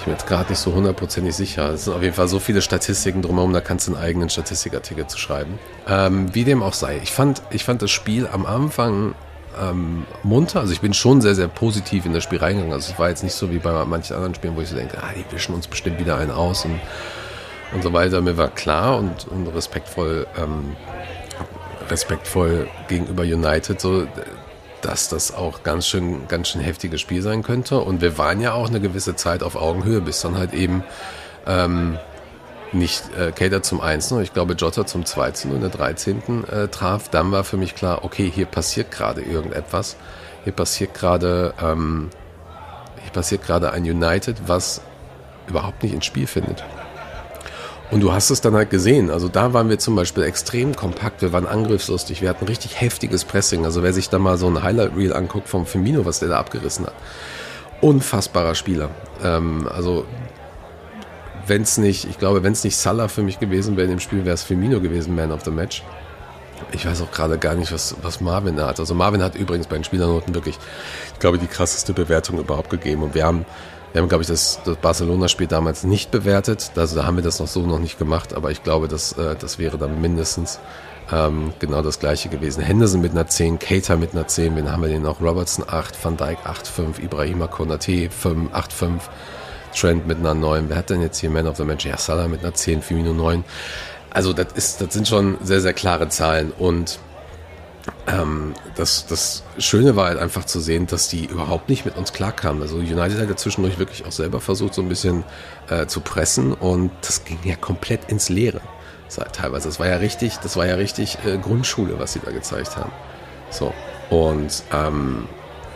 mir 0.07 0.13
jetzt 0.13 0.27
gerade 0.27 0.51
nicht 0.51 0.59
so 0.59 0.73
hundertprozentig 0.73 1.35
sicher. 1.35 1.71
Es 1.71 1.85
sind 1.85 1.95
auf 1.95 2.03
jeden 2.03 2.15
Fall 2.15 2.29
so 2.29 2.39
viele 2.39 2.63
Statistiken 2.63 3.23
drumherum, 3.23 3.53
da 3.53 3.61
kannst 3.61 3.89
du 3.89 3.95
einen 3.95 4.03
eigenen 4.03 4.31
Statistikartikel 4.31 5.07
zu 5.07 5.19
schreiben. 5.19 5.59
Ähm, 5.89 6.35
wie 6.35 6.45
dem 6.45 6.63
auch 6.63 6.75
sei. 6.75 7.01
Ich 7.03 7.13
fand, 7.13 7.43
ich 7.51 7.65
fand 7.65 7.83
das 7.83 7.91
Spiel 7.91 8.27
am 8.27 8.47
Anfang 8.47 9.15
ähm, 9.61 10.07
munter. 10.23 10.61
Also 10.61 10.73
ich 10.73 10.81
bin 10.81 10.95
schon 10.95 11.21
sehr, 11.21 11.35
sehr 11.35 11.49
positiv 11.49 12.07
in 12.07 12.13
das 12.13 12.25
Spiel 12.25 12.39
reingegangen. 12.39 12.73
Also 12.73 12.93
es 12.93 12.99
war 12.99 13.09
jetzt 13.09 13.23
nicht 13.23 13.35
so 13.35 13.51
wie 13.51 13.59
bei 13.59 13.85
manchen 13.85 14.15
anderen 14.15 14.35
Spielen, 14.35 14.57
wo 14.57 14.61
ich 14.61 14.69
so 14.69 14.77
denke, 14.77 14.99
ah, 15.03 15.11
die 15.17 15.25
wischen 15.35 15.55
uns 15.55 15.67
bestimmt 15.67 15.99
wieder 15.99 16.19
einen 16.19 16.31
aus 16.31 16.65
und, 16.65 16.81
und 17.73 17.83
so 17.83 17.93
weiter. 17.93 18.21
Mir 18.21 18.37
war 18.37 18.49
klar 18.49 18.99
und, 18.99 19.27
und 19.29 19.49
respektvoll, 19.49 20.27
ähm, 20.39 20.77
respektvoll 21.91 22.69
gegenüber 22.89 23.23
United 23.23 23.81
so, 23.81 24.07
dass 24.87 25.09
das 25.09 25.35
auch 25.35 25.63
ganz 25.63 25.87
schön, 25.87 26.29
ganz 26.29 26.49
schön 26.49 26.61
heftiges 26.61 27.01
Spiel 27.01 27.21
sein 27.21 27.43
könnte. 27.43 27.81
Und 27.81 28.01
wir 28.01 28.19
waren 28.19 28.41
ja 28.41 28.53
auch 28.53 28.69
eine 28.69 28.81
gewisse 28.81 29.17
Zeit 29.17 29.43
auf 29.43 29.57
Augenhöhe, 29.57 30.01
bis 30.01 30.21
dann 30.21 30.39
halt 30.39 30.55
eben 30.55 30.85
ähm, 31.47 31.99
nicht 32.73 33.03
äh, 33.19 33.33
Cater 33.33 33.63
zum 33.63 33.81
1. 33.81 34.13
Ich 34.13 34.33
glaube, 34.33 34.55
Jota 34.55 34.87
zum 34.87 35.05
2. 35.05 35.51
und 35.51 35.61
der 35.61 35.71
13. 35.71 36.45
Äh, 36.45 36.69
traf. 36.69 37.09
Dann 37.09 37.33
war 37.33 37.43
für 37.43 37.57
mich 37.57 37.75
klar, 37.75 38.05
okay, 38.05 38.31
hier 38.33 38.47
passiert 38.47 38.91
gerade 38.91 39.23
irgendetwas. 39.23 39.97
Hier 40.45 40.53
passiert 40.53 40.95
gerade, 40.95 41.55
ähm, 41.61 42.11
hier 43.03 43.13
passiert 43.13 43.43
gerade 43.43 43.73
ein 43.73 43.83
United, 43.83 44.37
was 44.47 44.81
überhaupt 45.49 45.83
nicht 45.83 45.95
ins 45.95 46.07
Spiel 46.07 46.29
findet. 46.29 46.65
Und 47.91 48.01
du 48.01 48.13
hast 48.13 48.31
es 48.31 48.41
dann 48.41 48.55
halt 48.55 48.71
gesehen. 48.71 49.11
Also 49.11 49.29
da 49.29 49.53
waren 49.53 49.69
wir 49.69 49.79
zum 49.79 49.95
Beispiel 49.95 50.25
extrem 50.25 50.75
kompakt. 50.75 51.23
Wir 51.23 51.33
waren 51.33 51.47
angriffslustig. 51.47 52.21
Wir 52.21 52.29
hatten 52.29 52.45
richtig 52.47 52.81
heftiges 52.81 53.25
Pressing. 53.25 53.65
Also 53.65 53.83
wer 53.83 53.93
sich 53.93 54.09
da 54.09 54.19
mal 54.19 54.39
so 54.39 54.49
ein 54.49 54.63
Highlight 54.63 54.97
Reel 54.97 55.13
anguckt 55.13 55.49
vom 55.49 55.67
Firmino, 55.67 56.05
was 56.05 56.19
der 56.19 56.31
da 56.31 56.39
abgerissen 56.39 56.87
hat. 56.87 56.95
Unfassbarer 57.81 58.57
Spieler. 58.57 58.91
Ähm, 59.23 59.69
also 59.73 60.05
wenn 61.47 61.63
es 61.63 61.79
nicht, 61.79 62.07
ich 62.09 62.19
glaube, 62.19 62.43
wenn 62.43 62.53
es 62.53 62.65
nicht 62.65 62.77
Salah 62.77 63.07
für 63.07 63.23
mich 63.23 63.39
gewesen 63.39 63.77
wäre 63.77 63.85
in 63.85 63.91
dem 63.91 64.01
Spiel, 64.01 64.25
wäre 64.25 64.35
es 64.35 64.43
Firmino 64.43 64.81
gewesen, 64.81 65.15
Man 65.15 65.31
of 65.31 65.45
the 65.45 65.53
Match. 65.53 65.85
Ich 66.73 66.87
weiß 66.87 67.03
auch 67.03 67.13
gerade 67.13 67.39
gar 67.39 67.55
nicht, 67.55 67.71
was, 67.71 67.95
was 68.03 68.21
Marvin 68.21 68.57
da 68.57 68.67
hat. 68.67 68.81
Also 68.81 68.95
Marvin 68.95 69.23
hat 69.23 69.37
übrigens 69.37 69.69
bei 69.69 69.77
den 69.77 69.85
Spielernoten 69.85 70.35
wirklich, 70.35 70.59
ich 71.13 71.19
glaube, 71.21 71.39
die 71.39 71.47
krasseste 71.47 71.93
Bewertung 71.93 72.39
überhaupt 72.41 72.71
gegeben. 72.71 73.03
Und 73.03 73.15
wir 73.15 73.25
haben 73.25 73.45
Wir 73.97 74.03
haben, 74.03 74.11
glaube 74.11 74.25
ich, 74.25 74.29
das, 74.29 74.61
das 74.63 74.77
Barcelona-Spiel 74.77 75.47
damals 75.47 75.83
nicht 75.83 76.11
bewertet. 76.11 76.73
Also 76.77 76.97
da 76.97 77.07
haben 77.07 77.17
wir 77.17 77.23
das 77.23 77.41
noch 77.41 77.47
so 77.47 77.63
noch 77.63 77.79
nicht 77.79 77.99
gemacht, 77.99 78.35
aber 78.35 78.51
ich 78.51 78.63
glaube, 78.63 78.89
das, 78.89 79.13
äh, 79.13 79.37
das 79.37 79.59
wäre 79.59 79.79
dann 79.79 80.03
mindestens 80.03 80.61
ähm, 81.11 81.55
genau 81.61 81.81
das 81.81 81.99
gleiche 81.99 82.29
gewesen. 82.29 82.63
Henderson 82.63 83.01
mit 83.01 83.13
einer 83.13 83.27
10, 83.27 83.59
Cater 83.59 83.97
mit 83.97 84.13
einer 84.13 84.29
10, 84.29 84.55
wen 84.55 84.71
haben 84.71 84.83
wir 84.83 84.91
den 84.91 85.01
noch? 85.01 85.23
Robertson 85.23 85.65
8, 85.67 86.05
Van 86.05 86.19
Dijk 86.19 86.41
8,5, 86.45 87.03
Ibrahima 87.03 87.47
Konate 87.47 88.11
5, 88.11 88.53
8,5, 88.53 89.01
Trent 89.75 90.07
mit 90.07 90.19
einer 90.19 90.35
9. 90.35 90.69
Wer 90.69 90.77
hat 90.77 90.91
denn 90.91 91.01
jetzt 91.01 91.19
hier 91.19 91.31
Man 91.31 91.47
of 91.47 91.57
the 91.57 91.65
Match? 91.65 91.87
Ja, 91.87 91.97
Salah 91.97 92.29
mit 92.29 92.43
einer 92.43 92.53
10, 92.53 92.83
Firmino 92.83 93.15
9. 93.15 93.45
Also 94.11 94.35
das, 94.35 94.49
ist, 94.55 94.83
das 94.83 94.93
sind 94.93 95.09
schon 95.09 95.39
sehr, 95.41 95.63
sehr 95.63 95.73
klare 95.73 96.11
Zahlen 96.11 96.53
und 96.53 96.99
ähm, 98.07 98.55
das, 98.77 99.07
das 99.07 99.43
Schöne 99.59 99.97
war 99.97 100.07
halt 100.07 100.19
einfach 100.19 100.45
zu 100.45 100.61
sehen, 100.61 100.87
dass 100.87 101.09
die 101.09 101.25
überhaupt 101.25 101.69
nicht 101.69 101.85
mit 101.85 101.97
uns 101.97 102.13
klarkamen. 102.13 102.63
Also 102.63 102.77
United 102.77 103.19
hat 103.19 103.29
ja 103.29 103.37
zwischendurch 103.37 103.79
wirklich 103.79 104.05
auch 104.05 104.13
selber 104.13 104.41
versucht, 104.41 104.75
so 104.75 104.83
ein 104.83 104.89
bisschen 104.89 105.25
äh, 105.69 105.87
zu 105.87 106.01
pressen 106.01 106.53
und 106.53 106.91
das 107.03 107.25
ging 107.25 107.39
ja 107.45 107.57
komplett 107.57 108.09
ins 108.09 108.29
Leere. 108.29 108.61
Teilweise. 109.33 109.69
Das 109.69 109.79
war 109.79 109.87
ja 109.87 109.97
richtig, 109.97 110.37
das 110.39 110.57
war 110.57 110.67
ja 110.67 110.75
richtig 110.75 111.19
äh, 111.25 111.39
Grundschule, 111.39 111.99
was 111.99 112.13
sie 112.13 112.21
da 112.21 112.33
gezeigt 112.33 112.77
haben. 112.77 112.91
So. 113.51 113.73
Und 114.11 114.63
ähm, 114.73 115.27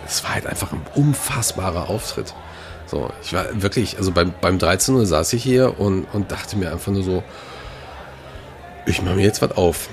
es 0.05 0.23
war 0.25 0.35
halt 0.35 0.47
einfach 0.47 0.73
ein 0.73 0.83
unfassbarer 0.95 1.89
Auftritt. 1.89 2.35
So, 2.87 3.11
ich 3.23 3.33
war 3.33 3.47
wirklich, 3.63 3.99
also 3.99 4.11
beim, 4.11 4.35
beim 4.41 4.59
13 4.59 4.95
Uhr 4.97 5.07
saß 5.07 5.33
ich 5.33 5.43
hier 5.43 5.79
und, 5.79 6.07
und 6.13 6.33
dachte 6.33 6.57
mir 6.57 6.73
einfach 6.73 6.91
nur 6.91 7.05
so, 7.05 7.23
ich 8.85 9.01
mache 9.01 9.15
mir 9.15 9.23
jetzt 9.23 9.41
was 9.43 9.53
auf. 9.53 9.89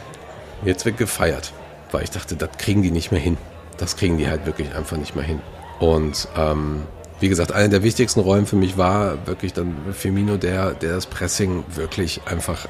Jetzt 0.65 0.85
wird 0.85 0.97
gefeiert 0.97 1.53
weil 1.91 2.03
ich 2.03 2.11
dachte, 2.11 2.35
das 2.35 2.49
kriegen 2.57 2.81
die 2.81 2.91
nicht 2.91 3.11
mehr 3.11 3.21
hin. 3.21 3.37
Das 3.77 3.95
kriegen 3.95 4.17
die 4.17 4.27
halt 4.27 4.45
wirklich 4.45 4.73
einfach 4.75 4.97
nicht 4.97 5.15
mehr 5.15 5.25
hin. 5.25 5.41
Und 5.79 6.27
ähm, 6.35 6.83
wie 7.19 7.29
gesagt, 7.29 7.51
eine 7.51 7.69
der 7.69 7.83
wichtigsten 7.83 8.19
Rollen 8.19 8.45
für 8.45 8.55
mich 8.55 8.77
war 8.77 9.25
wirklich 9.27 9.53
dann 9.53 9.75
Firmino, 9.91 10.37
der, 10.37 10.71
der 10.71 10.93
das 10.93 11.05
Pressing 11.05 11.63
wirklich 11.75 12.21
einfach 12.25 12.67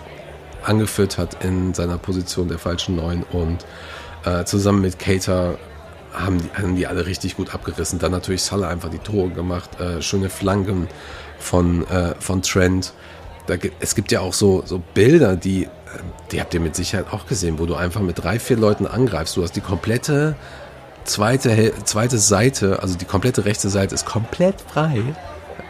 angeführt 0.63 1.17
hat 1.17 1.43
in 1.43 1.73
seiner 1.73 1.97
Position 1.97 2.47
der 2.47 2.59
falschen 2.59 2.95
Neun 2.95 3.23
und 3.31 3.65
äh, 4.25 4.43
zusammen 4.43 4.81
mit 4.81 4.99
Cater 4.99 5.57
haben 6.13 6.39
die, 6.39 6.49
haben 6.57 6.75
die 6.75 6.87
alle 6.87 7.05
richtig 7.05 7.37
gut 7.37 7.53
abgerissen. 7.53 7.99
Dann 7.99 8.11
natürlich 8.11 8.41
Salah 8.41 8.69
einfach 8.69 8.89
die 8.89 8.97
Tore 8.97 9.29
gemacht, 9.29 9.79
äh, 9.79 10.01
schöne 10.01 10.29
Flanken 10.29 10.87
von, 11.39 11.87
äh, 11.87 12.15
von 12.19 12.41
Trent. 12.41 12.93
Da, 13.45 13.55
es 13.79 13.95
gibt 13.95 14.11
ja 14.11 14.21
auch 14.21 14.33
so, 14.33 14.63
so 14.65 14.81
Bilder, 14.93 15.35
die 15.35 15.69
die 16.31 16.41
habt 16.41 16.53
ihr 16.53 16.59
mit 16.59 16.75
Sicherheit 16.75 17.07
auch 17.11 17.27
gesehen, 17.27 17.59
wo 17.59 17.65
du 17.65 17.75
einfach 17.75 18.01
mit 18.01 18.23
drei, 18.23 18.39
vier 18.39 18.57
Leuten 18.57 18.87
angreifst. 18.87 19.37
Du 19.37 19.43
hast 19.43 19.55
die 19.55 19.61
komplette 19.61 20.35
zweite, 21.03 21.73
zweite 21.83 22.17
Seite, 22.17 22.81
also 22.81 22.97
die 22.97 23.05
komplette 23.05 23.45
rechte 23.45 23.69
Seite 23.69 23.95
ist 23.95 24.05
komplett 24.05 24.61
frei. 24.61 25.01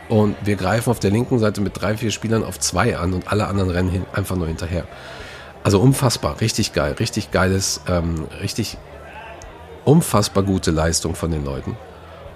Und 0.10 0.36
wir 0.44 0.56
greifen 0.56 0.90
auf 0.90 1.00
der 1.00 1.12
linken 1.12 1.40
Seite 1.40 1.62
mit 1.62 1.80
drei, 1.82 1.98
vier 1.98 2.12
Spielern 2.12 2.44
auf 2.44 2.60
zwei 2.60 2.98
an 2.98 3.14
und 3.14 3.32
alle 3.32 3.48
anderen 3.48 3.70
rennen 3.70 3.90
hin, 3.90 4.06
einfach 4.14 4.36
nur 4.36 4.48
hinterher. 4.48 4.86
Also 5.64 5.82
unfassbar, 5.82 6.40
richtig 6.40 6.74
geil, 6.74 6.94
richtig 6.94 7.32
geiles, 7.32 7.82
ähm, 7.88 8.28
richtig 8.42 8.78
unfassbar 9.84 10.44
gute 10.44 10.72
Leistung 10.72 11.16
von 11.16 11.32
den 11.32 11.44
Leuten. 11.44 11.76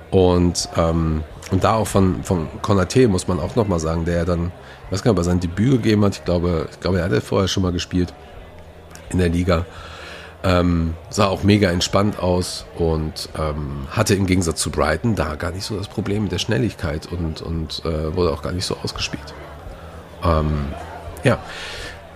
Und, 0.09 0.67
ähm, 0.75 1.23
und 1.49 1.63
da 1.63 1.75
auch 1.75 1.87
von, 1.87 2.23
von 2.23 2.47
Konate 2.61 3.07
muss 3.07 3.27
man 3.27 3.39
auch 3.39 3.55
nochmal 3.55 3.79
sagen, 3.79 4.03
der 4.03 4.17
ja 4.17 4.25
dann 4.25 4.51
ich 4.91 4.93
weiß 4.93 5.03
gar 5.03 5.11
nicht, 5.11 5.19
ob 5.19 5.21
er 5.21 5.23
sein 5.23 5.39
Debüt 5.39 5.71
gegeben 5.71 6.03
hat. 6.03 6.17
Ich 6.17 6.25
glaube, 6.25 6.67
ich 6.69 6.81
glaube, 6.81 6.99
er 6.99 7.05
hatte 7.05 7.21
vorher 7.21 7.47
schon 7.47 7.63
mal 7.63 7.71
gespielt 7.71 8.13
in 9.09 9.19
der 9.19 9.29
Liga. 9.29 9.65
Ähm, 10.43 10.95
sah 11.09 11.27
auch 11.27 11.43
mega 11.43 11.71
entspannt 11.71 12.19
aus 12.19 12.65
und 12.77 13.29
ähm, 13.39 13.87
hatte 13.89 14.15
im 14.15 14.25
Gegensatz 14.25 14.59
zu 14.59 14.69
Brighton 14.69 15.15
da 15.15 15.35
gar 15.35 15.51
nicht 15.51 15.63
so 15.63 15.77
das 15.77 15.87
Problem 15.87 16.23
mit 16.23 16.33
der 16.33 16.39
Schnelligkeit 16.39 17.05
und, 17.09 17.41
und 17.41 17.85
äh, 17.85 18.13
wurde 18.17 18.33
auch 18.33 18.41
gar 18.41 18.51
nicht 18.51 18.65
so 18.65 18.75
ausgespielt. 18.83 19.33
Ähm, 20.25 20.65
ja, 21.23 21.39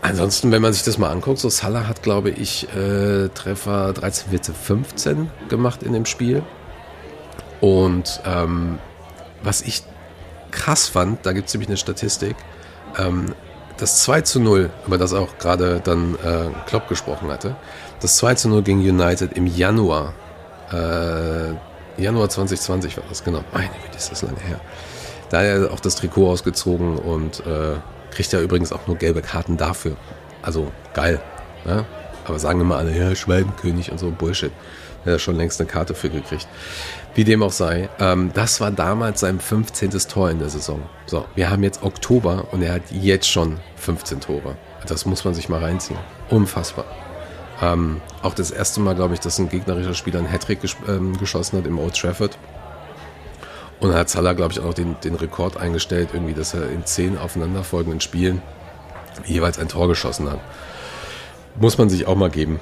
ansonsten, 0.02 0.52
wenn 0.52 0.62
man 0.62 0.74
sich 0.74 0.84
das 0.84 0.98
mal 0.98 1.12
anguckt, 1.12 1.40
so 1.40 1.48
Salah 1.48 1.88
hat, 1.88 2.04
glaube 2.04 2.30
ich, 2.30 2.68
äh, 2.76 3.30
Treffer 3.30 3.94
13, 3.94 4.32
14, 4.32 4.54
15 4.54 5.32
gemacht 5.48 5.82
in 5.82 5.94
dem 5.94 6.06
Spiel. 6.06 6.44
Und 7.62 8.20
ähm, 8.26 8.80
was 9.44 9.62
ich 9.62 9.84
krass 10.52 10.90
fand, 10.90 11.26
da 11.26 11.32
gibt 11.32 11.48
es 11.48 11.54
nämlich 11.54 11.70
eine 11.70 11.78
Statistik, 11.78 12.36
ähm, 12.98 13.34
das 13.78 14.04
2 14.04 14.22
zu 14.22 14.40
0, 14.40 14.70
über 14.88 14.98
das 14.98 15.14
auch 15.14 15.38
gerade 15.38 15.82
dann 15.84 16.16
äh, 16.16 16.50
Klopp 16.68 16.88
gesprochen 16.88 17.30
hatte, 17.30 17.56
das 18.00 18.18
2 18.18 18.36
zu 18.36 18.50
0 18.50 18.64
gegen 18.64 18.80
United 18.80 19.34
im 19.34 19.48
Januar, 19.48 20.14
äh, 20.72 21.54
Januar 22.02 22.30
2020 22.30 22.98
war 22.98 23.04
das, 23.08 23.24
genau. 23.24 23.44
Meine 23.54 23.70
Güte, 23.70 23.98
ist 23.98 24.12
das 24.12 24.22
lange 24.22 24.40
her. 24.40 24.60
Da 25.30 25.40
hat 25.40 25.46
er 25.46 25.72
auch 25.72 25.80
das 25.80 25.96
Trikot 25.96 26.30
ausgezogen 26.30 26.98
und 26.98 27.40
äh, 27.46 27.76
kriegt 28.12 28.32
ja 28.32 28.42
übrigens 28.42 28.72
auch 28.72 28.88
nur 28.88 28.98
gelbe 28.98 29.22
Karten 29.22 29.58
dafür. 29.58 29.96
Also 30.42 30.72
geil. 30.94 31.22
Ne? 31.66 31.86
Aber 32.26 32.40
sagen 32.40 32.60
immer 32.62 32.78
alle, 32.78 32.96
ja, 32.96 33.16
Schwalbenkönig 33.16 33.92
und 33.92 34.00
so 34.00 34.12
Bullshit. 34.12 34.52
Er 35.06 35.14
hat 35.14 35.22
schon 35.22 35.36
längst 35.36 35.60
eine 35.62 35.70
Karte 35.70 35.94
für 35.94 36.10
gekriegt. 36.10 36.48
Wie 37.16 37.24
dem 37.24 37.42
auch 37.44 37.54
sei, 37.54 37.88
ähm, 37.98 38.32
das 38.34 38.60
war 38.60 38.72
damals 38.72 39.22
sein 39.22 39.40
15. 39.40 39.90
Tor 40.10 40.30
in 40.30 40.40
der 40.40 40.50
Saison. 40.50 40.82
So, 41.06 41.26
wir 41.34 41.50
haben 41.50 41.64
jetzt 41.64 41.82
Oktober 41.82 42.50
und 42.52 42.62
er 42.62 42.74
hat 42.74 42.92
jetzt 42.92 43.30
schon 43.30 43.58
15 43.78 44.20
Tore. 44.20 44.58
Das 44.86 45.06
muss 45.06 45.24
man 45.24 45.34
sich 45.34 45.48
mal 45.48 45.62
reinziehen. 45.64 45.98
Unfassbar. 46.30 46.84
Ähm, 47.62 48.02
auch 48.22 48.34
das 48.34 48.52
erste 48.52 48.82
Mal, 48.82 48.96
glaube 48.96 49.14
ich, 49.14 49.22
dass 49.22 49.40
ein 49.40 49.48
gegnerischer 49.48 49.94
Spieler 49.94 50.20
einen 50.20 50.30
Hattrick 50.30 50.60
ges 50.60 50.76
ähm, 50.90 51.18
geschossen 51.18 51.58
hat 51.58 51.66
im 51.66 51.80
Old 51.80 51.96
Trafford. 51.96 52.38
Und 53.80 53.94
hat 53.94 54.10
Salah, 54.10 54.34
glaube 54.34 54.52
ich, 54.52 54.60
auch 54.60 54.74
den, 54.74 54.98
den 55.02 55.16
Rekord 55.16 55.56
eingestellt, 55.56 56.10
irgendwie, 56.12 56.34
dass 56.34 56.54
er 56.54 56.70
in 56.70 56.86
zehn 56.86 57.18
aufeinanderfolgenden 57.18 58.02
Spielen 58.02 58.42
jeweils 59.26 59.58
ein 59.58 59.70
Tor 59.70 59.88
geschossen 59.88 60.30
hat. 60.30 60.40
Muss 61.60 61.78
man 61.78 61.90
sich 61.90 62.08
auch 62.08 62.16
mal 62.16 62.30
geben. 62.30 62.60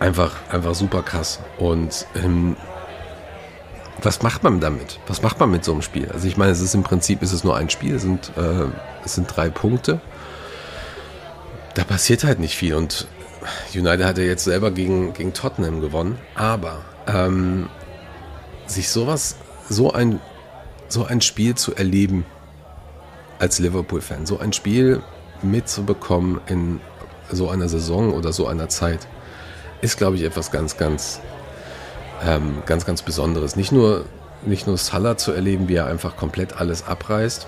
Einfach, 0.00 0.34
einfach 0.50 0.74
super 0.74 1.02
krass. 1.02 1.40
Und 1.58 2.06
ähm, 2.14 2.56
was 4.02 4.22
macht 4.22 4.44
man 4.44 4.60
damit? 4.60 5.00
Was 5.06 5.22
macht 5.22 5.40
man 5.40 5.50
mit 5.50 5.64
so 5.64 5.72
einem 5.72 5.82
Spiel? 5.82 6.08
Also 6.12 6.28
ich 6.28 6.36
meine, 6.36 6.52
es 6.52 6.60
ist 6.60 6.74
im 6.74 6.82
Prinzip 6.82 7.22
ist 7.22 7.32
es 7.32 7.44
nur 7.44 7.56
ein 7.56 7.68
Spiel, 7.70 7.96
es 7.96 8.02
sind, 8.02 8.32
äh, 8.36 8.66
es 9.04 9.14
sind 9.14 9.26
drei 9.34 9.48
Punkte. 9.48 10.00
Da 11.74 11.84
passiert 11.84 12.24
halt 12.24 12.38
nicht 12.38 12.56
viel 12.56 12.74
und 12.74 13.06
United 13.74 14.04
hat 14.04 14.18
ja 14.18 14.24
jetzt 14.24 14.44
selber 14.44 14.70
gegen, 14.70 15.12
gegen 15.14 15.32
Tottenham 15.32 15.80
gewonnen, 15.80 16.18
aber 16.34 16.80
ähm, 17.06 17.68
sich 18.66 18.88
sowas, 18.90 19.36
so 19.68 19.92
ein, 19.92 20.20
so 20.88 21.04
ein 21.04 21.20
Spiel 21.20 21.54
zu 21.54 21.74
erleben 21.74 22.24
als 23.38 23.58
Liverpool-Fan, 23.58 24.26
so 24.26 24.38
ein 24.38 24.52
Spiel 24.52 25.02
mitzubekommen 25.42 26.40
in 26.46 26.80
so 27.30 27.48
einer 27.48 27.68
Saison 27.68 28.12
oder 28.12 28.32
so 28.32 28.46
einer 28.46 28.68
Zeit, 28.68 29.06
ist, 29.80 29.96
glaube 29.96 30.16
ich, 30.16 30.22
etwas 30.22 30.50
ganz, 30.50 30.76
ganz 30.76 31.20
ähm, 32.24 32.62
ganz, 32.66 32.84
ganz 32.84 33.02
Besonderes. 33.02 33.56
Nicht 33.56 33.72
nur, 33.72 34.04
nicht 34.44 34.66
nur 34.66 34.76
Salah 34.78 35.16
zu 35.16 35.32
erleben, 35.32 35.68
wie 35.68 35.76
er 35.76 35.86
einfach 35.86 36.16
komplett 36.16 36.60
alles 36.60 36.86
abreißt, 36.86 37.46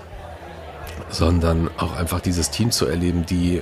sondern 1.09 1.69
auch 1.77 1.95
einfach 1.95 2.21
dieses 2.21 2.51
Team 2.51 2.71
zu 2.71 2.85
erleben, 2.85 3.25
die 3.25 3.61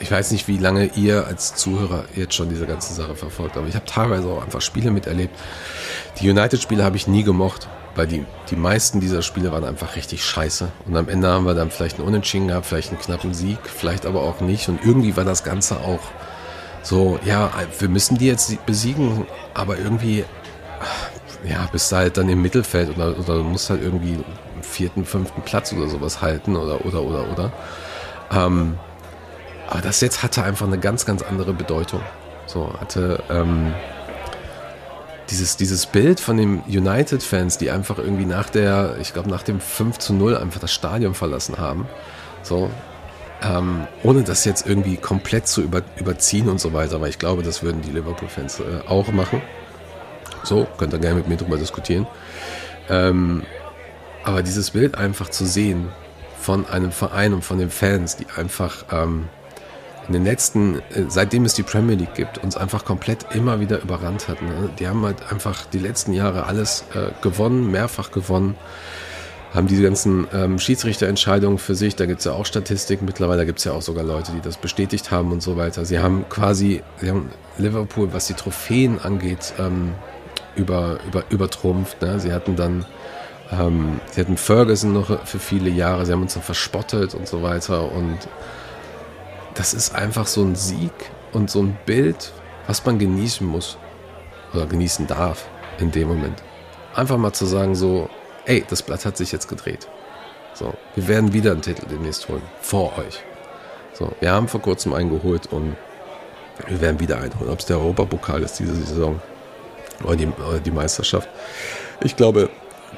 ich 0.00 0.10
weiß 0.10 0.32
nicht, 0.32 0.48
wie 0.48 0.58
lange 0.58 0.86
ihr 0.96 1.26
als 1.26 1.54
Zuhörer 1.54 2.04
jetzt 2.14 2.34
schon 2.34 2.48
diese 2.48 2.66
ganze 2.66 2.92
Sache 2.94 3.14
verfolgt, 3.14 3.56
aber 3.56 3.68
ich 3.68 3.74
habe 3.74 3.86
teilweise 3.86 4.28
auch 4.28 4.42
einfach 4.42 4.60
Spiele 4.60 4.90
miterlebt. 4.90 5.34
Die 6.20 6.28
United-Spiele 6.28 6.84
habe 6.84 6.96
ich 6.96 7.06
nie 7.06 7.22
gemocht, 7.22 7.68
weil 7.94 8.06
die, 8.06 8.24
die 8.50 8.56
meisten 8.56 9.00
dieser 9.00 9.22
Spiele 9.22 9.52
waren 9.52 9.64
einfach 9.64 9.96
richtig 9.96 10.24
scheiße. 10.24 10.68
Und 10.86 10.96
am 10.96 11.08
Ende 11.08 11.28
haben 11.28 11.46
wir 11.46 11.54
dann 11.54 11.70
vielleicht 11.70 11.98
einen 11.98 12.08
Unentschieden 12.08 12.48
gehabt, 12.48 12.66
vielleicht 12.66 12.90
einen 12.90 13.00
knappen 13.00 13.34
Sieg, 13.34 13.58
vielleicht 13.64 14.04
aber 14.04 14.22
auch 14.22 14.40
nicht. 14.40 14.68
Und 14.68 14.84
irgendwie 14.84 15.16
war 15.16 15.24
das 15.24 15.44
Ganze 15.44 15.76
auch 15.76 16.00
so, 16.84 17.18
ja, 17.24 17.50
wir 17.78 17.88
müssen 17.88 18.18
die 18.18 18.26
jetzt 18.26 18.64
besiegen, 18.66 19.26
aber 19.54 19.78
irgendwie, 19.78 20.24
ja, 21.48 21.66
bist 21.72 21.90
du 21.90 21.96
halt 21.96 22.18
dann 22.18 22.28
im 22.28 22.42
Mittelfeld 22.42 22.94
oder, 22.94 23.18
oder 23.18 23.42
musst 23.42 23.70
halt 23.70 23.82
irgendwie 23.82 24.22
vierten, 24.60 25.06
fünften 25.06 25.40
Platz 25.42 25.72
oder 25.72 25.88
sowas 25.88 26.20
halten 26.20 26.56
oder, 26.56 26.84
oder, 26.84 27.02
oder, 27.02 27.32
oder. 27.32 27.52
Ähm, 28.30 28.78
aber 29.66 29.80
das 29.80 30.02
jetzt 30.02 30.22
hatte 30.22 30.42
einfach 30.44 30.66
eine 30.66 30.78
ganz, 30.78 31.06
ganz 31.06 31.22
andere 31.22 31.54
Bedeutung. 31.54 32.02
So, 32.46 32.70
hatte, 32.78 33.22
ähm, 33.30 33.72
dieses, 35.30 35.56
dieses 35.56 35.86
Bild 35.86 36.20
von 36.20 36.36
den 36.36 36.60
United-Fans, 36.64 37.56
die 37.56 37.70
einfach 37.70 37.96
irgendwie 37.96 38.26
nach 38.26 38.50
der, 38.50 38.96
ich 39.00 39.14
glaube, 39.14 39.30
nach 39.30 39.42
dem 39.42 39.58
5 39.58 39.98
zu 39.98 40.12
0 40.12 40.36
einfach 40.36 40.60
das 40.60 40.72
Stadion 40.72 41.14
verlassen 41.14 41.56
haben. 41.56 41.88
So, 42.42 42.68
ähm, 43.42 43.86
ohne 44.02 44.22
das 44.22 44.44
jetzt 44.44 44.66
irgendwie 44.66 44.96
komplett 44.96 45.46
zu 45.46 45.62
über, 45.62 45.82
überziehen 45.96 46.48
und 46.48 46.60
so 46.60 46.72
weiter, 46.72 47.00
weil 47.00 47.10
ich 47.10 47.18
glaube, 47.18 47.42
das 47.42 47.62
würden 47.62 47.82
die 47.82 47.90
Liverpool-Fans 47.90 48.60
äh, 48.60 48.88
auch 48.88 49.08
machen. 49.08 49.42
So, 50.42 50.66
könnt 50.78 50.92
ihr 50.92 50.98
gerne 50.98 51.16
mit 51.16 51.28
mir 51.28 51.36
drüber 51.36 51.56
diskutieren. 51.56 52.06
Ähm, 52.88 53.42
aber 54.24 54.42
dieses 54.42 54.70
Bild 54.70 54.96
einfach 54.96 55.28
zu 55.28 55.46
sehen 55.46 55.90
von 56.40 56.66
einem 56.68 56.92
Verein 56.92 57.32
und 57.32 57.44
von 57.44 57.58
den 57.58 57.70
Fans, 57.70 58.16
die 58.16 58.26
einfach 58.36 58.84
ähm, 58.92 59.28
in 60.06 60.12
den 60.12 60.24
letzten, 60.24 60.78
äh, 60.90 61.04
seitdem 61.08 61.44
es 61.44 61.54
die 61.54 61.62
Premier 61.62 61.96
League 61.96 62.14
gibt, 62.14 62.38
uns 62.38 62.56
einfach 62.56 62.84
komplett 62.84 63.34
immer 63.34 63.60
wieder 63.60 63.80
überrannt 63.80 64.28
hat. 64.28 64.42
Ne? 64.42 64.70
Die 64.78 64.86
haben 64.86 65.04
halt 65.04 65.32
einfach 65.32 65.66
die 65.66 65.78
letzten 65.78 66.12
Jahre 66.12 66.46
alles 66.46 66.84
äh, 66.94 67.10
gewonnen, 67.22 67.70
mehrfach 67.70 68.10
gewonnen, 68.10 68.56
haben 69.54 69.68
diese 69.68 69.82
ganzen 69.82 70.26
ähm, 70.32 70.58
Schiedsrichterentscheidungen 70.58 71.58
für 71.58 71.74
sich, 71.74 71.94
da 71.94 72.06
gibt 72.06 72.18
es 72.18 72.24
ja 72.24 72.32
auch 72.32 72.44
Statistiken, 72.44 73.04
mittlerweile 73.04 73.46
gibt 73.46 73.60
es 73.60 73.64
ja 73.64 73.72
auch 73.72 73.82
sogar 73.82 74.04
Leute, 74.04 74.32
die 74.32 74.40
das 74.40 74.56
bestätigt 74.56 75.10
haben 75.10 75.30
und 75.30 75.42
so 75.42 75.56
weiter. 75.56 75.84
Sie 75.84 76.00
haben 76.00 76.28
quasi, 76.28 76.82
sie 77.00 77.10
haben 77.10 77.30
Liverpool, 77.56 78.12
was 78.12 78.26
die 78.26 78.34
Trophäen 78.34 78.98
angeht, 79.00 79.54
ähm, 79.58 79.92
über, 80.56 80.98
über, 81.06 81.24
übertrumpft. 81.30 82.02
Ne? 82.02 82.18
Sie 82.18 82.32
hatten 82.32 82.56
dann 82.56 82.84
ähm, 83.52 84.00
sie 84.10 84.20
hatten 84.20 84.36
Ferguson 84.36 84.92
noch 84.92 85.26
für 85.26 85.38
viele 85.38 85.70
Jahre, 85.70 86.06
sie 86.06 86.12
haben 86.12 86.22
uns 86.22 86.34
dann 86.34 86.42
verspottet 86.42 87.14
und 87.14 87.28
so 87.28 87.42
weiter 87.42 87.92
und 87.92 88.18
das 89.54 89.74
ist 89.74 89.94
einfach 89.94 90.26
so 90.26 90.42
ein 90.42 90.56
Sieg 90.56 90.92
und 91.32 91.50
so 91.50 91.62
ein 91.62 91.76
Bild, 91.86 92.32
was 92.66 92.84
man 92.84 92.98
genießen 92.98 93.46
muss 93.46 93.76
oder 94.52 94.66
genießen 94.66 95.06
darf 95.06 95.48
in 95.78 95.90
dem 95.90 96.08
Moment. 96.08 96.42
Einfach 96.94 97.18
mal 97.18 97.32
zu 97.32 97.46
sagen 97.46 97.74
so, 97.74 98.08
ey, 98.46 98.64
das 98.68 98.82
Blatt 98.82 99.04
hat 99.04 99.16
sich 99.16 99.32
jetzt 99.32 99.48
gedreht. 99.48 99.88
So, 100.54 100.74
wir 100.94 101.08
werden 101.08 101.32
wieder 101.32 101.52
einen 101.52 101.62
Titel 101.62 101.86
demnächst 101.86 102.28
holen. 102.28 102.42
Vor 102.60 102.96
euch. 102.98 103.22
So, 103.92 104.12
wir 104.20 104.30
haben 104.30 104.48
vor 104.48 104.62
kurzem 104.62 104.92
einen 104.92 105.10
geholt 105.10 105.52
und 105.52 105.76
wir 106.68 106.80
werden 106.80 107.00
wieder 107.00 107.18
einen 107.18 107.38
holen. 107.38 107.50
Ob 107.50 107.58
es 107.58 107.66
der 107.66 107.78
Europapokal 107.78 108.42
ist 108.42 108.58
diese 108.58 108.74
Saison 108.74 109.20
oder 110.04 110.16
die, 110.16 110.26
oder 110.26 110.60
die 110.60 110.70
Meisterschaft. 110.70 111.28
Ich 112.02 112.16
glaube, 112.16 112.50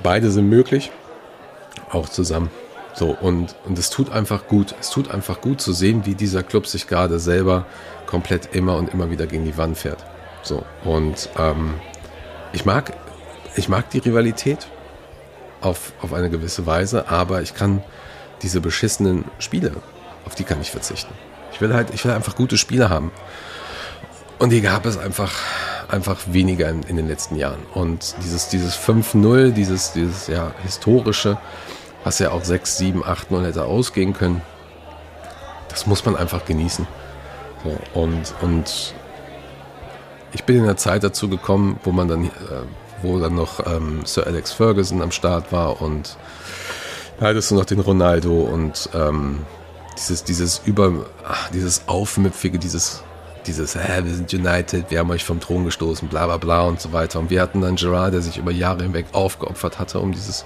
beide 0.03 0.31
sind 0.31 0.49
möglich. 0.49 0.91
Auch 1.91 2.09
zusammen. 2.09 2.51
So, 2.95 3.17
und, 3.21 3.55
und 3.67 3.79
es 3.79 3.91
tut 3.91 4.11
einfach 4.11 4.49
gut. 4.49 4.75
Es 4.81 4.91
tut 4.91 5.11
einfach 5.11 5.41
gut 5.41 5.61
zu 5.61 5.73
sehen, 5.73 6.07
wie 6.07 6.15
dieser 6.15 6.43
Club 6.43 6.67
sich 6.67 6.87
gerade 6.87 7.19
selber 7.19 7.67
komplett 8.07 8.55
immer 8.55 8.77
und 8.77 8.93
immer 8.93 9.11
wieder 9.11 9.27
gegen 9.27 9.45
die 9.45 9.57
Wand 9.57 9.79
fährt. 9.79 10.05
So, 10.43 10.65
und 10.85 11.29
ähm, 11.39 11.75
ich 12.53 12.65
mag, 12.65 12.93
ich 13.57 13.69
mag 13.69 13.91
die 13.91 13.99
Rivalität 13.99 14.67
auf, 15.67 15.93
auf 16.01 16.13
eine 16.13 16.31
gewisse 16.31 16.65
Weise, 16.67 17.09
aber 17.09 17.43
ich 17.43 17.55
kann 17.55 17.83
diese 18.43 18.61
beschissenen 18.61 19.25
Spiele, 19.39 19.73
auf 20.25 20.35
die 20.35 20.45
kann 20.45 20.61
ich 20.61 20.71
verzichten. 20.71 21.13
Ich 21.53 21.61
will 21.61 21.75
halt, 21.75 21.93
ich 21.93 22.05
will 22.05 22.13
einfach 22.13 22.37
gute 22.37 22.57
Spiele 22.57 22.89
haben. 22.91 23.11
Und 24.39 24.51
die 24.51 24.61
gab 24.61 24.85
es 24.85 24.99
einfach, 24.99 25.33
einfach 25.89 26.21
weniger 26.27 26.69
in, 26.69 26.83
in 26.83 26.97
den 26.97 27.09
letzten 27.09 27.37
Jahren. 27.37 27.61
Und 27.73 28.15
dieses, 28.23 28.49
dieses 28.49 28.77
5-0, 28.77 29.53
dieses, 29.53 29.93
dieses 29.93 30.27
ja, 30.27 30.53
historische, 30.63 31.39
was 32.05 32.19
ja 32.19 32.31
auch 32.31 32.45
6, 32.45 32.77
7, 32.77 33.05
8, 33.05 33.31
0 33.31 33.47
hätte 33.47 33.65
ausgehen 33.65 34.13
können. 34.13 34.43
Das 35.69 35.87
muss 35.87 36.05
man 36.05 36.17
einfach 36.17 36.45
genießen. 36.45 36.87
So, 37.65 38.01
und, 38.01 38.35
und 38.43 38.95
ich 40.33 40.45
bin 40.45 40.59
in 40.59 40.65
der 40.65 40.77
Zeit 40.77 41.03
dazu 41.03 41.29
gekommen, 41.29 41.81
wo 41.83 41.93
man 41.93 42.09
dann, 42.09 42.25
äh, 42.25 42.29
wo 43.07 43.19
dann 43.19 43.35
noch 43.35 43.65
ähm, 43.67 44.01
Sir 44.05 44.27
Alex 44.27 44.53
Ferguson 44.53 45.03
am 45.03 45.11
Start 45.13 45.53
war 45.53 45.81
und 45.81 46.17
da 47.19 47.27
hattest 47.27 47.51
du 47.51 47.55
noch 47.55 47.65
den 47.65 47.81
Ronaldo 47.81 48.41
und 48.41 48.91
ähm, 48.95 49.39
dieses, 49.97 50.25
dieses 50.25 50.61
über, 50.65 51.07
ach, 51.27 51.49
dieses 51.51 51.89
Aufmüpfige, 51.89 52.59
dieses, 52.59 53.03
dieses, 53.47 53.75
äh, 53.75 54.05
wir 54.05 54.13
sind 54.13 54.33
United, 54.33 54.91
wir 54.91 54.99
haben 54.99 55.11
euch 55.11 55.25
vom 55.25 55.41
Thron 55.41 55.65
gestoßen, 55.65 56.09
bla 56.09 56.27
bla 56.27 56.37
bla 56.37 56.63
und 56.63 56.81
so 56.81 56.93
weiter. 56.93 57.19
Und 57.19 57.31
wir 57.31 57.41
hatten 57.41 57.63
dann 57.63 57.77
Gerard, 57.77 58.13
der 58.13 58.21
sich 58.21 58.37
über 58.37 58.51
Jahre 58.51 58.83
hinweg 58.83 59.07
aufgeopfert 59.13 59.79
hatte, 59.79 60.01
um 60.01 60.13
dieses 60.13 60.45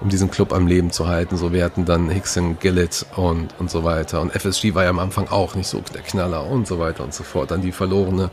um 0.00 0.08
diesen 0.08 0.30
Club 0.30 0.52
am 0.52 0.66
Leben 0.66 0.92
zu 0.92 1.08
halten. 1.08 1.36
So, 1.36 1.52
wir 1.52 1.64
hatten 1.64 1.84
dann 1.84 2.08
Hickson, 2.08 2.58
Gillett 2.60 3.04
und, 3.16 3.48
und 3.58 3.70
so 3.70 3.82
weiter. 3.82 4.20
Und 4.20 4.32
FSG 4.32 4.74
war 4.74 4.84
ja 4.84 4.90
am 4.90 5.00
Anfang 5.00 5.28
auch 5.28 5.54
nicht 5.56 5.66
so 5.66 5.82
der 5.92 6.02
Knaller 6.02 6.46
und 6.46 6.68
so 6.68 6.78
weiter 6.78 7.02
und 7.02 7.12
so 7.12 7.24
fort. 7.24 7.50
Dann 7.50 7.62
die 7.62 7.72
verlorene 7.72 8.30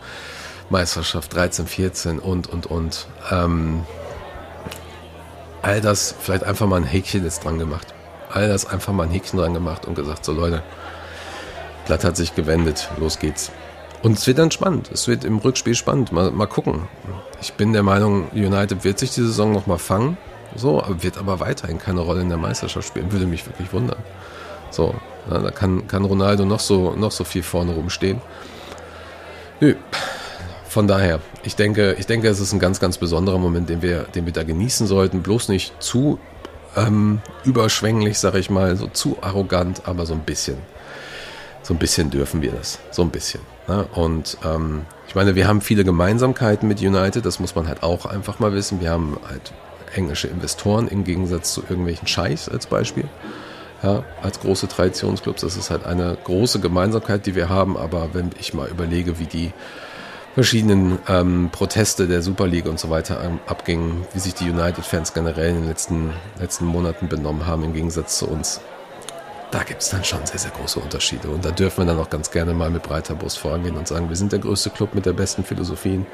Meisterschaft 0.70 1.34
13, 1.34 1.68
14 1.68 2.20
und, 2.20 2.48
und, 2.48 2.66
und. 2.66 3.08
Ähm, 3.32 3.86
all 5.62 5.82
das 5.82 6.16
vielleicht 6.20 6.44
einfach 6.44 6.68
mal 6.68 6.78
ein 6.78 6.84
Häkchen 6.84 7.24
jetzt 7.24 7.44
dran 7.44 7.60
gemacht. 7.60 7.94
All 8.32 8.48
das 8.48 8.66
einfach 8.66 8.94
mal 8.94 9.04
ein 9.04 9.12
Häkchen 9.12 9.40
dran 9.40 9.54
gemacht 9.54 9.86
und 9.86 9.96
gesagt, 9.96 10.26
so 10.26 10.34
Leute, 10.34 10.64
Blatt 11.86 12.04
hat 12.04 12.18
sich 12.18 12.36
gewendet, 12.36 12.90
los 12.98 13.20
geht's. 13.20 13.52
Und 14.04 14.18
es 14.18 14.28
wird 14.28 14.38
dann 14.38 14.52
spannend. 14.52 14.92
Es 14.92 15.08
wird 15.08 15.24
im 15.24 15.38
Rückspiel 15.38 15.74
spannend. 15.74 16.12
Mal, 16.12 16.30
mal 16.30 16.46
gucken. 16.46 16.88
Ich 17.42 17.54
bin 17.54 17.74
der 17.74 17.82
Meinung, 17.82 18.30
United 18.34 18.84
wird 18.84 19.00
sich 19.00 19.12
die 19.12 19.22
Saison 19.22 19.52
nochmal 19.52 19.80
fangen. 19.80 20.18
So, 20.56 20.84
wird 21.00 21.18
aber 21.18 21.40
weiterhin 21.40 21.80
keine 21.80 22.02
Rolle 22.02 22.22
in 22.22 22.30
der 22.30 22.38
Meisterschaft 22.38 22.88
spielen. 22.88 23.12
Würde 23.12 23.26
mich 23.26 23.46
wirklich 23.48 23.74
wundern. 23.74 23.98
So, 24.70 24.94
da 25.30 25.50
kann, 25.52 25.88
kann 25.88 26.06
Ronaldo 26.06 26.46
noch 26.46 26.60
so, 26.60 26.92
noch 26.92 27.12
so 27.12 27.24
viel 27.24 27.42
vorne 27.42 27.74
rumstehen. 27.74 28.22
Nö. 29.60 29.76
Von 30.76 30.90
daher, 30.90 31.22
ich 31.44 31.56
denke, 31.56 31.96
ich 31.98 32.06
denke, 32.06 32.28
es 32.28 32.42
ist 32.42 32.52
ein 32.52 32.60
ganz, 32.60 32.82
ganz 32.82 32.98
besonderer 32.98 33.38
Moment, 33.38 33.70
den 33.70 33.82
wir, 33.82 34.04
den 34.14 34.26
wir 34.26 34.34
da 34.34 34.44
genießen 34.44 34.88
sollten. 34.88 35.22
Bloß 35.22 35.48
nicht 35.48 35.82
zu 35.82 36.20
ähm, 36.76 37.22
überschwänglich, 37.46 38.20
sage 38.20 38.40
ich 38.40 38.50
mal, 38.50 38.76
so 38.76 38.88
zu 38.88 39.16
arrogant, 39.22 39.84
aber 39.86 40.06
so 40.06 40.14
ein 40.14 40.26
bisschen. 40.26 40.58
So 41.64 41.74
ein 41.74 41.78
bisschen 41.78 42.10
dürfen 42.10 42.42
wir 42.42 42.52
das. 42.52 42.80
So 42.92 43.04
ein 43.04 43.10
bisschen. 43.10 43.40
Ne? 43.70 43.88
Und 43.94 44.38
ähm, 44.44 44.82
ich 45.08 45.16
meine, 45.16 45.36
wir 45.36 45.48
haben 45.48 45.62
viele 45.62 45.86
Gemeinsamkeiten 45.86 46.68
mit 46.68 46.82
United, 46.82 47.26
das 47.26 47.40
muss 47.40 47.56
man 47.56 47.70
halt 47.70 47.82
auch 47.82 48.06
einfach 48.06 48.40
mal 48.40 48.52
wissen. 48.52 48.82
Wir 48.82 48.90
haben 48.90 49.16
halt 49.30 49.54
englische 49.94 50.28
Investoren 50.28 50.90
im 50.90 51.06
Gegensatz 51.06 51.54
zu 51.54 51.62
irgendwelchen 51.62 52.10
Scheichs 52.10 52.50
als 52.50 52.68
Beispiel. 52.68 53.06
Ja, 53.82 54.04
als 54.22 54.42
große 54.42 54.68
Traditionsclubs, 54.68 55.40
das 55.40 55.56
ist 55.56 55.70
halt 55.70 55.86
eine 55.86 56.18
große 56.22 56.60
Gemeinsamkeit, 56.60 57.26
die 57.26 57.36
wir 57.36 57.48
haben. 57.48 57.78
Aber 57.78 58.10
wenn 58.12 58.32
ich 58.38 58.54
mal 58.54 58.68
überlege, 58.68 59.20
wie 59.20 59.26
die 59.28 59.54
verschiedenen 60.36 61.00
ähm, 61.08 61.50
Proteste 61.52 62.08
der 62.08 62.22
Super 62.22 62.46
League 62.46 62.68
und 62.68 62.78
so 62.78 62.90
weiter 62.90 63.24
ähm, 63.24 63.40
abgingen, 63.48 64.06
wie 64.14 64.20
sich 64.20 64.36
die 64.36 64.50
United-Fans 64.50 65.14
generell 65.14 65.50
in 65.50 65.62
den 65.62 65.68
letzten, 65.68 66.12
letzten 66.40 66.66
Monaten 66.66 67.08
benommen 67.08 67.48
haben 67.48 67.64
im 67.64 67.74
Gegensatz 67.74 68.20
zu 68.20 68.28
uns, 68.28 68.60
da 69.52 69.64
gibt 69.64 69.82
es 69.82 69.90
dann 69.90 70.04
schon 70.04 70.26
sehr, 70.26 70.40
sehr 70.40 70.52
große 70.52 70.80
Unterschiede. 70.82 71.30
Und 71.30 71.46
da 71.46 71.52
dürfen 71.52 71.80
wir 71.80 71.86
dann 71.86 72.00
auch 72.00 72.10
ganz 72.10 72.30
gerne 72.32 72.54
mal 72.54 72.70
mit 72.70 72.84
breiter 72.84 73.16
Brust 73.16 73.40
vorangehen 73.40 73.78
und 73.78 73.88
sagen, 73.88 74.10
wir 74.10 74.18
sind 74.18 74.34
der 74.34 74.40
größte 74.40 74.70
Club 74.72 74.94
mit 74.94 75.06
der 75.06 75.14
besten 75.14 75.46
Philosophien 75.46 76.06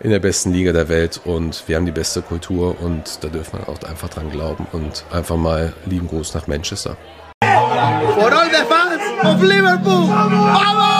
in 0.00 0.10
der 0.10 0.18
besten 0.18 0.52
Liga 0.52 0.72
der 0.72 0.88
Welt 0.88 1.20
und 1.24 1.62
wir 1.68 1.76
haben 1.76 1.86
die 1.86 1.92
beste 1.92 2.22
Kultur 2.22 2.76
und 2.80 3.22
da 3.22 3.28
dürfen 3.28 3.60
wir 3.60 3.68
auch 3.68 3.82
einfach 3.88 4.08
dran 4.08 4.30
glauben 4.30 4.66
und 4.72 5.04
einfach 5.12 5.36
mal 5.36 5.72
lieben 5.86 6.08
Gruß 6.08 6.34
nach 6.34 6.48
Manchester. 6.48 6.96
For 7.42 8.32
all 8.32 8.50
the 8.50 8.64
fans 8.68 9.24
of 9.24 9.42
Liverpool, 9.42 10.08
vamos, 10.08 10.95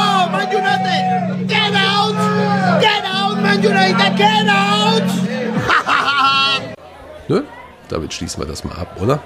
Man 3.56 3.64
United, 3.64 4.16
get 4.18 4.48
out. 4.50 5.02
Nö, 7.28 7.42
damit 7.88 8.12
schließen 8.12 8.42
wir 8.42 8.46
das 8.46 8.64
mal 8.64 8.74
ab, 8.74 9.00
oder? 9.00 9.22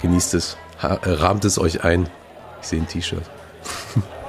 Genießt 0.00 0.32
es, 0.32 0.56
rahmt 0.80 1.44
es 1.44 1.58
euch 1.58 1.84
ein. 1.84 2.08
Ich 2.62 2.68
sehe 2.68 2.80
ein 2.80 2.88
T-Shirt. 2.88 3.24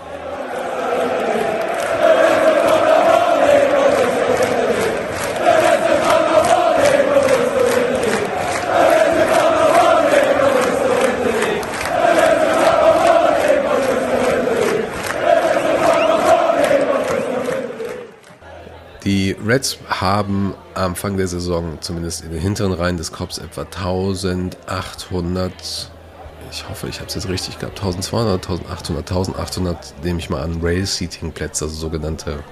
Reds 19.55 19.77
haben 19.87 20.53
Anfang 20.73 21.15
der 21.15 21.29
Saison, 21.29 21.77
zumindest 21.79 22.25
in 22.25 22.31
den 22.31 22.41
hinteren 22.41 22.73
Reihen 22.73 22.97
des 22.97 23.13
Cops, 23.13 23.37
etwa 23.37 23.61
1800, 23.61 25.53
ich 26.51 26.67
hoffe, 26.67 26.89
ich 26.89 26.97
habe 26.97 27.07
es 27.07 27.15
jetzt 27.15 27.29
richtig 27.29 27.57
gehabt, 27.59 27.79
1200, 27.79 28.33
1800, 28.49 29.09
1800, 29.09 30.03
nehme 30.03 30.19
ich 30.19 30.29
mal 30.29 30.41
an, 30.43 30.59
Rail-Seating-Plätze, 30.61 31.63
also 31.65 31.75
sogenannte 31.77 32.43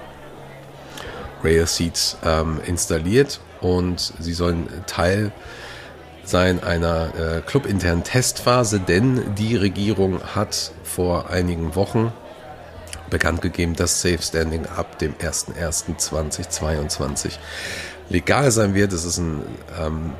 Rail-Seats, 1.42 2.16
ähm, 2.24 2.58
installiert. 2.64 3.40
Und 3.60 4.14
sie 4.18 4.32
sollen 4.32 4.66
Teil 4.86 5.30
sein 6.24 6.62
einer 6.62 7.14
äh, 7.18 7.42
clubinternen 7.42 8.02
Testphase, 8.02 8.80
denn 8.80 9.34
die 9.34 9.56
Regierung 9.56 10.22
hat 10.34 10.72
vor 10.84 11.28
einigen 11.28 11.74
Wochen 11.74 12.14
bekannt 13.14 13.40
gegeben, 13.42 13.76
dass 13.76 14.02
Safe 14.02 14.18
Standing 14.20 14.66
ab 14.66 14.98
dem 14.98 15.14
01.01.2022 15.14 17.34
legal 18.08 18.50
sein 18.50 18.74
wird. 18.74 18.92
Es 18.92 19.04
ist 19.04 19.18
ein 19.18 19.42
ähm, 19.80 20.14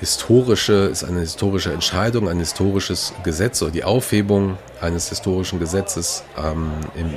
historische, 0.00 0.90
ist 0.92 1.02
eine 1.02 1.20
historische 1.20 1.72
Entscheidung, 1.72 2.28
ein 2.28 2.38
historisches 2.38 3.14
Gesetz 3.24 3.62
oder 3.62 3.70
die 3.70 3.84
Aufhebung 3.84 4.58
eines 4.82 5.08
historischen 5.08 5.58
Gesetzes 5.58 6.24
ähm, 6.36 6.72
im, 6.94 7.14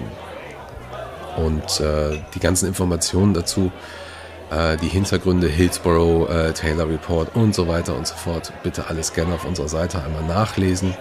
und 1.36 1.82
äh, 1.82 2.22
die 2.34 2.40
ganzen 2.40 2.70
Informationen 2.70 3.34
dazu, 3.34 3.74
äh, 4.52 4.78
die 4.78 4.88
Hintergründe, 4.88 5.48
Hillsborough, 5.48 6.30
äh, 6.30 6.54
Taylor 6.54 6.88
Report 6.88 7.36
und 7.36 7.54
so 7.54 7.68
weiter 7.68 7.98
und 7.98 8.08
so 8.08 8.16
fort, 8.16 8.54
bitte 8.64 8.88
alles 8.88 9.12
gerne 9.12 9.34
auf 9.34 9.44
unserer 9.44 9.68
Seite 9.68 10.02
einmal 10.02 10.24
nachlesen. 10.24 10.96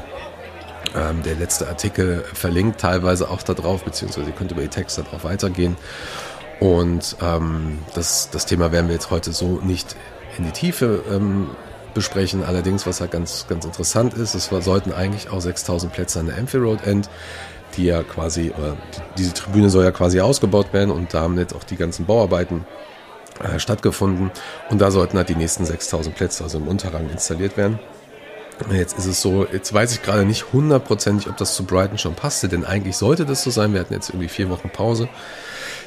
Ähm, 0.95 1.23
der 1.23 1.35
letzte 1.37 1.69
Artikel 1.69 2.25
verlinkt 2.35 2.81
teilweise 2.81 3.31
auch 3.31 3.43
da 3.43 3.55
drauf, 3.55 3.85
beziehungsweise 3.85 4.29
ihr 4.29 4.37
könnt 4.37 4.53
über 4.53 4.63
die 4.63 4.69
Texte 4.69 5.03
darauf 5.03 5.25
weitergehen. 5.25 5.77
Und 6.61 7.17
ähm, 7.23 7.79
das, 7.95 8.31
das 8.31 8.47
Thema 8.47 8.73
werden 8.73 8.87
wir 8.89 8.95
jetzt 8.95 9.11
heute 9.11 9.33
so 9.33 9.61
nicht 9.63 9.97
in 10.39 10.45
die 10.45 10.53
Tiefe 10.53 11.03
ähm, 11.11 11.51
besprechen. 11.95 12.45
Allerdings, 12.45 12.87
was 12.87 13.01
halt 13.01 13.11
ganz, 13.11 13.47
ganz 13.49 13.65
interessant 13.65 14.15
ist, 14.15 14.35
es 14.35 14.47
sollten 14.47 14.93
eigentlich 14.93 15.31
auch 15.31 15.41
6000 15.41 15.93
Plätze 15.93 16.21
an 16.21 16.27
der 16.27 16.39
Amphitheatre 16.39 16.71
Road 16.71 16.87
End, 16.87 17.11
die 17.77 17.87
ja 17.87 18.03
quasi, 18.03 18.53
oder 18.57 18.77
diese 19.17 19.33
Tribüne 19.33 19.71
soll 19.71 19.85
ja 19.85 19.91
quasi 19.91 20.21
ausgebaut 20.21 20.73
werden 20.73 20.91
und 20.91 21.15
da 21.15 21.23
haben 21.23 21.39
jetzt 21.39 21.55
auch 21.55 21.65
die 21.65 21.77
ganzen 21.77 22.07
Bauarbeiten 22.07 22.67
äh, 23.43 23.59
stattgefunden 23.59 24.31
und 24.71 24.81
da 24.81 24.91
sollten 24.91 25.17
halt 25.17 25.29
die 25.29 25.35
nächsten 25.35 25.65
6000 25.65 26.15
Plätze, 26.15 26.45
also 26.45 26.59
im 26.59 26.69
Unterrang 26.69 27.09
installiert 27.11 27.57
werden. 27.57 27.79
Jetzt 28.71 28.97
ist 28.99 29.07
es 29.07 29.21
so, 29.21 29.47
jetzt 29.51 29.73
weiß 29.73 29.93
ich 29.93 30.03
gerade 30.03 30.25
nicht 30.25 30.53
hundertprozentig, 30.53 31.29
ob 31.29 31.37
das 31.37 31.55
zu 31.55 31.65
Brighton 31.65 31.99
schon 31.99 32.15
passte, 32.15 32.49
denn 32.49 32.65
eigentlich 32.65 32.97
sollte 32.97 33.27
das 33.27 33.43
so 33.43 33.51
sein. 33.51 33.73
Wir 33.73 33.81
hatten 33.81 33.95
jetzt 33.95 34.11
irgendwie 34.11 34.29
vier 34.29 34.51
Wochen 34.51 34.71
Pause 34.71 35.09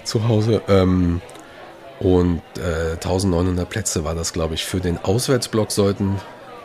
zu 0.04 0.28
Hause. 0.28 0.62
Ähm, 0.68 1.22
und 2.00 2.42
äh, 2.58 2.94
1900 2.94 3.70
Plätze 3.70 4.04
war 4.04 4.16
das, 4.16 4.34
glaube 4.34 4.54
ich, 4.54 4.66
für 4.66 4.80
den 4.80 4.98
Auswärtsblock 4.98 5.72
sollten, 5.72 6.20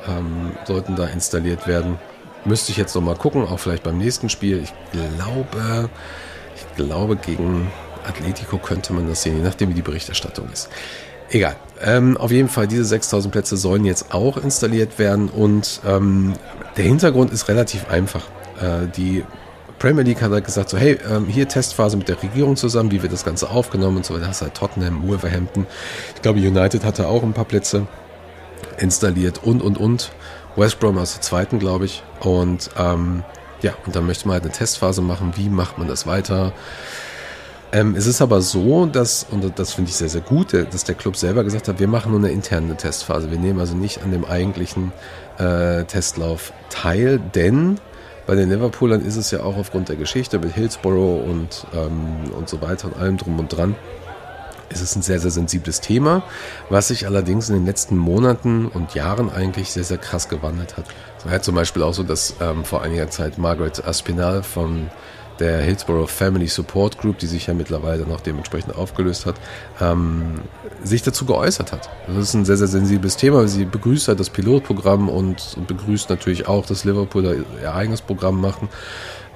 ähm, 0.08 0.52
sollten 0.64 0.96
da 0.96 1.06
installiert 1.06 1.66
werden. 1.66 1.98
Müsste 2.44 2.72
ich 2.72 2.78
jetzt 2.78 2.94
noch 2.94 3.02
mal 3.02 3.16
gucken, 3.16 3.46
auch 3.46 3.58
vielleicht 3.58 3.82
beim 3.82 3.98
nächsten 3.98 4.28
Spiel. 4.28 4.62
Ich 4.62 4.72
glaube, 4.92 5.90
ich 6.56 6.76
glaube 6.76 7.16
gegen 7.16 7.70
Atletico 8.06 8.58
könnte 8.58 8.92
man 8.92 9.08
das 9.08 9.22
sehen, 9.22 9.36
je 9.36 9.42
nachdem 9.42 9.70
wie 9.70 9.74
die 9.74 9.82
Berichterstattung 9.82 10.48
ist. 10.52 10.68
Egal. 11.30 11.56
Ähm, 11.82 12.16
auf 12.16 12.30
jeden 12.30 12.48
Fall, 12.48 12.66
diese 12.66 12.84
6000 12.84 13.32
Plätze 13.32 13.56
sollen 13.56 13.84
jetzt 13.84 14.12
auch 14.12 14.36
installiert 14.36 14.98
werden 14.98 15.28
und 15.28 15.80
ähm, 15.86 16.34
der 16.76 16.84
Hintergrund 16.84 17.32
ist 17.32 17.48
relativ 17.48 17.88
einfach. 17.88 18.24
Äh, 18.60 18.88
die 18.94 19.24
Premier 19.78 20.02
League 20.02 20.20
hat 20.20 20.30
halt 20.30 20.44
gesagt, 20.44 20.68
so 20.68 20.76
hey, 20.76 20.98
ähm, 21.10 21.26
hier 21.26 21.48
Testphase 21.48 21.96
mit 21.96 22.08
der 22.08 22.22
Regierung 22.22 22.54
zusammen, 22.56 22.90
wie 22.90 23.02
wird 23.02 23.12
das 23.12 23.24
Ganze 23.24 23.48
aufgenommen 23.48 23.98
und 23.98 24.04
so 24.04 24.14
weiter. 24.14 24.28
hast 24.28 24.42
halt 24.42 24.54
Tottenham, 24.54 25.08
Wolverhampton. 25.08 25.66
Ich 26.14 26.22
glaube, 26.22 26.38
United 26.38 26.84
hatte 26.84 27.08
auch 27.08 27.22
ein 27.22 27.32
paar 27.32 27.46
Plätze 27.46 27.86
installiert 28.78 29.42
und, 29.42 29.62
und, 29.62 29.78
und. 29.78 30.12
West 30.56 30.80
Brom 30.80 30.98
aus 30.98 31.14
der 31.14 31.22
zweiten, 31.22 31.58
glaube 31.58 31.86
ich. 31.86 32.02
Und 32.20 32.70
ähm, 32.76 33.24
ja, 33.62 33.72
und 33.86 33.96
dann 33.96 34.06
möchte 34.06 34.26
man 34.28 34.34
halt 34.34 34.44
eine 34.44 34.52
Testphase 34.52 35.00
machen. 35.00 35.32
Wie 35.36 35.48
macht 35.48 35.78
man 35.78 35.88
das 35.88 36.06
weiter? 36.06 36.52
Ähm, 37.72 37.94
es 37.94 38.06
ist 38.06 38.20
aber 38.20 38.40
so, 38.40 38.86
dass, 38.86 39.26
und 39.30 39.58
das 39.58 39.74
finde 39.74 39.90
ich 39.90 39.96
sehr, 39.96 40.08
sehr 40.08 40.22
gut, 40.22 40.52
dass 40.52 40.84
der 40.84 40.96
Club 40.96 41.16
selber 41.16 41.44
gesagt 41.44 41.68
hat, 41.68 41.78
wir 41.78 41.86
machen 41.86 42.10
nur 42.10 42.20
eine 42.20 42.30
interne 42.30 42.76
Testphase. 42.76 43.30
Wir 43.30 43.38
nehmen 43.38 43.60
also 43.60 43.76
nicht 43.76 44.02
an 44.02 44.10
dem 44.10 44.24
eigentlichen 44.24 44.92
äh, 45.38 45.84
Testlauf 45.84 46.52
teil, 46.68 47.20
denn 47.34 47.78
bei 48.26 48.34
den 48.34 48.50
Liverpoolern 48.50 49.04
ist 49.04 49.16
es 49.16 49.30
ja 49.30 49.42
auch 49.42 49.56
aufgrund 49.56 49.88
der 49.88 49.96
Geschichte 49.96 50.38
mit 50.38 50.52
Hillsborough 50.52 51.24
und, 51.24 51.66
ähm, 51.74 52.32
und 52.36 52.48
so 52.48 52.60
weiter 52.60 52.88
und 52.88 52.96
allem 52.96 53.16
drum 53.16 53.38
und 53.38 53.48
dran, 53.48 53.76
ist 54.68 54.80
es 54.80 54.94
ein 54.94 55.02
sehr, 55.02 55.18
sehr 55.18 55.30
sensibles 55.30 55.80
Thema, 55.80 56.22
was 56.70 56.88
sich 56.88 57.06
allerdings 57.06 57.48
in 57.48 57.56
den 57.56 57.66
letzten 57.66 57.96
Monaten 57.96 58.66
und 58.66 58.94
Jahren 58.94 59.30
eigentlich 59.30 59.70
sehr, 59.70 59.84
sehr 59.84 59.98
krass 59.98 60.28
gewandelt 60.28 60.76
hat. 60.76 60.84
Es 61.18 61.24
war 61.24 61.32
ja 61.32 61.40
zum 61.40 61.54
Beispiel 61.54 61.82
auch 61.82 61.94
so, 61.94 62.02
dass 62.02 62.34
ähm, 62.40 62.64
vor 62.64 62.82
einiger 62.82 63.10
Zeit 63.10 63.36
Margaret 63.38 63.84
Aspinall 63.84 64.42
von 64.42 64.90
der 65.40 65.62
Hillsborough 65.62 66.10
Family 66.10 66.46
Support 66.46 66.98
Group, 66.98 67.18
die 67.18 67.26
sich 67.26 67.46
ja 67.46 67.54
mittlerweile 67.54 68.04
noch 68.06 68.20
dementsprechend 68.20 68.76
aufgelöst 68.76 69.26
hat, 69.26 69.36
ähm, 69.80 70.40
sich 70.84 71.02
dazu 71.02 71.24
geäußert 71.24 71.72
hat. 71.72 71.88
Das 72.06 72.16
ist 72.16 72.34
ein 72.34 72.44
sehr, 72.44 72.56
sehr 72.56 72.68
sensibles 72.68 73.16
Thema. 73.16 73.48
Sie 73.48 73.64
begrüßt 73.64 74.08
halt 74.08 74.20
das 74.20 74.30
Pilotprogramm 74.30 75.08
und, 75.08 75.56
begrüßt 75.66 76.10
natürlich 76.10 76.46
auch, 76.46 76.66
dass 76.66 76.84
Liverpool 76.84 77.44
ihr 77.62 77.74
eigenes 77.74 78.02
Programm 78.02 78.40
machen. 78.40 78.68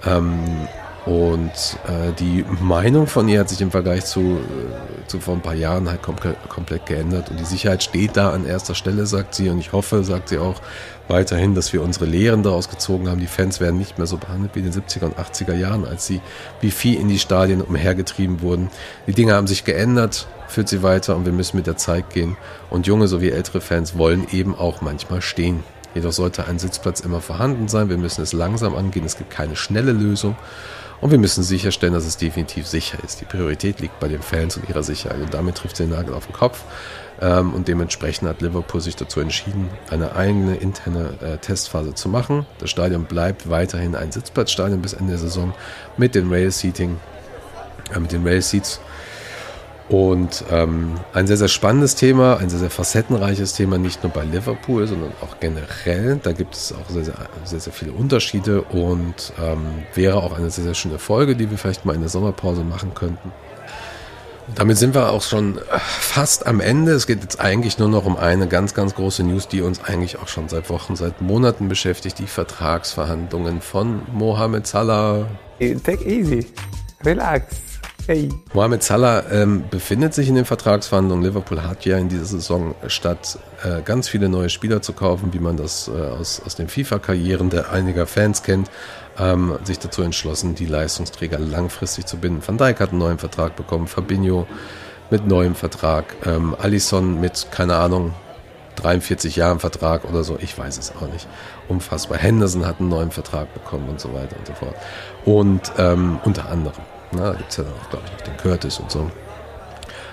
Ähm, 0.06 0.68
und 1.06 1.50
äh, 1.86 2.12
die 2.18 2.46
Meinung 2.60 3.06
von 3.06 3.28
ihr 3.28 3.40
hat 3.40 3.50
sich 3.50 3.60
im 3.60 3.70
Vergleich 3.70 4.06
zu, 4.06 4.20
äh, 4.20 5.06
zu 5.06 5.20
vor 5.20 5.34
ein 5.34 5.42
paar 5.42 5.54
Jahren 5.54 5.90
halt 5.90 6.02
komplett, 6.02 6.36
komplett 6.48 6.86
geändert. 6.86 7.30
Und 7.30 7.38
die 7.38 7.44
Sicherheit 7.44 7.82
steht 7.82 8.16
da 8.16 8.30
an 8.30 8.46
erster 8.46 8.74
Stelle, 8.74 9.04
sagt 9.04 9.34
sie. 9.34 9.50
Und 9.50 9.58
ich 9.58 9.72
hoffe, 9.72 10.02
sagt 10.02 10.30
sie 10.30 10.38
auch 10.38 10.62
weiterhin, 11.06 11.54
dass 11.54 11.74
wir 11.74 11.82
unsere 11.82 12.06
Lehren 12.06 12.42
daraus 12.42 12.70
gezogen 12.70 13.10
haben. 13.10 13.20
Die 13.20 13.26
Fans 13.26 13.60
werden 13.60 13.78
nicht 13.78 13.98
mehr 13.98 14.06
so 14.06 14.16
behandelt 14.16 14.54
wie 14.54 14.60
in 14.60 14.70
den 14.70 14.72
70er 14.72 15.04
und 15.04 15.18
80er 15.18 15.54
Jahren, 15.54 15.84
als 15.84 16.06
sie 16.06 16.22
wie 16.62 16.70
Vieh 16.70 16.94
in 16.94 17.08
die 17.08 17.18
Stadien 17.18 17.60
umhergetrieben 17.60 18.40
wurden. 18.40 18.70
Die 19.06 19.12
Dinge 19.12 19.34
haben 19.34 19.46
sich 19.46 19.64
geändert, 19.64 20.26
führt 20.48 20.70
sie 20.70 20.82
weiter 20.82 21.16
und 21.16 21.26
wir 21.26 21.32
müssen 21.32 21.58
mit 21.58 21.66
der 21.66 21.76
Zeit 21.76 22.08
gehen. 22.08 22.38
Und 22.70 22.86
junge 22.86 23.08
sowie 23.08 23.28
ältere 23.28 23.60
Fans 23.60 23.98
wollen 23.98 24.26
eben 24.32 24.54
auch 24.54 24.80
manchmal 24.80 25.20
stehen. 25.20 25.64
Jedoch 25.94 26.12
sollte 26.12 26.46
ein 26.46 26.58
Sitzplatz 26.58 27.00
immer 27.00 27.20
vorhanden 27.20 27.68
sein. 27.68 27.90
Wir 27.90 27.98
müssen 27.98 28.22
es 28.22 28.32
langsam 28.32 28.74
angehen. 28.74 29.04
Es 29.04 29.18
gibt 29.18 29.30
keine 29.30 29.54
schnelle 29.54 29.92
Lösung. 29.92 30.34
Und 31.00 31.10
wir 31.10 31.18
müssen 31.18 31.42
sicherstellen, 31.42 31.92
dass 31.92 32.06
es 32.06 32.16
definitiv 32.16 32.66
sicher 32.66 32.98
ist. 33.04 33.20
Die 33.20 33.24
Priorität 33.24 33.80
liegt 33.80 34.00
bei 34.00 34.08
den 34.08 34.22
Fans 34.22 34.56
und 34.56 34.68
ihrer 34.68 34.82
Sicherheit. 34.82 35.20
Und 35.20 35.34
damit 35.34 35.56
trifft 35.56 35.76
sie 35.76 35.84
den 35.84 35.90
Nagel 35.90 36.14
auf 36.14 36.26
den 36.26 36.34
Kopf. 36.34 36.64
Ähm, 37.20 37.52
und 37.52 37.68
dementsprechend 37.68 38.28
hat 38.28 38.40
Liverpool 38.40 38.80
sich 38.80 38.96
dazu 38.96 39.20
entschieden, 39.20 39.68
eine 39.90 40.16
eigene 40.16 40.56
interne 40.56 41.14
äh, 41.20 41.38
Testphase 41.38 41.94
zu 41.94 42.08
machen. 42.08 42.46
Das 42.58 42.70
Stadion 42.70 43.04
bleibt 43.04 43.48
weiterhin 43.48 43.94
ein 43.94 44.12
Sitzplatzstadion 44.12 44.82
bis 44.82 44.94
Ende 44.94 45.12
der 45.12 45.18
Saison 45.18 45.52
mit 45.96 46.14
den 46.14 46.30
Rail 46.30 46.50
Seating, 46.50 46.98
äh, 47.94 48.00
mit 48.00 48.12
den 48.12 48.26
Rail 48.26 48.42
Seats 48.42 48.80
und 49.88 50.44
ähm, 50.50 50.94
ein 51.12 51.26
sehr, 51.26 51.36
sehr 51.36 51.48
spannendes 51.48 51.94
Thema, 51.94 52.38
ein 52.38 52.48
sehr, 52.48 52.58
sehr 52.58 52.70
facettenreiches 52.70 53.52
Thema, 53.52 53.76
nicht 53.76 54.02
nur 54.02 54.12
bei 54.12 54.24
Liverpool, 54.24 54.86
sondern 54.86 55.12
auch 55.20 55.38
generell. 55.40 56.18
Da 56.22 56.32
gibt 56.32 56.54
es 56.54 56.72
auch 56.72 56.88
sehr, 56.88 57.04
sehr, 57.04 57.14
sehr, 57.44 57.60
sehr 57.60 57.72
viele 57.72 57.92
Unterschiede 57.92 58.62
und 58.62 59.32
ähm, 59.42 59.84
wäre 59.94 60.22
auch 60.22 60.36
eine 60.36 60.50
sehr, 60.50 60.64
sehr 60.64 60.74
schöne 60.74 60.98
Folge, 60.98 61.36
die 61.36 61.50
wir 61.50 61.58
vielleicht 61.58 61.84
mal 61.84 61.94
in 61.94 62.00
der 62.00 62.08
Sommerpause 62.08 62.64
machen 62.64 62.94
könnten. 62.94 63.30
Damit 64.54 64.76
sind 64.76 64.94
wir 64.94 65.10
auch 65.10 65.22
schon 65.22 65.58
fast 65.78 66.46
am 66.46 66.60
Ende. 66.60 66.92
Es 66.92 67.06
geht 67.06 67.22
jetzt 67.22 67.40
eigentlich 67.40 67.78
nur 67.78 67.88
noch 67.88 68.04
um 68.04 68.16
eine 68.16 68.46
ganz, 68.46 68.74
ganz 68.74 68.94
große 68.94 69.22
News, 69.22 69.48
die 69.48 69.62
uns 69.62 69.82
eigentlich 69.82 70.18
auch 70.18 70.28
schon 70.28 70.48
seit 70.48 70.68
Wochen, 70.68 70.96
seit 70.96 71.22
Monaten 71.22 71.68
beschäftigt. 71.68 72.18
Die 72.18 72.26
Vertragsverhandlungen 72.26 73.62
von 73.62 74.02
Mohamed 74.12 74.66
Salah. 74.66 75.26
Take 75.58 76.04
easy. 76.04 76.46
Relax. 77.04 77.73
Hey. 78.06 78.28
Mohamed 78.52 78.82
Salah 78.82 79.22
ähm, 79.30 79.64
befindet 79.70 80.12
sich 80.12 80.28
in 80.28 80.34
den 80.34 80.44
Vertragsverhandlungen. 80.44 81.24
Liverpool 81.24 81.62
hat 81.62 81.86
ja 81.86 81.96
in 81.96 82.10
dieser 82.10 82.26
Saison 82.26 82.74
statt 82.86 83.38
äh, 83.62 83.80
ganz 83.80 84.08
viele 84.08 84.28
neue 84.28 84.50
Spieler 84.50 84.82
zu 84.82 84.92
kaufen, 84.92 85.32
wie 85.32 85.38
man 85.38 85.56
das 85.56 85.88
äh, 85.88 85.92
aus, 85.92 86.42
aus 86.44 86.54
den 86.54 86.68
FIFA-Karrieren 86.68 87.48
der 87.48 87.72
einiger 87.72 88.06
Fans 88.06 88.42
kennt, 88.42 88.70
ähm, 89.18 89.58
sich 89.64 89.78
dazu 89.78 90.02
entschlossen, 90.02 90.54
die 90.54 90.66
Leistungsträger 90.66 91.38
langfristig 91.38 92.04
zu 92.04 92.18
binden. 92.18 92.42
Van 92.46 92.58
Dijk 92.58 92.78
hat 92.80 92.90
einen 92.90 92.98
neuen 92.98 93.18
Vertrag 93.18 93.56
bekommen, 93.56 93.86
Fabinho 93.86 94.46
mit 95.08 95.26
neuem 95.26 95.54
Vertrag, 95.54 96.14
ähm, 96.26 96.54
Alisson 96.60 97.18
mit, 97.22 97.46
keine 97.52 97.76
Ahnung, 97.76 98.12
43 98.76 99.36
Jahren 99.36 99.60
Vertrag 99.60 100.04
oder 100.04 100.24
so, 100.24 100.36
ich 100.38 100.58
weiß 100.58 100.76
es 100.76 100.92
auch 100.94 101.08
nicht. 101.10 101.26
Unfassbar. 101.68 102.18
Henderson 102.18 102.66
hat 102.66 102.80
einen 102.80 102.90
neuen 102.90 103.12
Vertrag 103.12 103.54
bekommen 103.54 103.88
und 103.88 103.98
so 103.98 104.12
weiter 104.12 104.36
und 104.36 104.46
so 104.46 104.52
fort. 104.52 104.74
Und 105.24 105.72
ähm, 105.78 106.18
unter 106.24 106.50
anderem. 106.50 106.82
Na, 107.16 107.30
da 107.30 107.36
gibt 107.36 107.50
es 107.50 107.56
ja 107.58 107.64
auch, 107.64 107.90
glaube 107.90 108.04
ich, 108.06 108.12
noch 108.12 108.20
den 108.22 108.36
Curtis 108.36 108.78
und 108.78 108.90
so. 108.90 109.10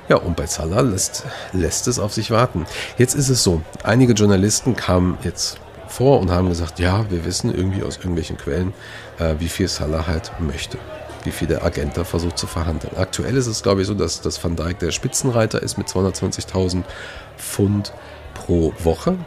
Ja, 0.10 0.18
und 0.18 0.36
bei 0.36 0.45
Salah 0.45 0.82
lässt, 0.82 1.26
lässt 1.54 1.88
es 1.88 1.99
auf 1.99 2.14
sich 2.14 2.32
warten. 2.32 2.66
Jetzt 2.97 3.14
ist 3.14 3.30
es 3.30 3.43
so, 3.43 3.62
einige 3.84 4.14
Journalisten 4.14 4.76
kamen 4.76 5.18
jetzt 5.24 5.58
vor 5.88 6.20
und 6.20 6.32
haben 6.32 6.49
gesagt, 6.49 6.80
ja, 6.80 7.10
wir 7.10 7.26
wissen 7.26 7.54
irgendwie 7.54 7.84
aus 7.84 7.97
irgendwelchen 7.97 8.38
Quellen, 8.38 8.74
äh, 9.20 9.36
wie 9.39 9.49
viel 9.49 9.68
Salah 9.68 10.08
halt 10.08 10.32
möchte. 10.39 10.78
Wie 11.24 11.32
viel 11.32 11.47
der 11.47 11.64
Agent 11.64 11.97
da 11.97 12.04
versucht 12.04 12.38
zu 12.38 12.47
verhandeln. 12.47 12.97
Aktuell 12.97 13.38
ist 13.38 13.47
es, 13.47 13.62
glaube 13.62 13.82
ich, 13.82 13.88
so, 13.88 13.93
dass, 13.93 14.22
dass 14.22 14.43
Van 14.43 14.56
Dijk 14.56 14.80
der 14.80 14.91
Spitzenreiter 14.91 15.62
ist 15.62 15.78
mit 15.78 15.88
220.000 15.88 16.84
Pfund 17.38 17.93
pro 18.34 18.74
Woche. 18.80 19.18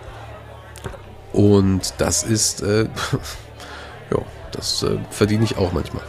Und 1.33 1.95
das 1.99 2.25
ist, 2.25 2.63
äh, 2.63 2.85
ja, 4.11 4.19
das 4.53 4.83
äh, 4.83 4.99
verdiene 5.11 5.45
ich 5.45 5.57
auch 5.57 5.73
manchmal. 5.73 6.03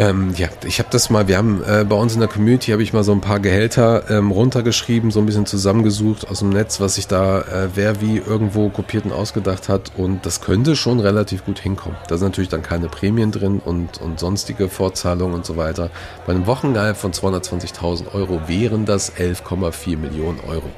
Ähm, 0.00 0.32
ja, 0.36 0.48
ich 0.64 0.78
habe 0.78 0.88
das 0.92 1.10
mal, 1.10 1.26
wir 1.26 1.36
haben 1.36 1.60
äh, 1.64 1.84
bei 1.84 1.96
uns 1.96 2.14
in 2.14 2.20
der 2.20 2.28
Community 2.28 2.70
habe 2.70 2.84
ich 2.84 2.92
mal 2.92 3.02
so 3.02 3.10
ein 3.10 3.20
paar 3.20 3.40
Gehälter 3.40 4.08
ähm, 4.08 4.30
runtergeschrieben, 4.30 5.10
so 5.10 5.18
ein 5.18 5.26
bisschen 5.26 5.44
zusammengesucht 5.44 6.28
aus 6.28 6.38
dem 6.38 6.50
Netz, 6.50 6.78
was 6.80 6.94
sich 6.94 7.08
da 7.08 7.40
äh, 7.40 7.68
wer 7.74 8.00
wie 8.00 8.18
irgendwo 8.18 8.68
kopiert 8.68 9.06
und 9.06 9.12
ausgedacht 9.12 9.68
hat 9.68 9.90
und 9.96 10.24
das 10.24 10.40
könnte 10.40 10.76
schon 10.76 11.00
relativ 11.00 11.44
gut 11.44 11.58
hinkommen. 11.58 11.98
Da 12.06 12.16
sind 12.16 12.28
natürlich 12.28 12.48
dann 12.48 12.62
keine 12.62 12.88
Prämien 12.88 13.32
drin 13.32 13.60
und, 13.64 14.00
und 14.00 14.20
sonstige 14.20 14.68
Vorzahlungen 14.68 15.34
und 15.34 15.44
so 15.44 15.56
weiter. 15.56 15.90
Bei 16.26 16.32
einem 16.32 16.46
Wochengehalt 16.46 16.96
von 16.96 17.12
220.000 17.12 18.14
Euro 18.14 18.42
wären 18.46 18.84
das 18.84 19.16
11,4 19.16 19.96
Millionen 19.96 20.38
Euro 20.48 20.70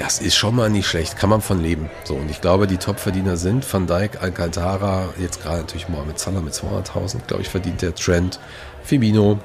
das 0.00 0.18
ist 0.18 0.34
schon 0.34 0.56
mal 0.56 0.70
nicht 0.70 0.86
schlecht, 0.86 1.18
kann 1.18 1.28
man 1.28 1.42
von 1.42 1.60
leben. 1.60 1.90
So, 2.04 2.14
und 2.14 2.30
ich 2.30 2.40
glaube, 2.40 2.66
die 2.66 2.78
Topverdiener 2.78 3.36
sind 3.36 3.70
Van 3.70 3.86
Dijk, 3.86 4.22
Alcantara, 4.22 5.10
jetzt 5.18 5.42
gerade 5.42 5.58
natürlich 5.58 5.90
Mohamed 5.90 6.18
Salah 6.18 6.40
mit 6.40 6.54
200.000, 6.54 7.26
glaube 7.26 7.42
ich, 7.42 7.50
verdient 7.50 7.82
der 7.82 7.94
Trent, 7.94 8.40
Fibino, 8.82 9.38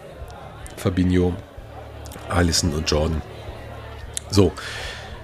Fabinho, 0.77 1.33
Allison 2.29 2.73
und 2.73 2.89
Jordan. 2.89 3.21
So, 4.29 4.53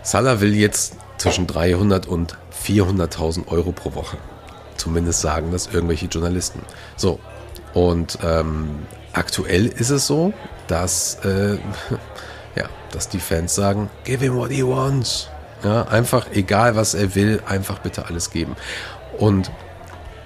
Salah 0.04 0.42
will 0.42 0.54
jetzt 0.54 0.98
zwischen 1.18 1.48
300 1.48 2.08
und 2.08 2.38
400.000 2.66 3.48
Euro 3.48 3.72
pro 3.72 3.96
Woche. 3.96 4.18
zumindest 4.76 5.22
sagen 5.22 5.52
das 5.54 5.68
irgendwelche 5.68 6.08
Journalisten. 6.08 6.62
So, 6.98 7.20
und 7.74 8.18
ähm, 8.22 8.86
aktuell 9.14 9.68
ist 9.68 9.92
es 9.92 10.08
so, 10.08 10.34
dass, 10.68 11.24
äh, 11.24 11.58
ja, 12.56 12.66
dass 12.92 13.10
die 13.10 13.20
Fans 13.20 13.56
sagen, 13.56 13.90
give 14.04 14.24
him 14.24 14.36
what 14.36 14.52
he 14.52 14.66
wants. 14.66 15.30
Ja, 15.64 15.84
einfach, 15.84 16.28
egal 16.34 16.76
was 16.76 16.94
er 16.94 17.14
will, 17.16 17.42
einfach 17.48 17.80
bitte 17.80 18.06
alles 18.08 18.32
geben. 18.32 18.56
Und 19.18 19.52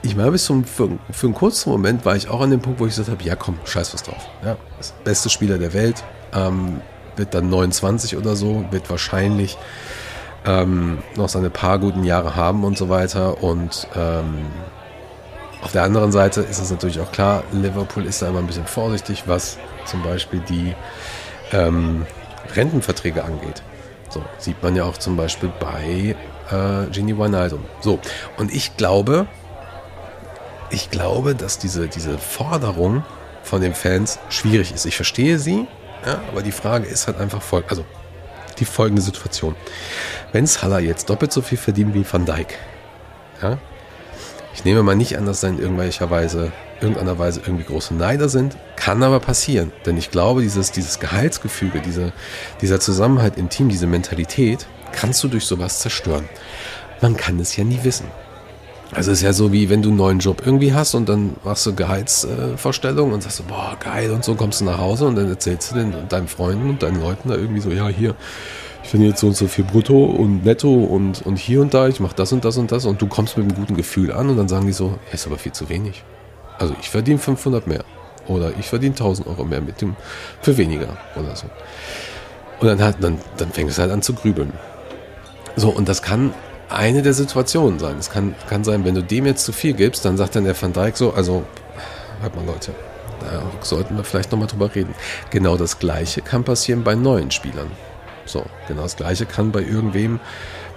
ich 0.01 0.15
war 0.17 0.32
bis 0.32 0.45
zum, 0.45 0.63
für, 0.63 0.89
für 1.11 1.28
einen 1.28 1.34
kurzen 1.34 1.71
Moment 1.71 2.05
war 2.05 2.15
ich 2.15 2.30
auch 2.30 2.41
an 2.41 2.51
dem 2.51 2.61
Punkt, 2.61 2.80
wo 2.80 2.86
ich 2.86 2.91
gesagt 2.95 3.09
habe, 3.09 3.23
ja 3.23 3.36
komm, 3.36 3.57
scheiß 3.65 3.93
was 3.93 4.03
drauf. 4.03 4.30
Ja, 4.43 4.55
das 4.78 4.93
beste 5.03 5.30
Spieler 5.30 5.57
der 5.57 5.73
Welt, 5.73 6.03
ähm, 6.34 6.82
wird 7.15 7.34
dann 7.34 7.49
29 7.49 8.15
oder 8.17 8.36
so, 8.36 8.65
wird 8.71 8.89
wahrscheinlich 8.89 9.57
ähm, 10.45 10.99
noch 11.15 11.30
seine 11.30 11.49
paar 11.49 11.80
guten 11.80 12.03
Jahre 12.03 12.36
haben 12.36 12.63
und 12.63 12.78
so 12.78 12.89
weiter. 12.89 13.41
Und 13.43 13.88
ähm, 13.95 14.45
auf 15.61 15.71
der 15.71 15.84
anderen 15.84 16.11
Seite 16.11 16.41
ist 16.41 16.61
es 16.61 16.69
natürlich 16.69 16.99
auch 16.99 17.11
klar, 17.11 17.43
Liverpool 17.51 18.05
ist 18.05 18.21
da 18.21 18.30
immer 18.30 18.39
ein 18.39 18.47
bisschen 18.47 18.67
vorsichtig, 18.67 19.23
was 19.26 19.57
zum 19.86 20.03
Beispiel 20.03 20.41
die 20.41 20.76
ähm, 21.51 22.05
Rentenverträge 22.53 23.23
angeht. 23.23 23.63
So 24.09 24.23
sieht 24.37 24.61
man 24.63 24.75
ja 24.75 24.83
auch 24.85 24.97
zum 24.97 25.17
Beispiel 25.17 25.51
bei 25.59 26.15
äh, 26.51 26.89
Genie 26.91 27.17
Wijnaldum. 27.17 27.65
So 27.81 27.99
und 28.37 28.53
ich 28.53 28.77
glaube, 28.77 29.27
ich 30.69 30.89
glaube, 30.89 31.35
dass 31.35 31.57
diese 31.57 31.87
diese 31.87 32.17
Forderung 32.17 33.03
von 33.43 33.61
den 33.61 33.73
Fans 33.73 34.19
schwierig 34.29 34.73
ist. 34.73 34.85
Ich 34.85 34.95
verstehe 34.95 35.37
sie, 35.37 35.67
ja, 36.05 36.19
aber 36.31 36.41
die 36.41 36.51
Frage 36.51 36.87
ist 36.87 37.07
halt 37.07 37.17
einfach 37.17 37.41
folgende, 37.41 37.71
also 37.71 37.85
die 38.59 38.65
folgende 38.65 39.01
Situation. 39.01 39.55
Wenn 40.31 40.47
Salah 40.47 40.79
jetzt 40.79 41.09
doppelt 41.09 41.31
so 41.31 41.41
viel 41.41 41.57
verdient 41.57 41.93
wie 41.93 42.05
Van 42.09 42.25
Dijk, 42.25 42.57
ja, 43.41 43.57
ich 44.53 44.63
nehme 44.63 44.83
mal 44.83 44.95
nicht 44.95 45.17
an, 45.17 45.25
dass 45.25 45.41
da 45.41 45.47
in 45.47 45.59
irgendwelcher 45.59 46.09
Weise, 46.09 46.51
irgendeiner 46.86 47.19
Weise 47.19 47.41
irgendwie 47.45 47.65
große 47.65 47.93
Neider 47.93 48.29
sind, 48.29 48.55
kann 48.75 49.03
aber 49.03 49.19
passieren. 49.19 49.71
Denn 49.86 49.97
ich 49.97 50.11
glaube, 50.11 50.41
dieses, 50.41 50.71
dieses 50.71 50.99
Gehaltsgefüge, 50.99 51.81
diese, 51.81 52.13
dieser 52.61 52.79
Zusammenhalt 52.79 53.38
im 53.38 53.49
Team, 53.49 53.69
diese 53.69 53.88
Mentalität, 53.88 54.67
kannst 54.91 55.23
du 55.23 55.27
durch 55.27 55.45
sowas 55.45 55.79
zerstören. 55.79 56.29
Man 57.01 57.17
kann 57.17 57.39
es 57.39 57.55
ja 57.57 57.63
nie 57.63 57.79
wissen. 57.83 58.05
Also 58.91 59.11
es 59.11 59.17
ist 59.17 59.23
ja 59.23 59.33
so 59.33 59.51
wie 59.51 59.69
wenn 59.69 59.81
du 59.81 59.89
einen 59.89 59.97
neuen 59.97 60.19
Job 60.19 60.43
irgendwie 60.45 60.73
hast 60.73 60.93
und 60.93 61.09
dann 61.09 61.36
machst 61.43 61.65
du 61.65 61.73
Gehaltsvorstellungen 61.73 63.13
und 63.13 63.23
sagst 63.23 63.38
so, 63.38 63.43
boah, 63.43 63.75
geil 63.79 64.11
und 64.11 64.23
so 64.23 64.36
kommst 64.36 64.61
du 64.61 64.65
nach 64.65 64.77
Hause 64.77 65.07
und 65.07 65.15
dann 65.15 65.27
erzählst 65.27 65.71
du 65.71 65.75
den, 65.75 65.93
deinen 66.07 66.27
Freunden 66.27 66.69
und 66.69 66.83
deinen 66.83 67.01
Leuten 67.01 67.29
da 67.29 67.36
irgendwie 67.36 67.61
so, 67.61 67.71
ja, 67.71 67.88
hier, 67.88 68.15
ich 68.83 68.89
finde 68.89 69.07
jetzt 69.07 69.19
so 69.19 69.27
und 69.27 69.36
so 69.36 69.47
viel 69.47 69.65
brutto 69.65 70.05
und 70.05 70.45
netto 70.45 70.71
und, 70.71 71.25
und 71.25 71.38
hier 71.38 71.61
und 71.61 71.73
da, 71.73 71.88
ich 71.88 71.99
mache 71.99 72.15
das 72.15 72.31
und 72.31 72.45
das 72.45 72.57
und 72.57 72.71
das 72.71 72.86
und 72.86 73.01
du 73.01 73.07
kommst 73.07 73.36
mit 73.38 73.47
einem 73.47 73.55
guten 73.55 73.75
Gefühl 73.75 74.11
an 74.11 74.29
und 74.29 74.38
dann 74.38 74.47
sagen 74.47 74.67
die 74.67 74.73
so, 74.73 74.99
ja, 75.07 75.13
ist 75.13 75.25
aber 75.25 75.38
viel 75.38 75.51
zu 75.51 75.67
wenig. 75.69 76.03
Also 76.57 76.75
ich 76.79 76.89
verdiene 76.89 77.19
500 77.19 77.67
mehr 77.67 77.83
oder 78.27 78.51
ich 78.57 78.67
verdiene 78.67 78.93
1000 78.93 79.27
Euro 79.27 79.43
mehr 79.43 79.61
mit 79.61 79.81
dem 79.81 79.95
für 80.41 80.57
weniger 80.57 80.97
oder 81.15 81.35
so. 81.35 81.47
Und 82.59 82.67
dann, 82.67 82.81
hat, 82.81 82.97
dann, 83.01 83.19
dann 83.37 83.51
fängt 83.51 83.69
es 83.69 83.79
halt 83.79 83.91
an 83.91 84.01
zu 84.01 84.13
grübeln. 84.13 84.53
So, 85.55 85.69
und 85.69 85.87
das 85.89 86.01
kann 86.01 86.33
eine 86.69 87.01
der 87.01 87.13
Situationen 87.13 87.79
sein. 87.79 87.97
Es 87.99 88.09
kann, 88.09 88.35
kann 88.49 88.63
sein, 88.63 88.85
wenn 88.85 88.95
du 88.95 89.03
dem 89.03 89.25
jetzt 89.25 89.45
zu 89.45 89.51
viel 89.51 89.73
gibst, 89.73 90.05
dann 90.05 90.17
sagt 90.17 90.35
dann 90.35 90.45
der 90.45 90.59
Van 90.59 90.73
Dijk 90.73 90.97
so, 90.97 91.13
also, 91.13 91.43
hört 92.21 92.35
mal 92.35 92.45
Leute, 92.45 92.71
da 93.19 93.43
sollten 93.61 93.95
wir 93.97 94.03
vielleicht 94.03 94.31
nochmal 94.31 94.47
drüber 94.47 94.73
reden. 94.73 94.93
Genau 95.29 95.57
das 95.57 95.79
Gleiche 95.79 96.21
kann 96.21 96.43
passieren 96.43 96.83
bei 96.83 96.95
neuen 96.95 97.31
Spielern. 97.31 97.71
So, 98.25 98.45
genau 98.67 98.83
das 98.83 98.95
Gleiche 98.95 99.25
kann 99.25 99.51
bei 99.51 99.61
irgendwem 99.61 100.19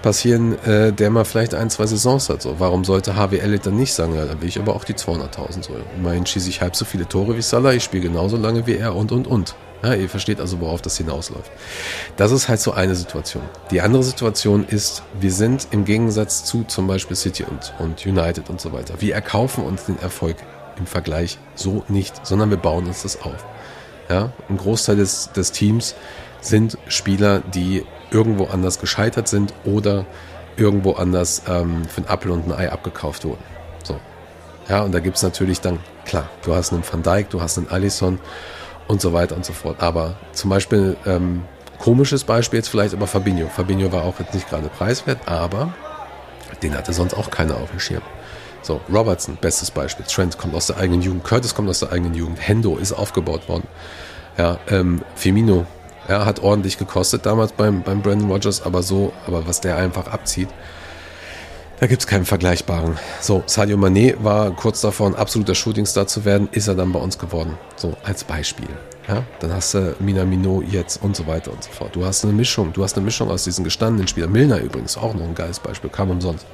passieren, 0.02 0.58
äh, 0.64 0.92
der 0.92 1.10
mal 1.10 1.24
vielleicht 1.24 1.54
ein, 1.54 1.70
zwei 1.70 1.86
Saisons 1.86 2.28
hat. 2.28 2.42
So, 2.42 2.60
warum 2.60 2.84
sollte 2.84 3.16
Harvey 3.16 3.38
Elliott 3.38 3.66
dann 3.66 3.76
nicht 3.76 3.92
sagen, 3.92 4.14
ja, 4.14 4.24
dann 4.24 4.40
will 4.40 4.48
ich 4.48 4.58
aber 4.58 4.74
auch 4.74 4.84
die 4.84 4.94
200.000 4.94 5.64
so. 5.64 5.72
Immerhin 5.96 6.26
schieße 6.26 6.48
ich 6.48 6.60
halb 6.60 6.76
so 6.76 6.84
viele 6.84 7.08
Tore 7.08 7.36
wie 7.36 7.42
Salah, 7.42 7.72
ich 7.72 7.84
spiele 7.84 8.04
genauso 8.04 8.36
lange 8.36 8.66
wie 8.66 8.76
er 8.76 8.94
und, 8.94 9.12
und, 9.12 9.26
und. 9.26 9.54
Ja, 9.82 9.94
ihr 9.94 10.08
versteht 10.08 10.40
also, 10.40 10.60
worauf 10.60 10.82
das 10.82 10.96
hinausläuft. 10.96 11.52
Das 12.16 12.32
ist 12.32 12.48
halt 12.48 12.60
so 12.60 12.72
eine 12.72 12.96
Situation. 12.96 13.44
Die 13.70 13.80
andere 13.80 14.02
Situation 14.02 14.66
ist, 14.66 15.04
wir 15.20 15.32
sind 15.32 15.68
im 15.70 15.84
Gegensatz 15.84 16.44
zu 16.44 16.64
zum 16.64 16.88
Beispiel 16.88 17.16
City 17.16 17.44
und, 17.44 17.74
und 17.78 18.04
United 18.04 18.50
und 18.50 18.60
so 18.60 18.72
weiter. 18.72 18.94
Wir 18.98 19.14
erkaufen 19.14 19.62
uns 19.64 19.84
den 19.84 19.98
Erfolg 20.00 20.36
im 20.78 20.86
Vergleich 20.86 21.38
so 21.54 21.84
nicht, 21.88 22.26
sondern 22.26 22.50
wir 22.50 22.56
bauen 22.56 22.86
uns 22.86 23.02
das 23.02 23.22
auf. 23.22 23.44
Ja, 24.08 24.32
ein 24.48 24.56
Großteil 24.56 24.96
des, 24.96 25.30
des 25.32 25.52
Teams 25.52 25.94
sind 26.40 26.78
Spieler, 26.88 27.40
die 27.40 27.84
irgendwo 28.10 28.44
anders 28.46 28.78
gescheitert 28.78 29.28
sind 29.28 29.52
oder 29.64 30.06
irgendwo 30.56 30.92
anders 30.92 31.42
ähm, 31.48 31.84
für 31.84 32.02
ein 32.02 32.08
Apfel 32.08 32.30
und 32.30 32.46
ein 32.46 32.52
Ei 32.52 32.70
abgekauft 32.70 33.24
wurden. 33.24 33.42
So. 33.84 33.98
Ja, 34.68 34.82
und 34.82 34.92
da 34.92 35.00
gibt 35.00 35.16
es 35.16 35.22
natürlich 35.22 35.60
dann, 35.60 35.78
klar, 36.04 36.28
du 36.42 36.54
hast 36.54 36.72
einen 36.72 36.82
Van 36.90 37.02
Dijk, 37.02 37.30
du 37.30 37.40
hast 37.40 37.58
einen 37.58 37.68
Allison 37.68 38.18
und 38.86 39.00
so 39.00 39.12
weiter 39.12 39.36
und 39.36 39.44
so 39.44 39.52
fort. 39.52 39.80
Aber 39.80 40.16
zum 40.32 40.50
Beispiel, 40.50 40.96
ähm, 41.06 41.42
komisches 41.78 42.24
Beispiel 42.24 42.58
jetzt 42.58 42.68
vielleicht, 42.68 42.94
aber 42.94 43.06
Fabinho. 43.06 43.48
Fabinho 43.48 43.92
war 43.92 44.02
auch 44.02 44.18
jetzt 44.18 44.34
nicht 44.34 44.48
gerade 44.48 44.68
preiswert, 44.68 45.20
aber 45.26 45.72
den 46.62 46.74
hatte 46.74 46.92
sonst 46.92 47.14
auch 47.14 47.30
keiner 47.30 47.56
auf 47.56 47.70
dem 47.70 47.80
Schirm. 47.80 48.02
So, 48.62 48.80
Robertson, 48.92 49.38
bestes 49.40 49.70
Beispiel. 49.70 50.04
Trent 50.06 50.36
kommt 50.36 50.54
aus 50.54 50.66
der 50.66 50.78
eigenen 50.78 51.00
Jugend, 51.00 51.24
Curtis 51.24 51.54
kommt 51.54 51.68
aus 51.68 51.78
der 51.78 51.92
eigenen 51.92 52.14
Jugend, 52.14 52.38
Hendo 52.40 52.76
ist 52.76 52.92
aufgebaut 52.92 53.48
worden. 53.48 53.66
Ja, 54.36 54.58
ähm, 54.68 55.02
Firmino 55.14 55.66
ja, 56.08 56.24
hat 56.24 56.42
ordentlich 56.42 56.78
gekostet 56.78 57.26
damals 57.26 57.52
beim, 57.52 57.82
beim 57.82 58.02
Brandon 58.02 58.30
Rogers, 58.30 58.62
aber 58.62 58.82
so, 58.82 59.12
aber 59.26 59.46
was 59.46 59.60
der 59.60 59.76
einfach 59.76 60.08
abzieht, 60.08 60.48
da 61.80 61.86
gibt 61.86 62.02
es 62.02 62.08
keinen 62.08 62.24
vergleichbaren. 62.24 62.98
So, 63.20 63.44
Sadio 63.46 63.76
Mané 63.76 64.16
war 64.20 64.50
kurz 64.50 64.80
davor, 64.80 65.06
ein 65.06 65.14
absoluter 65.14 65.54
Shootingstar 65.54 66.08
zu 66.08 66.24
werden, 66.24 66.48
ist 66.50 66.66
er 66.66 66.74
dann 66.74 66.90
bei 66.90 66.98
uns 66.98 67.18
geworden. 67.18 67.56
So, 67.76 67.96
als 68.02 68.24
Beispiel. 68.24 68.68
Ja, 69.06 69.22
dann 69.38 69.52
hast 69.54 69.74
du 69.74 69.94
Minamino 70.00 70.60
jetzt 70.60 71.02
und 71.02 71.16
so 71.16 71.26
weiter 71.26 71.52
und 71.52 71.62
so 71.62 71.70
fort. 71.70 71.94
Du 71.94 72.04
hast 72.04 72.24
eine 72.24 72.32
Mischung, 72.32 72.72
du 72.72 72.82
hast 72.82 72.96
eine 72.96 73.04
Mischung 73.04 73.30
aus 73.30 73.44
diesen 73.44 73.64
gestandenen 73.64 74.08
Spielern. 74.08 74.32
Milner 74.32 74.60
übrigens 74.60 74.98
auch 74.98 75.14
noch 75.14 75.22
ein 75.22 75.34
geiles 75.34 75.60
Beispiel, 75.60 75.88
kam 75.88 76.10
umsonst. 76.10 76.44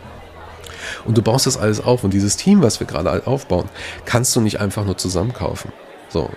Und 1.04 1.16
du 1.16 1.22
baust 1.22 1.46
das 1.46 1.56
alles 1.56 1.82
auf 1.82 2.04
und 2.04 2.12
dieses 2.12 2.36
Team, 2.36 2.62
was 2.62 2.78
wir 2.78 2.86
gerade 2.86 3.26
aufbauen, 3.26 3.68
kannst 4.04 4.36
du 4.36 4.40
nicht 4.40 4.60
einfach 4.60 4.84
nur 4.84 4.98
zusammenkaufen. 4.98 5.72
So, 6.10 6.30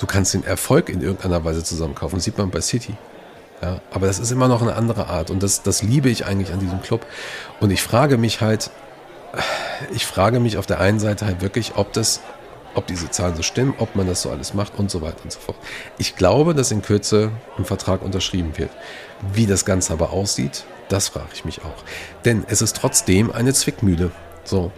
Du 0.00 0.06
kannst 0.06 0.34
den 0.34 0.44
Erfolg 0.44 0.88
in 0.88 1.02
irgendeiner 1.02 1.44
Weise 1.44 1.62
zusammenkaufen. 1.62 2.16
Das 2.16 2.24
sieht 2.24 2.38
man 2.38 2.50
bei 2.50 2.60
City. 2.60 2.94
Ja, 3.62 3.80
aber 3.92 4.06
das 4.06 4.18
ist 4.18 4.30
immer 4.30 4.48
noch 4.48 4.62
eine 4.62 4.74
andere 4.74 5.08
Art 5.08 5.30
und 5.30 5.42
das, 5.42 5.62
das 5.62 5.82
liebe 5.82 6.08
ich 6.08 6.24
eigentlich 6.24 6.50
an 6.52 6.60
diesem 6.60 6.80
Club. 6.80 7.04
Und 7.60 7.70
ich 7.70 7.82
frage 7.82 8.16
mich 8.16 8.40
halt, 8.40 8.70
ich 9.92 10.06
frage 10.06 10.40
mich 10.40 10.56
auf 10.56 10.64
der 10.64 10.80
einen 10.80 10.98
Seite 10.98 11.26
halt 11.26 11.42
wirklich, 11.42 11.72
ob 11.76 11.92
das, 11.92 12.20
ob 12.74 12.86
diese 12.86 13.10
Zahlen 13.10 13.36
so 13.36 13.42
stimmen, 13.42 13.74
ob 13.76 13.96
man 13.96 14.06
das 14.06 14.22
so 14.22 14.30
alles 14.30 14.54
macht 14.54 14.78
und 14.78 14.90
so 14.90 15.02
weiter 15.02 15.22
und 15.24 15.32
so 15.32 15.40
fort. 15.40 15.58
Ich 15.98 16.16
glaube, 16.16 16.54
dass 16.54 16.70
in 16.70 16.80
Kürze 16.80 17.32
ein 17.58 17.66
Vertrag 17.66 18.00
unterschrieben 18.00 18.56
wird. 18.56 18.70
Wie 19.34 19.46
das 19.46 19.66
Ganze 19.66 19.92
aber 19.92 20.10
aussieht, 20.10 20.64
das 20.88 21.08
frage 21.08 21.28
ich 21.34 21.44
mich 21.44 21.60
auch. 21.60 21.84
Denn 22.24 22.44
es 22.48 22.62
ist 22.62 22.76
trotzdem 22.76 23.30
eine 23.30 23.52
Zwickmühle. 23.52 24.10
So, 24.44 24.72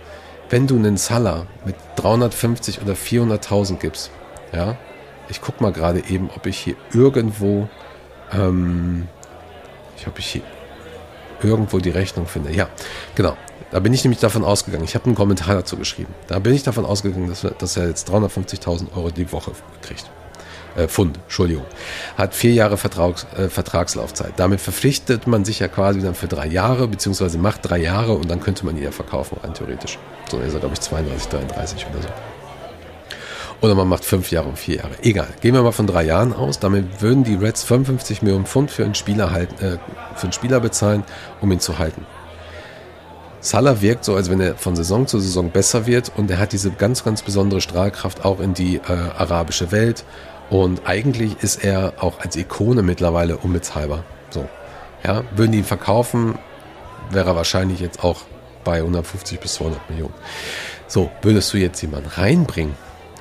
wenn 0.50 0.66
du 0.66 0.74
einen 0.74 0.96
Salah 0.96 1.46
mit 1.64 1.76
350 1.96 2.82
oder 2.82 2.94
400.000 2.94 3.76
gibst, 3.76 4.10
ja, 4.52 4.76
ich 5.28 5.40
gucke 5.40 5.62
mal 5.62 5.72
gerade 5.72 6.02
eben, 6.08 6.30
ob 6.34 6.46
ich 6.46 6.58
hier 6.58 6.74
irgendwo, 6.92 7.68
ähm, 8.32 9.08
ich 9.96 10.06
ob 10.06 10.18
ich 10.18 10.26
hier 10.26 10.42
irgendwo 11.42 11.78
die 11.78 11.90
Rechnung 11.90 12.26
finde. 12.26 12.52
Ja, 12.52 12.68
genau. 13.14 13.36
Da 13.70 13.80
bin 13.80 13.94
ich 13.94 14.04
nämlich 14.04 14.20
davon 14.20 14.44
ausgegangen. 14.44 14.84
Ich 14.84 14.94
habe 14.94 15.06
einen 15.06 15.14
Kommentar 15.14 15.54
dazu 15.54 15.76
geschrieben. 15.76 16.14
Da 16.26 16.38
bin 16.38 16.52
ich 16.52 16.62
davon 16.62 16.84
ausgegangen, 16.84 17.28
dass, 17.28 17.46
dass 17.58 17.76
er 17.76 17.88
jetzt 17.88 18.10
350.000 18.10 18.94
Euro 18.94 19.10
die 19.10 19.32
Woche 19.32 19.52
kriegt. 19.80 20.10
Äh, 20.76 20.88
Pfund, 20.88 21.18
Entschuldigung. 21.22 21.64
Hat 22.16 22.34
vier 22.34 22.52
Jahre 22.52 22.76
Vertrags, 22.76 23.26
äh, 23.36 23.48
Vertragslaufzeit. 23.48 24.34
Damit 24.36 24.60
verpflichtet 24.60 25.26
man 25.26 25.44
sich 25.44 25.58
ja 25.58 25.68
quasi 25.68 26.00
dann 26.00 26.14
für 26.14 26.28
drei 26.28 26.46
Jahre, 26.46 26.88
beziehungsweise 26.88 27.38
macht 27.38 27.60
drei 27.62 27.78
Jahre 27.78 28.12
und 28.12 28.30
dann 28.30 28.40
könnte 28.40 28.64
man 28.66 28.76
ihn 28.76 28.82
ja 28.82 28.90
verkaufen, 28.90 29.38
rein 29.42 29.54
theoretisch. 29.54 29.98
So 30.30 30.38
ist 30.38 30.54
er, 30.54 30.60
glaube 30.60 30.74
ich, 30.74 30.80
32, 30.80 31.28
33 31.28 31.86
oder 31.90 32.02
so. 32.02 32.08
Oder 33.62 33.76
man 33.76 33.86
macht 33.88 34.04
fünf 34.04 34.32
Jahre 34.32 34.48
und 34.48 34.58
vier 34.58 34.78
Jahre. 34.78 34.90
Egal. 35.02 35.28
Gehen 35.40 35.54
wir 35.54 35.62
mal 35.62 35.70
von 35.70 35.86
drei 35.86 36.02
Jahren 36.02 36.34
aus. 36.34 36.58
Damit 36.58 37.00
würden 37.00 37.22
die 37.22 37.36
Reds 37.36 37.62
55 37.62 38.20
Millionen 38.20 38.44
Pfund 38.44 38.72
für 38.72 38.84
einen 38.84 38.96
Spieler, 38.96 39.30
halten, 39.30 39.54
äh, 39.64 39.78
für 40.16 40.24
einen 40.24 40.32
Spieler 40.32 40.58
bezahlen, 40.58 41.04
um 41.40 41.50
ihn 41.52 41.60
zu 41.60 41.78
halten. 41.78 42.04
Salah 43.40 43.80
wirkt 43.80 44.04
so, 44.04 44.16
als 44.16 44.30
wenn 44.30 44.40
er 44.40 44.56
von 44.56 44.74
Saison 44.74 45.06
zu 45.06 45.20
Saison 45.20 45.50
besser 45.50 45.86
wird 45.86 46.12
und 46.16 46.30
er 46.30 46.38
hat 46.38 46.52
diese 46.52 46.72
ganz, 46.72 47.04
ganz 47.04 47.22
besondere 47.22 47.60
Strahlkraft 47.60 48.24
auch 48.24 48.40
in 48.40 48.52
die 48.52 48.76
äh, 48.76 48.80
arabische 49.16 49.70
Welt. 49.70 50.04
Und 50.50 50.82
eigentlich 50.84 51.40
ist 51.42 51.64
er 51.64 51.94
auch 52.00 52.18
als 52.18 52.36
Ikone 52.36 52.82
mittlerweile 52.82 53.36
unbezahlbar. 53.36 54.04
So. 54.30 54.48
Ja, 55.04 55.22
würden 55.36 55.52
die 55.52 55.58
ihn 55.58 55.64
verkaufen, 55.64 56.36
wäre 57.10 57.30
er 57.30 57.36
wahrscheinlich 57.36 57.78
jetzt 57.78 58.02
auch 58.02 58.22
bei 58.64 58.78
150 58.78 59.38
bis 59.38 59.54
200 59.54 59.88
Millionen. 59.90 60.14
So, 60.88 61.10
würdest 61.22 61.52
du 61.52 61.58
jetzt 61.58 61.80
jemanden 61.80 62.10
reinbringen, 62.10 62.74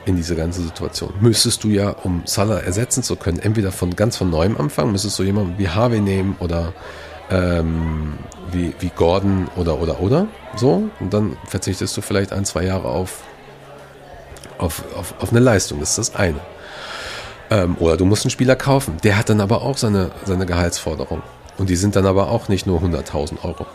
in 0.05 0.15
diese 0.15 0.35
ganze 0.35 0.61
Situation. 0.61 1.13
Müsstest 1.19 1.63
du 1.63 1.69
ja, 1.69 1.89
um 1.89 2.23
Salah 2.25 2.59
ersetzen 2.59 3.03
zu 3.03 3.15
können, 3.15 3.39
entweder 3.39 3.71
von 3.71 3.95
ganz 3.95 4.17
von 4.17 4.29
neuem 4.29 4.57
anfangen, 4.57 4.91
müsstest 4.91 5.17
du 5.19 5.23
jemanden 5.23 5.57
wie 5.57 5.69
Harvey 5.69 6.01
nehmen 6.01 6.35
oder 6.39 6.73
ähm, 7.29 8.17
wie, 8.51 8.73
wie 8.79 8.89
Gordon 8.89 9.47
oder, 9.55 9.79
oder, 9.79 10.01
oder, 10.01 10.27
so. 10.55 10.89
Und 10.99 11.13
dann 11.13 11.37
verzichtest 11.47 11.95
du 11.95 12.01
vielleicht 12.01 12.33
ein, 12.33 12.45
zwei 12.45 12.63
Jahre 12.63 12.87
auf, 12.87 13.23
auf, 14.57 14.83
auf, 14.95 15.13
auf 15.19 15.31
eine 15.31 15.39
Leistung. 15.39 15.79
Das 15.79 15.91
ist 15.91 15.97
das 15.97 16.15
eine. 16.15 16.39
Ähm, 17.49 17.77
oder 17.79 17.97
du 17.97 18.05
musst 18.05 18.25
einen 18.25 18.31
Spieler 18.31 18.55
kaufen. 18.55 18.97
Der 19.03 19.17
hat 19.17 19.29
dann 19.29 19.41
aber 19.41 19.61
auch 19.61 19.77
seine, 19.77 20.11
seine 20.25 20.45
Gehaltsforderung. 20.45 21.21
Und 21.57 21.69
die 21.69 21.75
sind 21.75 21.95
dann 21.95 22.05
aber 22.05 22.29
auch 22.29 22.47
nicht 22.47 22.65
nur 22.65 22.81
100.000 22.81 23.43
Euro, 23.43 23.65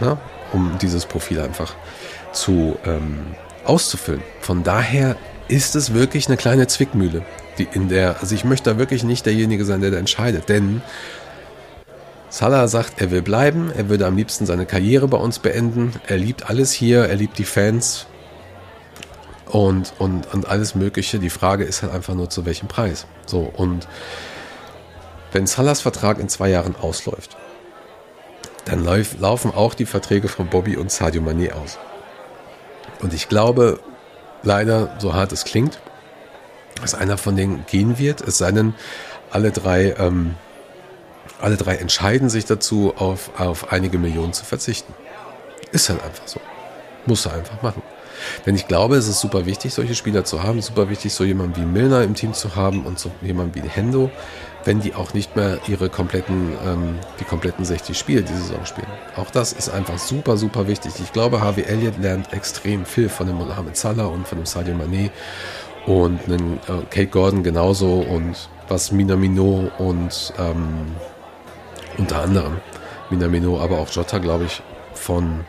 ja, 0.00 0.18
um 0.52 0.78
dieses 0.80 1.06
Profil 1.06 1.40
einfach 1.40 1.74
zu 2.32 2.76
ähm, 2.84 3.34
auszufüllen. 3.64 4.22
Von 4.40 4.62
daher 4.62 5.16
ist 5.50 5.74
es 5.74 5.92
wirklich 5.92 6.28
eine 6.28 6.36
kleine 6.36 6.66
Zwickmühle, 6.66 7.22
die 7.58 7.68
in 7.72 7.88
der, 7.88 8.20
also 8.20 8.34
ich 8.34 8.44
möchte 8.44 8.70
da 8.70 8.78
wirklich 8.78 9.02
nicht 9.02 9.26
derjenige 9.26 9.64
sein, 9.64 9.80
der 9.80 9.90
da 9.90 9.98
entscheidet, 9.98 10.48
denn 10.48 10.82
Salah 12.28 12.68
sagt, 12.68 13.00
er 13.00 13.10
will 13.10 13.22
bleiben, 13.22 13.72
er 13.76 13.88
würde 13.88 14.06
am 14.06 14.16
liebsten 14.16 14.46
seine 14.46 14.64
Karriere 14.64 15.08
bei 15.08 15.18
uns 15.18 15.40
beenden, 15.40 15.94
er 16.06 16.16
liebt 16.16 16.48
alles 16.48 16.70
hier, 16.70 17.00
er 17.00 17.16
liebt 17.16 17.38
die 17.38 17.44
Fans 17.44 18.06
und, 19.46 19.92
und, 19.98 20.32
und 20.32 20.46
alles 20.46 20.76
Mögliche. 20.76 21.18
Die 21.18 21.30
Frage 21.30 21.64
ist 21.64 21.82
halt 21.82 21.92
einfach 21.92 22.14
nur, 22.14 22.30
zu 22.30 22.46
welchem 22.46 22.68
Preis. 22.68 23.06
So, 23.26 23.40
und 23.40 23.88
wenn 25.32 25.48
Salahs 25.48 25.80
Vertrag 25.80 26.20
in 26.20 26.28
zwei 26.28 26.50
Jahren 26.50 26.76
ausläuft, 26.76 27.36
dann 28.64 28.84
lauf, 28.84 29.18
laufen 29.18 29.52
auch 29.52 29.74
die 29.74 29.86
Verträge 29.86 30.28
von 30.28 30.46
Bobby 30.46 30.76
und 30.76 30.92
Sadio 30.92 31.22
Mané 31.22 31.52
aus. 31.52 31.78
Und 33.00 33.12
ich 33.12 33.28
glaube, 33.28 33.80
leider, 34.42 34.96
so 34.98 35.14
hart 35.14 35.32
es 35.32 35.44
klingt, 35.44 35.78
dass 36.80 36.94
einer 36.94 37.18
von 37.18 37.36
denen 37.36 37.64
gehen 37.66 37.98
wird, 37.98 38.20
es 38.20 38.38
sei 38.38 38.52
denn, 38.52 38.74
alle 39.30 39.50
drei, 39.50 39.94
ähm, 39.98 40.34
alle 41.40 41.56
drei 41.56 41.76
entscheiden 41.76 42.28
sich 42.28 42.44
dazu, 42.44 42.94
auf, 42.96 43.38
auf 43.38 43.72
einige 43.72 43.98
Millionen 43.98 44.32
zu 44.32 44.44
verzichten. 44.44 44.92
Ist 45.72 45.88
halt 45.88 46.02
einfach 46.02 46.26
so. 46.26 46.40
Muss 47.06 47.26
er 47.26 47.34
einfach 47.34 47.62
machen. 47.62 47.82
Denn 48.44 48.54
ich 48.54 48.66
glaube, 48.68 48.96
es 48.96 49.08
ist 49.08 49.20
super 49.20 49.46
wichtig, 49.46 49.72
solche 49.72 49.94
Spieler 49.94 50.24
zu 50.24 50.42
haben, 50.42 50.60
super 50.60 50.90
wichtig, 50.90 51.14
so 51.14 51.24
jemanden 51.24 51.56
wie 51.56 51.64
Milner 51.64 52.02
im 52.02 52.14
Team 52.14 52.34
zu 52.34 52.56
haben 52.56 52.84
und 52.84 52.98
so 52.98 53.10
jemanden 53.22 53.54
wie 53.54 53.66
Hendo, 53.66 54.10
wenn 54.64 54.80
die 54.80 54.94
auch 54.94 55.14
nicht 55.14 55.36
mehr 55.36 55.58
ihre 55.68 55.88
kompletten, 55.88 56.52
ähm, 56.66 56.98
die 57.18 57.24
kompletten 57.24 57.64
60 57.64 57.98
Spiele 57.98 58.22
die 58.22 58.32
Saison 58.32 58.64
spielen. 58.66 58.86
Auch 59.16 59.30
das 59.30 59.52
ist 59.52 59.70
einfach 59.70 59.98
super, 59.98 60.36
super 60.36 60.68
wichtig. 60.68 60.92
Ich 61.02 61.12
glaube, 61.12 61.40
Harvey 61.40 61.62
Elliott 61.62 61.98
lernt 61.98 62.32
extrem 62.32 62.84
viel 62.84 63.08
von 63.08 63.26
dem 63.26 63.36
Mohamed 63.36 63.76
Salah 63.76 64.06
und 64.06 64.26
von 64.28 64.38
dem 64.38 64.46
Sadio 64.46 64.74
Mané 64.74 65.10
und 65.86 66.20
einen, 66.26 66.58
äh, 66.68 66.84
Kate 66.90 67.06
Gordon 67.06 67.42
genauso 67.42 68.00
und 68.00 68.36
was 68.68 68.92
Minamino 68.92 69.70
und 69.78 70.32
ähm, 70.38 70.94
unter 71.98 72.22
anderem 72.22 72.60
Minamino, 73.10 73.60
aber 73.60 73.78
auch 73.78 73.88
Jota, 73.90 74.18
glaube 74.18 74.44
ich, 74.44 74.62
von 74.94 75.44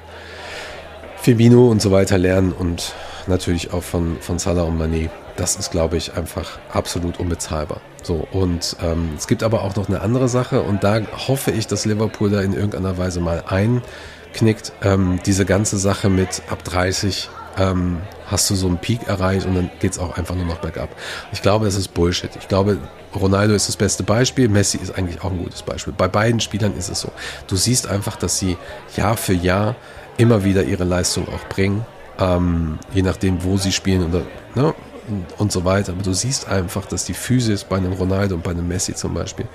Firmino 1.17 1.67
und 1.69 1.81
so 1.81 1.91
weiter 1.91 2.17
lernen 2.17 2.51
und 2.51 2.93
natürlich 3.27 3.73
auch 3.73 3.83
von, 3.83 4.17
von 4.19 4.39
Salah 4.39 4.63
und 4.63 4.81
Mané. 4.81 5.09
Das 5.35 5.55
ist, 5.55 5.71
glaube 5.71 5.97
ich, 5.97 6.15
einfach 6.15 6.59
absolut 6.73 7.19
unbezahlbar. 7.19 7.79
So, 8.03 8.27
und 8.31 8.77
ähm, 8.81 9.11
es 9.15 9.27
gibt 9.27 9.43
aber 9.43 9.63
auch 9.63 9.75
noch 9.75 9.87
eine 9.87 10.01
andere 10.01 10.27
Sache 10.27 10.61
und 10.61 10.83
da 10.83 11.01
hoffe 11.27 11.51
ich, 11.51 11.67
dass 11.67 11.85
Liverpool 11.85 12.31
da 12.31 12.41
in 12.41 12.53
irgendeiner 12.53 12.97
Weise 12.97 13.19
mal 13.19 13.43
einknickt. 13.47 14.73
Ähm, 14.81 15.19
diese 15.25 15.45
ganze 15.45 15.77
Sache 15.77 16.09
mit 16.09 16.41
ab 16.49 16.63
30 16.63 17.29
ähm, 17.57 18.01
hast 18.25 18.49
du 18.49 18.55
so 18.55 18.67
einen 18.67 18.77
Peak 18.77 19.07
erreicht 19.07 19.45
und 19.45 19.55
dann 19.55 19.69
geht 19.79 19.91
es 19.91 19.99
auch 19.99 20.17
einfach 20.17 20.35
nur 20.35 20.45
noch 20.45 20.57
bergab. 20.57 20.89
Ich 21.31 21.41
glaube, 21.41 21.65
das 21.65 21.75
ist 21.75 21.89
Bullshit. 21.89 22.31
Ich 22.39 22.47
glaube, 22.47 22.77
Ronaldo 23.13 23.53
ist 23.53 23.67
das 23.67 23.75
beste 23.75 24.03
Beispiel, 24.03 24.47
Messi 24.47 24.77
ist 24.77 24.97
eigentlich 24.97 25.21
auch 25.23 25.31
ein 25.31 25.37
gutes 25.37 25.61
Beispiel. 25.61 25.93
Bei 25.95 26.07
beiden 26.07 26.39
Spielern 26.39 26.75
ist 26.75 26.89
es 26.89 27.01
so. 27.01 27.11
Du 27.47 27.55
siehst 27.55 27.87
einfach, 27.87 28.15
dass 28.15 28.39
sie 28.39 28.57
Jahr 28.95 29.17
für 29.17 29.33
Jahr 29.33 29.75
immer 30.17 30.43
wieder 30.43 30.63
ihre 30.63 30.85
Leistung 30.85 31.27
auch 31.27 31.47
bringen, 31.49 31.85
ähm, 32.19 32.79
je 32.93 33.01
nachdem, 33.01 33.43
wo 33.43 33.57
sie 33.57 33.71
spielen 33.71 34.07
oder, 34.09 34.23
ne, 34.55 34.73
und, 35.07 35.25
und 35.37 35.51
so 35.51 35.65
weiter. 35.65 35.93
Aber 35.93 36.03
du 36.03 36.13
siehst 36.13 36.47
einfach, 36.47 36.85
dass 36.85 37.05
die 37.05 37.13
Physis 37.13 37.63
bei 37.63 37.77
einem 37.77 37.93
Ronaldo 37.93 38.35
und 38.35 38.43
bei 38.43 38.51
einem 38.51 38.67
Messi 38.67 38.93
zum 38.95 39.13
Beispiel, 39.13 39.47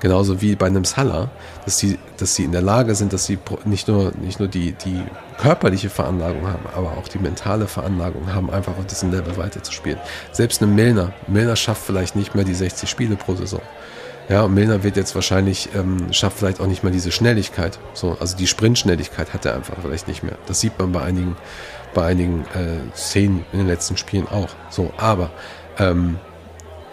genauso 0.00 0.40
wie 0.40 0.56
bei 0.56 0.66
einem 0.66 0.84
Salah, 0.84 1.30
dass 1.64 1.78
sie, 1.78 1.98
dass 2.16 2.34
sie 2.34 2.44
in 2.44 2.52
der 2.52 2.62
Lage 2.62 2.94
sind, 2.94 3.12
dass 3.12 3.26
sie 3.26 3.38
nicht 3.64 3.88
nur, 3.88 4.12
nicht 4.20 4.38
nur 4.38 4.48
die, 4.48 4.72
die 4.72 5.02
körperliche 5.38 5.90
Veranlagung 5.90 6.46
haben, 6.46 6.66
aber 6.74 6.98
auch 6.98 7.08
die 7.08 7.18
mentale 7.18 7.66
Veranlagung 7.66 8.32
haben, 8.32 8.50
einfach 8.50 8.76
auf 8.78 8.86
diesem 8.86 9.10
Level 9.10 9.36
weiterzuspielen. 9.36 9.98
Selbst 10.32 10.62
ein 10.62 10.74
Milner, 10.74 11.12
Milner 11.26 11.56
schafft 11.56 11.82
vielleicht 11.84 12.16
nicht 12.16 12.34
mehr 12.34 12.44
die 12.44 12.54
60 12.54 12.88
Spiele 12.88 13.16
pro 13.16 13.34
Saison. 13.34 13.62
Ja, 14.30 14.42
und 14.42 14.54
Milner 14.54 14.84
wird 14.84 14.96
jetzt 14.96 15.16
wahrscheinlich, 15.16 15.70
ähm, 15.74 16.12
schafft 16.12 16.38
vielleicht 16.38 16.60
auch 16.60 16.68
nicht 16.68 16.84
mehr 16.84 16.92
diese 16.92 17.10
Schnelligkeit. 17.10 17.80
So, 17.94 18.16
also 18.20 18.36
die 18.36 18.46
Sprintschnelligkeit 18.46 19.34
hat 19.34 19.44
er 19.44 19.56
einfach 19.56 19.74
vielleicht 19.82 20.06
nicht 20.06 20.22
mehr. 20.22 20.36
Das 20.46 20.60
sieht 20.60 20.78
man 20.78 20.92
bei 20.92 21.02
einigen, 21.02 21.36
bei 21.94 22.06
einigen 22.06 22.44
äh, 22.54 22.96
Szenen 22.96 23.44
in 23.52 23.60
den 23.60 23.68
letzten 23.68 23.96
Spielen 23.96 24.28
auch. 24.28 24.50
So, 24.68 24.92
aber 24.96 25.30
ähm, 25.78 26.18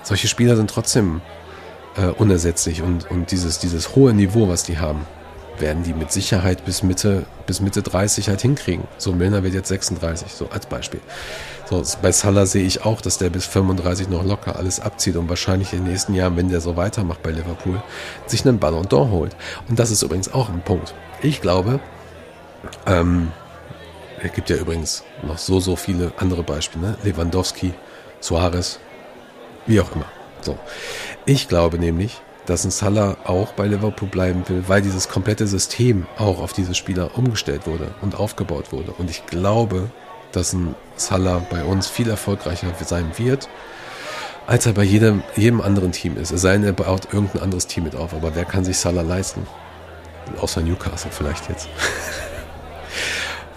solche 0.04 0.28
Spieler 0.28 0.56
sind 0.56 0.70
trotzdem 0.70 1.22
äh, 1.98 2.08
unersetzlich 2.08 2.82
und, 2.82 3.10
und 3.10 3.32
dieses, 3.32 3.60
dieses 3.60 3.96
hohe 3.96 4.14
Niveau, 4.14 4.48
was 4.48 4.64
die 4.64 4.78
haben, 4.80 5.06
werden 5.60 5.84
die 5.84 5.94
mit 5.94 6.12
Sicherheit 6.12 6.66
bis 6.66 6.84
Mitte, 6.84 7.26
bis 7.46 7.62
Mitte 7.62 7.82
30 7.82 8.30
halt 8.30 8.42
hinkriegen. 8.42 8.88
So, 8.98 9.12
Milner 9.12 9.44
wird 9.44 9.54
jetzt 9.54 9.70
36, 9.70 10.32
so 10.32 10.50
als 10.50 10.68
Beispiel. 10.68 11.00
So, 11.70 11.84
bei 12.02 12.12
Salah 12.12 12.46
sehe 12.46 12.66
ich 12.66 12.86
auch, 12.86 13.02
dass 13.02 13.18
der 13.18 13.30
bis 13.30 13.46
35 13.46 14.10
noch 14.10 14.24
locker 14.24 14.56
alles 14.56 14.80
abzieht 14.80 15.16
und 15.16 15.30
wahrscheinlich 15.30 15.74
in 15.74 15.80
den 15.80 15.92
nächsten 15.92 16.14
Jahren, 16.14 16.38
wenn 16.38 16.50
der 16.50 16.62
so 16.62 16.78
weitermacht 16.78 17.24
bei 17.24 17.32
Liverpool, 17.32 17.82
sich 18.26 18.46
einen 18.46 18.60
Ballon 18.60 18.86
d'Or 18.86 19.10
holt. 19.10 19.36
Und 19.68 19.80
das 19.80 19.92
ist 19.92 20.02
übrigens 20.02 20.32
auch 20.34 20.50
ein 20.50 20.62
Punkt. 20.62 20.94
Ich 21.22 21.42
glaube, 21.42 21.80
ähm, 22.86 23.32
es 24.22 24.34
gibt 24.34 24.50
ja 24.50 24.56
übrigens 24.56 25.04
noch 25.24 25.38
so, 25.38 25.60
so 25.60 25.76
viele 25.76 26.12
andere 26.18 26.44
Beispiele, 26.44 26.88
ne? 26.88 26.98
Lewandowski, 27.04 27.74
Suarez, 28.20 28.80
wie 29.66 29.80
auch 29.80 29.92
immer. 29.96 30.06
So. 30.42 30.58
Ich 31.26 31.48
glaube 31.48 31.78
nämlich, 31.78 32.22
dass 32.46 32.64
ein 32.64 32.72
Salah 32.72 33.18
auch 33.26 33.52
bei 33.54 33.68
Liverpool 33.68 34.08
bleiben 34.08 34.44
will, 34.48 34.64
weil 34.68 34.82
dieses 34.82 35.10
komplette 35.10 35.46
System 35.46 36.08
auch 36.18 36.42
auf 36.42 36.54
diese 36.54 36.74
Spieler 36.74 37.18
umgestellt 37.18 37.68
wurde 37.68 37.94
und 38.02 38.16
aufgebaut 38.16 38.72
wurde. 38.72 38.94
Und 38.98 39.10
ich 39.10 39.26
glaube, 39.26 39.90
dass 40.32 40.54
ein 40.54 40.76
Salah 40.96 41.46
bei 41.50 41.64
uns 41.64 41.88
viel 41.88 42.10
erfolgreicher 42.10 42.68
sein 42.84 43.12
wird, 43.18 43.50
als 44.48 44.66
er 44.66 44.74
bei 44.74 44.84
jedem, 44.84 45.24
jedem 45.36 45.60
anderen 45.60 45.92
Team 45.92 46.18
ist. 46.18 46.32
Es 46.32 46.42
sei 46.42 46.54
denn, 46.54 46.64
er 46.64 46.74
baut 46.74 47.14
irgendein 47.14 47.44
anderes 47.44 47.68
Team 47.68 47.84
mit 47.84 47.96
auf. 47.96 48.14
Aber 48.14 48.34
wer 48.34 48.46
kann 48.46 48.64
sich 48.64 48.78
Salah 48.78 49.02
leisten? 49.02 49.46
Außer 50.40 50.62
Newcastle 50.62 51.12
vielleicht 51.12 51.50
jetzt. 51.50 51.68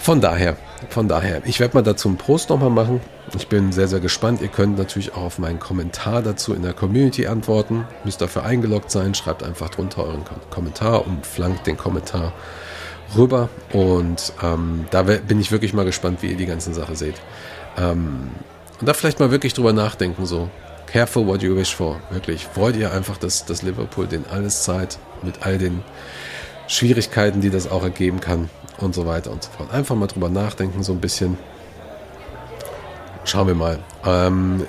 von 0.00 0.22
daher, 0.22 0.56
von 0.88 1.08
daher, 1.08 1.42
ich 1.44 1.60
werde 1.60 1.76
mal 1.76 1.82
dazu 1.82 2.08
einen 2.08 2.16
Post 2.16 2.48
nochmal 2.48 2.70
machen. 2.70 3.02
Ich 3.36 3.48
bin 3.48 3.70
sehr, 3.70 3.86
sehr 3.86 4.00
gespannt. 4.00 4.40
Ihr 4.40 4.48
könnt 4.48 4.78
natürlich 4.78 5.12
auch 5.12 5.24
auf 5.24 5.38
meinen 5.38 5.60
Kommentar 5.60 6.22
dazu 6.22 6.54
in 6.54 6.62
der 6.62 6.72
Community 6.72 7.26
antworten. 7.26 7.86
Müsst 8.04 8.22
dafür 8.22 8.44
eingeloggt 8.44 8.90
sein. 8.90 9.14
Schreibt 9.14 9.42
einfach 9.42 9.68
drunter 9.68 10.04
euren 10.04 10.24
Kommentar 10.48 11.06
und 11.06 11.26
flankt 11.26 11.66
den 11.66 11.76
Kommentar 11.76 12.32
rüber. 13.14 13.50
Und 13.74 14.32
ähm, 14.42 14.86
da 14.90 15.02
bin 15.02 15.38
ich 15.38 15.52
wirklich 15.52 15.74
mal 15.74 15.84
gespannt, 15.84 16.22
wie 16.22 16.28
ihr 16.28 16.36
die 16.38 16.46
ganze 16.46 16.72
Sache 16.72 16.96
seht. 16.96 17.16
Ähm, 17.76 18.30
und 18.80 18.88
da 18.88 18.94
vielleicht 18.94 19.20
mal 19.20 19.30
wirklich 19.30 19.52
drüber 19.52 19.74
nachdenken, 19.74 20.24
so. 20.24 20.48
Careful 20.86 21.26
what 21.26 21.42
you 21.42 21.54
wish 21.54 21.74
for. 21.74 22.00
Wirklich. 22.08 22.48
Wollt 22.54 22.74
ihr 22.74 22.90
einfach, 22.90 23.18
dass, 23.18 23.44
dass 23.44 23.60
Liverpool 23.60 24.06
den 24.06 24.24
alles 24.30 24.62
Zeit 24.64 24.98
mit 25.22 25.42
all 25.42 25.58
den 25.58 25.82
Schwierigkeiten, 26.70 27.40
die 27.40 27.50
das 27.50 27.68
auch 27.68 27.82
ergeben 27.82 28.20
kann 28.20 28.48
und 28.78 28.94
so 28.94 29.04
weiter 29.04 29.32
und 29.32 29.42
so 29.42 29.50
fort. 29.50 29.72
Einfach 29.72 29.96
mal 29.96 30.06
drüber 30.06 30.28
nachdenken, 30.28 30.84
so 30.84 30.92
ein 30.92 31.00
bisschen. 31.00 31.36
Schauen 33.24 33.48
wir 33.48 33.56
mal. 33.56 33.80
Ähm, 34.06 34.64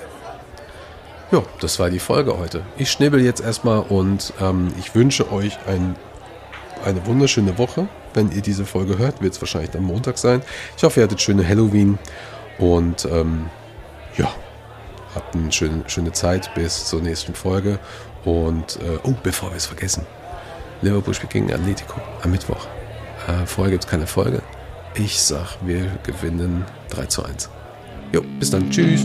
ja, 1.30 1.42
das 1.60 1.78
war 1.78 1.90
die 1.90 2.00
Folge 2.00 2.36
heute. 2.36 2.62
Ich 2.76 2.90
schnibbel 2.90 3.22
jetzt 3.22 3.40
erstmal 3.40 3.78
und 3.80 4.32
ähm, 4.40 4.74
ich 4.80 4.96
wünsche 4.96 5.30
euch 5.32 5.56
ein, 5.68 5.94
eine 6.84 7.06
wunderschöne 7.06 7.56
Woche. 7.56 7.88
Wenn 8.14 8.32
ihr 8.32 8.42
diese 8.42 8.66
Folge 8.66 8.98
hört, 8.98 9.22
wird 9.22 9.34
es 9.34 9.40
wahrscheinlich 9.40 9.74
am 9.76 9.84
Montag 9.84 10.18
sein. 10.18 10.42
Ich 10.76 10.82
hoffe, 10.82 11.00
ihr 11.00 11.04
hattet 11.04 11.20
schöne 11.20 11.48
Halloween 11.48 12.00
und 12.58 13.04
ähm, 13.06 13.48
ja, 14.18 14.28
habt 15.14 15.36
eine 15.36 15.52
schöne, 15.52 15.84
schöne 15.86 16.10
Zeit 16.10 16.52
bis 16.56 16.86
zur 16.86 17.00
nächsten 17.00 17.34
Folge. 17.34 17.78
Und 18.24 18.76
äh, 18.80 18.98
oh, 19.04 19.14
bevor 19.22 19.50
wir 19.50 19.56
es 19.56 19.66
vergessen, 19.66 20.04
Liverpool 20.82 21.14
spielt 21.14 21.32
gegen 21.32 21.52
Atletico 21.52 22.00
am 22.22 22.30
Mittwoch. 22.30 22.66
Äh, 23.28 23.46
vorher 23.46 23.70
gibt 23.70 23.84
es 23.84 23.90
keine 23.90 24.06
Folge. 24.06 24.42
Ich 24.94 25.20
sag, 25.22 25.56
wir 25.62 25.86
gewinnen 26.02 26.64
3 26.90 27.06
zu 27.06 27.24
1. 27.24 27.48
Jo, 28.12 28.22
bis 28.38 28.50
dann. 28.50 28.68
Tschüss. 28.70 29.04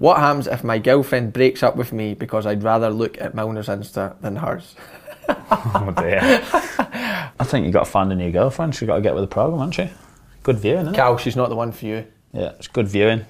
What 0.00 0.18
happens 0.18 0.46
if 0.46 0.64
my 0.64 0.78
girlfriend 0.78 1.34
breaks 1.34 1.62
up 1.62 1.76
with 1.76 1.92
me 1.92 2.14
because 2.14 2.46
I'd 2.46 2.62
rather 2.62 2.88
look 2.88 3.20
at 3.20 3.34
Milner's 3.34 3.68
Insta 3.68 4.18
than 4.22 4.36
hers? 4.36 4.74
oh 5.28 5.92
dear. 5.94 6.20
I 7.38 7.44
think 7.44 7.66
you 7.66 7.70
got 7.70 7.84
to 7.84 7.90
find 7.90 8.10
a 8.10 8.14
new 8.14 8.32
girlfriend. 8.32 8.74
She's 8.74 8.86
got 8.86 8.96
to 8.96 9.02
get 9.02 9.14
with 9.14 9.24
the 9.24 9.28
program, 9.28 9.58
hasn't 9.58 9.74
she? 9.74 9.90
Good 10.42 10.58
viewing, 10.58 10.80
isn't 10.80 10.94
it? 10.94 10.96
Cal, 10.96 11.18
she's 11.18 11.36
not 11.36 11.50
the 11.50 11.54
one 11.54 11.70
for 11.70 11.84
you. 11.84 12.06
Yeah, 12.32 12.52
it's 12.58 12.66
good 12.66 12.88
viewing. 12.88 13.26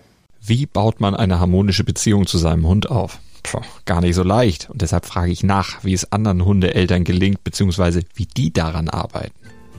Wie 0.46 0.64
baut 0.66 1.00
man 1.00 1.16
eine 1.16 1.40
harmonische 1.40 1.82
Beziehung 1.82 2.28
zu 2.28 2.38
seinem 2.38 2.64
Hund 2.64 2.88
auf? 2.88 3.18
Puh, 3.42 3.62
gar 3.84 4.00
nicht 4.00 4.14
so 4.14 4.22
leicht. 4.22 4.70
Und 4.70 4.80
deshalb 4.80 5.06
frage 5.06 5.32
ich 5.32 5.42
nach, 5.42 5.82
wie 5.82 5.92
es 5.92 6.12
anderen 6.12 6.44
Hundeeltern 6.44 7.02
gelingt, 7.02 7.42
beziehungsweise 7.42 8.02
wie 8.14 8.26
die 8.26 8.52
daran 8.52 8.88
arbeiten. 8.88 9.39